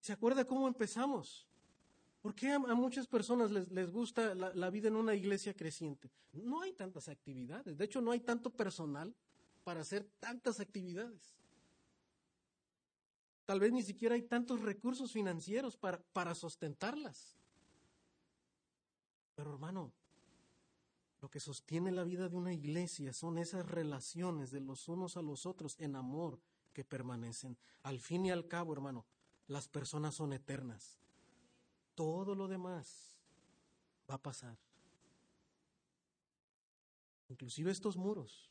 ¿Se 0.00 0.12
acuerda 0.12 0.44
cómo 0.44 0.68
empezamos? 0.68 1.48
¿Por 2.20 2.34
qué 2.34 2.52
a, 2.52 2.58
muchas 2.58 3.08
personas 3.08 3.50
les, 3.50 3.68
les 3.72 3.90
gusta 3.90 4.34
la, 4.34 4.70
vida 4.70 4.86
en 4.86 4.94
una 4.94 5.14
iglesia 5.14 5.54
creciente? 5.54 6.12
No 6.32 6.60
hay 6.60 6.72
tantas 6.72 7.08
actividades. 7.08 7.76
De 7.76 7.84
hecho, 7.84 8.00
no 8.00 8.12
hay 8.12 8.20
tanto 8.20 8.50
personal 8.50 9.12
para 9.64 9.80
hacer 9.80 10.08
tantas 10.20 10.60
actividades. 10.60 11.34
Tal 13.44 13.58
vez 13.58 13.72
ni 13.72 13.82
siquiera 13.82 14.14
hay 14.14 14.22
tantos 14.22 14.60
recursos 14.60 15.10
financieros 15.10 15.76
para, 15.76 16.00
para 16.12 16.36
sostentarlas. 16.36 17.36
Pero 19.34 19.52
hermano, 19.52 19.92
lo 21.22 21.30
que 21.30 21.38
sostiene 21.38 21.92
la 21.92 22.02
vida 22.02 22.28
de 22.28 22.34
una 22.34 22.52
iglesia 22.52 23.12
son 23.12 23.38
esas 23.38 23.64
relaciones 23.64 24.50
de 24.50 24.60
los 24.60 24.88
unos 24.88 25.16
a 25.16 25.22
los 25.22 25.46
otros 25.46 25.78
en 25.78 25.94
amor 25.94 26.40
que 26.72 26.84
permanecen. 26.84 27.56
Al 27.84 28.00
fin 28.00 28.26
y 28.26 28.32
al 28.32 28.48
cabo, 28.48 28.72
hermano, 28.72 29.06
las 29.46 29.68
personas 29.68 30.16
son 30.16 30.32
eternas. 30.32 30.98
Todo 31.94 32.34
lo 32.34 32.48
demás 32.48 33.14
va 34.10 34.16
a 34.16 34.22
pasar. 34.22 34.58
Inclusive 37.28 37.70
estos 37.70 37.96
muros. 37.96 38.50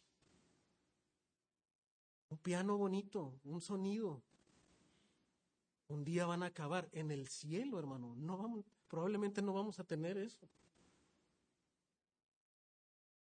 Un 2.29 2.37
piano 2.37 2.77
bonito, 2.77 3.37
un 3.43 3.59
sonido, 3.59 4.23
un 5.89 6.05
día 6.05 6.25
van 6.25 6.41
a 6.41 6.45
acabar 6.45 6.87
en 6.93 7.11
el 7.11 7.27
cielo, 7.27 7.77
hermano. 7.79 8.15
No 8.15 8.37
vamos, 8.37 8.63
probablemente 8.87 9.41
no 9.41 9.51
vamos 9.51 9.77
a 9.81 9.83
tener 9.83 10.17
eso. 10.17 10.47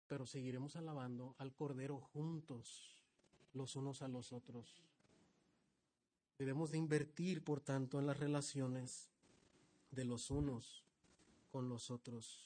Pero 0.09 0.27
seguiremos 0.27 0.77
alabando 0.77 1.35
al 1.39 1.53
Cordero 1.55 1.99
juntos, 1.99 3.03
los 3.53 3.77
unos 3.77 4.03
a 4.03 4.09
los 4.09 4.33
otros. 4.33 4.83
Debemos 6.39 6.70
de 6.70 6.78
invertir, 6.78 7.43
por 7.43 7.61
tanto, 7.61 7.99
en 7.99 8.07
las 8.07 8.19
relaciones 8.19 9.09
de 9.91 10.05
los 10.05 10.31
unos 10.31 10.85
con 11.51 11.69
los 11.69 11.91
otros. 11.91 12.43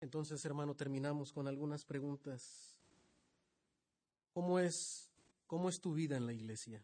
Entonces, 0.00 0.44
hermano, 0.44 0.74
terminamos 0.74 1.32
con 1.32 1.48
algunas 1.48 1.84
preguntas. 1.84 2.78
¿Cómo 4.34 4.58
es 4.58 5.06
¿Cómo 5.46 5.68
es 5.68 5.80
tu 5.80 5.94
vida 5.94 6.16
en 6.16 6.26
la 6.26 6.32
iglesia? 6.32 6.82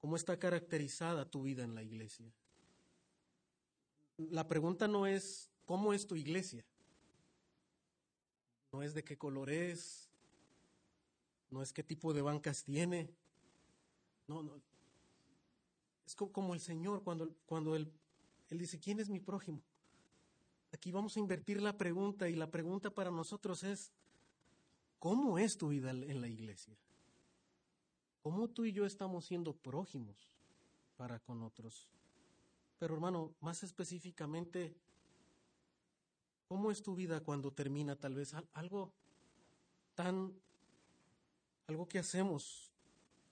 ¿Cómo 0.00 0.16
está 0.16 0.38
caracterizada 0.38 1.30
tu 1.30 1.42
vida 1.42 1.64
en 1.64 1.74
la 1.74 1.82
iglesia? 1.82 2.32
La 4.16 4.48
pregunta 4.48 4.88
no 4.88 5.06
es 5.06 5.50
¿cómo 5.68 5.92
es 5.92 6.08
tu 6.08 6.16
iglesia? 6.16 6.64
No 8.72 8.82
es 8.82 8.94
de 8.94 9.04
qué 9.04 9.16
color 9.16 9.50
es, 9.50 10.08
no 11.50 11.62
es 11.62 11.72
qué 11.72 11.84
tipo 11.84 12.12
de 12.12 12.22
bancas 12.22 12.64
tiene. 12.64 13.08
No, 14.26 14.42
no. 14.42 14.60
Es 16.04 16.16
como 16.16 16.54
el 16.54 16.60
Señor 16.60 17.04
cuando, 17.04 17.30
cuando 17.46 17.76
él, 17.76 17.92
él 18.48 18.58
dice, 18.58 18.80
¿quién 18.80 18.98
es 18.98 19.08
mi 19.08 19.20
prójimo? 19.20 19.62
Aquí 20.72 20.90
vamos 20.90 21.16
a 21.16 21.20
invertir 21.20 21.62
la 21.62 21.76
pregunta 21.76 22.28
y 22.28 22.34
la 22.34 22.50
pregunta 22.50 22.90
para 22.90 23.10
nosotros 23.10 23.62
es, 23.62 23.92
¿cómo 24.98 25.38
es 25.38 25.56
tu 25.56 25.68
vida 25.68 25.90
en 25.90 26.20
la 26.20 26.28
iglesia? 26.28 26.76
cómo 28.28 28.48
tú 28.48 28.66
y 28.66 28.72
yo 28.72 28.84
estamos 28.84 29.24
siendo 29.24 29.54
prójimos 29.54 30.28
para 30.96 31.18
con 31.18 31.42
otros. 31.42 31.88
Pero 32.78 32.94
hermano, 32.94 33.34
más 33.40 33.62
específicamente, 33.62 34.76
¿cómo 36.48 36.70
es 36.70 36.82
tu 36.82 36.96
vida 36.96 37.20
cuando 37.20 37.52
termina 37.52 37.94
tal 37.94 38.14
vez 38.14 38.34
algo 38.54 38.92
tan, 39.94 40.32
algo 41.66 41.86
que 41.86 41.98
hacemos 41.98 42.72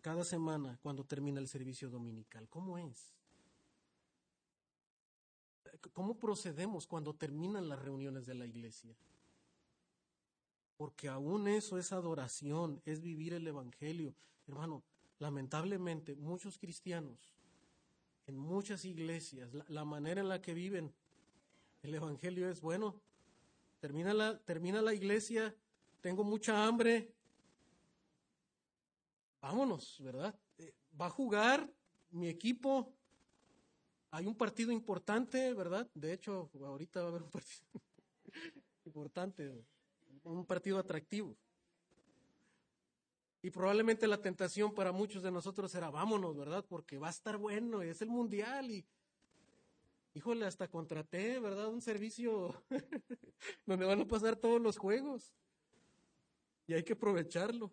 cada 0.02 0.22
semana 0.22 0.78
cuando 0.82 1.04
termina 1.04 1.40
el 1.40 1.48
servicio 1.48 1.88
dominical? 1.88 2.48
¿Cómo 2.48 2.78
es? 2.78 3.14
¿Cómo 5.92 6.18
procedemos 6.18 6.86
cuando 6.86 7.14
terminan 7.14 7.68
las 7.68 7.80
reuniones 7.80 8.26
de 8.26 8.34
la 8.34 8.46
iglesia? 8.46 8.94
Porque 10.76 11.08
aún 11.08 11.48
eso 11.48 11.78
es 11.78 11.92
adoración, 11.92 12.82
es 12.84 13.00
vivir 13.00 13.32
el 13.32 13.46
Evangelio. 13.46 14.14
Hermano, 14.46 14.82
lamentablemente, 15.18 16.14
muchos 16.14 16.58
cristianos, 16.58 17.34
en 18.26 18.36
muchas 18.36 18.84
iglesias, 18.84 19.54
la, 19.54 19.64
la 19.68 19.84
manera 19.84 20.20
en 20.20 20.28
la 20.28 20.42
que 20.42 20.52
viven 20.52 20.92
el 21.82 21.94
Evangelio 21.94 22.48
es, 22.48 22.60
bueno, 22.60 23.00
termina 23.78 24.14
la, 24.14 24.38
termina 24.38 24.82
la 24.82 24.94
iglesia, 24.94 25.54
tengo 26.00 26.24
mucha 26.24 26.66
hambre, 26.66 27.14
vámonos, 29.40 30.00
¿verdad? 30.02 30.38
Eh, 30.58 30.74
va 31.00 31.06
a 31.06 31.10
jugar 31.10 31.70
mi 32.10 32.28
equipo, 32.28 32.94
hay 34.10 34.26
un 34.26 34.36
partido 34.36 34.72
importante, 34.72 35.52
¿verdad? 35.54 35.88
De 35.94 36.12
hecho, 36.12 36.50
ahorita 36.60 37.00
va 37.00 37.06
a 37.06 37.08
haber 37.10 37.22
un 37.22 37.30
partido 37.30 37.66
importante, 38.84 39.64
un 40.22 40.46
partido 40.46 40.78
atractivo. 40.78 41.36
Y 43.42 43.50
probablemente 43.50 44.08
la 44.08 44.20
tentación 44.20 44.74
para 44.74 44.90
muchos 44.90 45.22
de 45.22 45.30
nosotros 45.30 45.72
era 45.74 45.90
vámonos, 45.90 46.36
¿verdad? 46.36 46.64
Porque 46.68 46.98
va 46.98 47.08
a 47.08 47.10
estar 47.10 47.36
bueno, 47.36 47.82
es 47.82 48.02
el 48.02 48.08
mundial 48.08 48.70
y, 48.70 48.84
híjole, 50.16 50.46
hasta 50.46 50.66
contraté, 50.66 51.38
¿verdad? 51.38 51.68
Un 51.68 51.82
servicio 51.82 52.54
donde 53.66 53.84
van 53.84 54.00
a 54.00 54.08
pasar 54.08 54.34
todos 54.34 54.60
los 54.60 54.78
juegos. 54.78 55.30
Y 56.66 56.72
hay 56.72 56.82
que 56.82 56.94
aprovecharlo. 56.94 57.70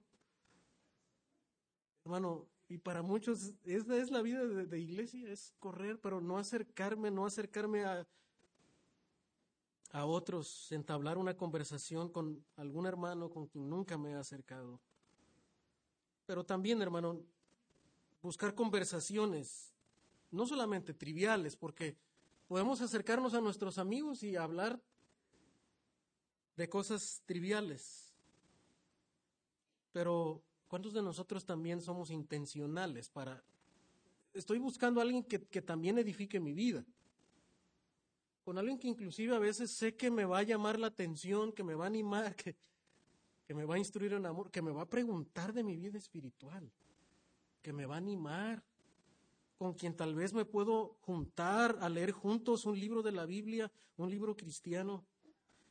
Hermano, 2.04 2.46
y 2.68 2.78
para 2.78 3.02
muchos 3.02 3.54
esa 3.64 3.96
es 3.96 4.12
la 4.12 4.22
vida 4.22 4.46
de, 4.46 4.80
iglesia, 4.80 5.32
es 5.32 5.54
correr, 5.60 6.02
pero 6.02 6.20
no 6.20 6.38
acercarme, 6.38 7.10
no 7.12 7.26
acercarme 7.26 7.86
a, 7.86 8.06
a 9.92 10.06
otros, 10.06 10.70
entablar 10.74 11.18
una 11.18 11.38
conversación 11.38 12.10
con 12.10 12.46
algún 12.58 12.86
hermano 12.86 13.30
con 13.30 13.48
quien 13.48 13.70
nunca 13.70 13.98
me 13.98 14.12
he 14.12 14.16
acercado. 14.16 14.82
Pero 16.26 16.46
también, 16.46 16.82
hermano, 16.82 17.22
buscar 18.22 18.54
conversaciones, 18.54 19.74
no 20.30 20.46
solamente 20.46 20.94
triviales, 20.94 21.56
porque 21.56 21.96
podemos 22.48 22.82
acercarnos 22.82 23.34
a 23.34 23.42
nuestros 23.42 23.78
amigos 23.78 24.24
y 24.24 24.36
hablar 24.36 24.82
de 26.56 26.70
cosas 26.70 27.22
triviales. 27.26 28.14
Pero, 29.92 30.44
¿cuántos 30.68 30.94
de 30.94 31.02
nosotros 31.02 31.46
también 31.46 31.82
somos 31.82 32.10
intencionales 32.10 33.10
para... 33.10 33.44
Estoy 34.34 34.58
buscando 34.58 35.00
a 35.00 35.04
alguien 35.04 35.24
que, 35.24 35.40
que 35.40 35.62
también 35.62 35.98
edifique 36.00 36.40
mi 36.40 36.54
vida. 36.54 36.84
Con 38.44 38.58
alguien 38.58 38.78
que 38.78 38.88
inclusive 38.88 39.36
a 39.36 39.40
veces 39.40 39.72
sé 39.72 39.96
que 39.96 40.12
me 40.12 40.26
va 40.26 40.40
a 40.40 40.44
llamar 40.44 40.80
la 40.80 40.88
atención, 40.88 41.54
que 41.54 41.64
me 41.64 41.76
va 41.76 41.86
a 41.86 41.88
animar, 41.88 42.36
que, 42.36 42.56
que 43.46 43.54
me 43.54 43.66
va 43.66 43.76
a 43.76 43.80
instruir 43.80 44.14
en 44.14 44.26
amor, 44.26 44.52
que 44.52 44.62
me 44.62 44.72
va 44.72 44.84
a 44.84 44.90
preguntar 44.90 45.54
de 45.54 45.64
mi 45.64 45.78
vida 45.78 45.98
espiritual, 45.98 46.72
que 47.62 47.72
me 47.72 47.86
va 47.86 47.96
a 47.96 48.00
animar, 48.00 48.64
con 49.58 49.74
quien 49.74 49.96
tal 49.96 50.16
vez 50.16 50.34
me 50.34 50.46
puedo 50.46 50.98
juntar 51.02 51.78
a 51.82 51.90
leer 51.90 52.12
juntos 52.12 52.66
un 52.66 52.80
libro 52.80 53.02
de 53.02 53.12
la 53.12 53.26
Biblia, 53.26 53.72
un 53.98 54.10
libro 54.10 54.36
cristiano. 54.36 55.04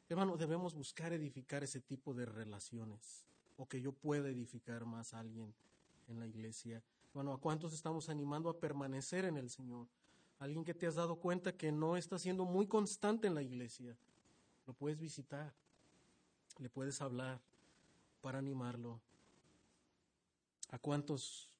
Hermano, 0.08 0.36
debemos 0.36 0.74
buscar 0.74 1.12
edificar 1.12 1.64
ese 1.64 1.80
tipo 1.80 2.14
de 2.14 2.26
relaciones, 2.26 3.24
o 3.56 3.66
que 3.66 3.80
yo 3.80 3.92
pueda 3.92 4.28
edificar 4.28 4.84
más 4.84 5.14
a 5.14 5.20
alguien 5.20 5.54
en 6.08 6.18
la 6.18 6.26
iglesia. 6.26 6.82
Bueno, 7.14 7.32
¿a 7.32 7.38
cuántos 7.38 7.72
estamos 7.72 8.08
animando 8.08 8.48
a 8.48 8.58
permanecer 8.58 9.24
en 9.24 9.36
el 9.36 9.50
Señor? 9.50 9.86
Alguien 10.38 10.64
que 10.64 10.74
te 10.74 10.86
has 10.86 10.94
dado 10.94 11.16
cuenta 11.16 11.56
que 11.56 11.70
no 11.70 11.96
está 11.96 12.18
siendo 12.18 12.44
muy 12.44 12.66
constante 12.66 13.26
en 13.26 13.34
la 13.34 13.42
iglesia. 13.42 13.96
Lo 14.66 14.72
puedes 14.72 14.98
visitar, 14.98 15.52
le 16.58 16.68
puedes 16.68 17.00
hablar, 17.00 17.40
para 18.22 18.38
animarlo. 18.38 19.00
¿A 20.70 20.78
cuántos 20.78 21.51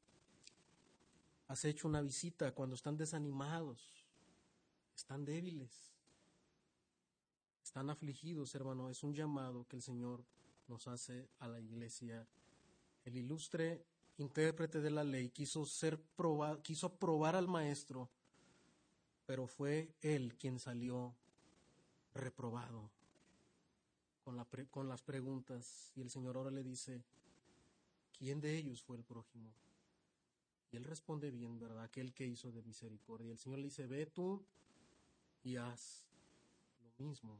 has 1.52 1.66
hecho 1.66 1.86
una 1.86 2.00
visita 2.00 2.54
cuando 2.54 2.74
están 2.74 2.96
desanimados, 2.96 4.06
están 4.96 5.22
débiles, 5.22 5.92
están 7.62 7.90
afligidos, 7.90 8.54
hermano? 8.54 8.88
Es 8.88 9.02
un 9.02 9.12
llamado 9.12 9.66
que 9.68 9.76
el 9.76 9.82
Señor 9.82 10.24
nos 10.66 10.88
hace 10.88 11.28
a 11.40 11.48
la 11.48 11.60
iglesia. 11.60 12.26
El 13.04 13.18
ilustre 13.18 13.84
intérprete 14.16 14.80
de 14.80 14.90
la 14.90 15.04
ley 15.04 15.28
quiso 15.28 15.66
ser 15.66 16.00
probado, 16.00 16.62
quiso 16.62 16.94
probar 16.94 17.36
al 17.36 17.48
maestro, 17.48 18.08
pero 19.26 19.46
fue 19.46 19.94
él 20.00 20.34
quien 20.38 20.58
salió 20.58 21.14
reprobado 22.14 22.90
con, 24.24 24.38
la 24.38 24.46
con 24.70 24.88
las 24.88 25.02
preguntas 25.02 25.92
y 25.96 26.00
el 26.00 26.08
Señor 26.08 26.38
ahora 26.38 26.50
le 26.50 26.62
dice, 26.62 27.04
¿quién 28.16 28.40
de 28.40 28.56
ellos 28.56 28.82
fue 28.82 28.96
el 28.96 29.04
prójimo? 29.04 29.52
Y 30.72 30.76
él 30.76 30.84
responde 30.84 31.30
bien, 31.30 31.58
¿verdad? 31.58 31.84
Aquel 31.84 32.14
que 32.14 32.26
hizo 32.26 32.50
de 32.50 32.62
misericordia. 32.62 33.30
El 33.30 33.38
Señor 33.38 33.58
le 33.58 33.66
dice, 33.66 33.86
ve 33.86 34.06
tú 34.06 34.42
y 35.44 35.56
haz 35.56 36.06
lo 36.82 37.04
mismo. 37.04 37.38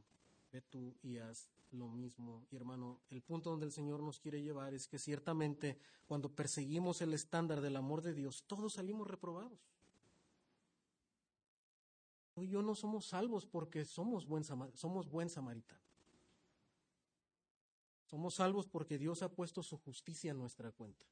Ve 0.51 0.61
tú 0.61 0.95
y 1.01 1.17
haz 1.17 1.49
lo 1.71 1.89
mismo. 1.89 2.45
Y 2.51 2.55
hermano, 2.55 2.99
el 3.09 3.23
punto 3.23 3.49
donde 3.49 3.65
el 3.65 3.71
Señor 3.71 4.03
nos 4.03 4.19
quiere 4.19 4.43
llevar 4.43 4.75
es 4.75 4.87
que 4.87 4.99
ciertamente 4.99 5.79
cuando 6.05 6.29
perseguimos 6.29 7.01
el 7.01 7.11
estándar 7.13 7.61
del 7.61 7.75
amor 7.75 8.03
de 8.03 8.13
Dios, 8.13 8.43
todos 8.45 8.73
salimos 8.73 9.07
reprobados. 9.07 9.59
Tú 12.35 12.43
y 12.43 12.49
yo 12.49 12.61
no 12.61 12.75
somos 12.75 13.07
salvos 13.07 13.47
porque 13.47 13.83
somos 13.83 14.27
buen, 14.27 14.43
somos 14.43 15.09
buen 15.09 15.29
samaritano. 15.29 15.81
Somos 18.05 18.35
salvos 18.35 18.67
porque 18.67 18.99
Dios 18.99 19.23
ha 19.23 19.29
puesto 19.29 19.63
su 19.63 19.77
justicia 19.77 20.29
en 20.29 20.37
nuestra 20.37 20.71
cuenta. 20.71 21.07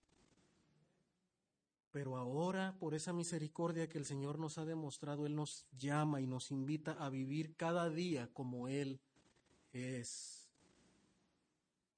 Pero 1.92 2.16
ahora, 2.16 2.78
por 2.80 2.94
esa 2.94 3.12
misericordia 3.12 3.90
que 3.90 3.98
el 3.98 4.06
Señor 4.06 4.40
nos 4.40 4.58
ha 4.58 4.66
demostrado, 4.66 5.26
Él 5.26 5.36
nos 5.36 5.66
llama 5.78 6.22
y 6.22 6.28
nos 6.28 6.50
invita 6.52 6.94
a 6.94 7.10
vivir 7.10 7.56
cada 7.58 7.90
día 7.90 8.30
como 8.34 8.70
Él 8.70 9.02
es. 9.74 10.50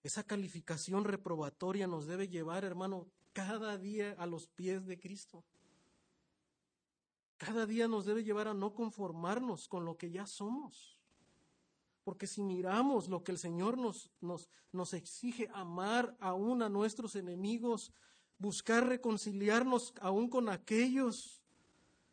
Esa 0.02 0.24
calificación 0.24 1.06
reprobatoria 1.06 1.88
nos 1.88 2.08
debe 2.08 2.28
llevar, 2.28 2.66
hermano, 2.66 3.08
cada 3.34 3.78
día 3.78 4.16
a 4.18 4.26
los 4.26 4.48
pies 4.48 4.86
de 4.88 5.00
Cristo. 5.00 5.44
Cada 7.38 7.66
día 7.66 7.88
nos 7.88 8.06
debe 8.06 8.24
llevar 8.24 8.48
a 8.48 8.54
no 8.54 8.74
conformarnos 8.74 9.68
con 9.68 9.86
lo 9.86 9.98
que 9.98 10.10
ya 10.10 10.26
somos. 10.26 11.00
Porque 12.04 12.28
si 12.28 12.44
miramos 12.44 13.08
lo 13.10 13.24
que 13.24 13.32
el 13.32 13.38
Señor 13.38 13.78
nos, 13.78 14.12
nos, 14.20 14.50
nos 14.72 14.94
exige, 14.94 15.50
amar 15.54 16.18
aún 16.20 16.62
a 16.64 16.70
nuestros 16.70 17.16
enemigos, 17.16 17.94
buscar 18.44 18.86
reconciliarnos 18.86 19.94
aún 20.02 20.30
con 20.30 20.50
aquellos 20.50 21.42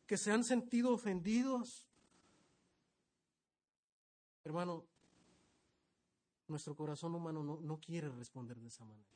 que 0.06 0.16
se 0.16 0.30
han 0.30 0.44
sentido 0.44 0.92
ofendidos, 0.94 1.88
hermano, 4.44 4.84
nuestro 6.46 6.76
corazón 6.76 7.16
humano 7.16 7.42
no, 7.42 7.58
no 7.60 7.80
quiere 7.80 8.08
responder 8.10 8.60
de 8.60 8.68
esa 8.68 8.84
manera. 8.84 9.10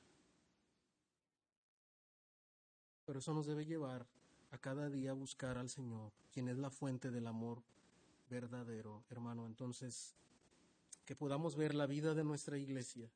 Pero 3.06 3.20
eso 3.20 3.32
nos 3.32 3.46
debe 3.46 3.64
llevar 3.64 4.08
a 4.50 4.58
cada 4.58 4.90
día 4.90 5.12
a 5.12 5.14
buscar 5.14 5.56
al 5.56 5.70
Señor, 5.70 6.12
quien 6.32 6.48
es 6.48 6.58
la 6.58 6.70
fuente 6.70 7.12
del 7.12 7.28
amor 7.28 7.62
verdadero, 8.28 9.04
hermano. 9.08 9.46
Entonces, 9.46 10.16
que 11.04 11.14
podamos 11.14 11.54
ver 11.54 11.76
la 11.76 11.86
vida 11.86 12.12
de 12.14 12.24
nuestra 12.24 12.58
iglesia 12.58 13.08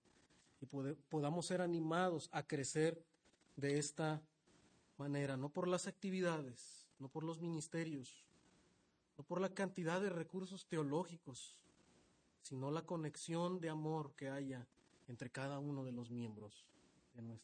y 0.60 0.66
podamos 0.66 1.46
ser 1.46 1.62
animados 1.62 2.28
a 2.30 2.46
crecer 2.46 3.04
de 3.58 3.76
esta 3.76 4.22
manera, 4.98 5.36
no 5.36 5.48
por 5.48 5.66
las 5.66 5.88
actividades, 5.88 6.86
no 7.00 7.08
por 7.08 7.24
los 7.24 7.40
ministerios, 7.40 8.24
no 9.16 9.24
por 9.24 9.40
la 9.40 9.52
cantidad 9.52 10.00
de 10.00 10.10
recursos 10.10 10.66
teológicos, 10.66 11.56
sino 12.40 12.70
la 12.70 12.82
conexión 12.82 13.60
de 13.60 13.68
amor 13.68 14.12
que 14.14 14.30
haya 14.30 14.64
entre 15.08 15.30
cada 15.30 15.58
uno 15.58 15.84
de 15.84 15.90
los 15.90 16.08
miembros 16.08 16.64
de 17.14 17.22
nuestra 17.22 17.36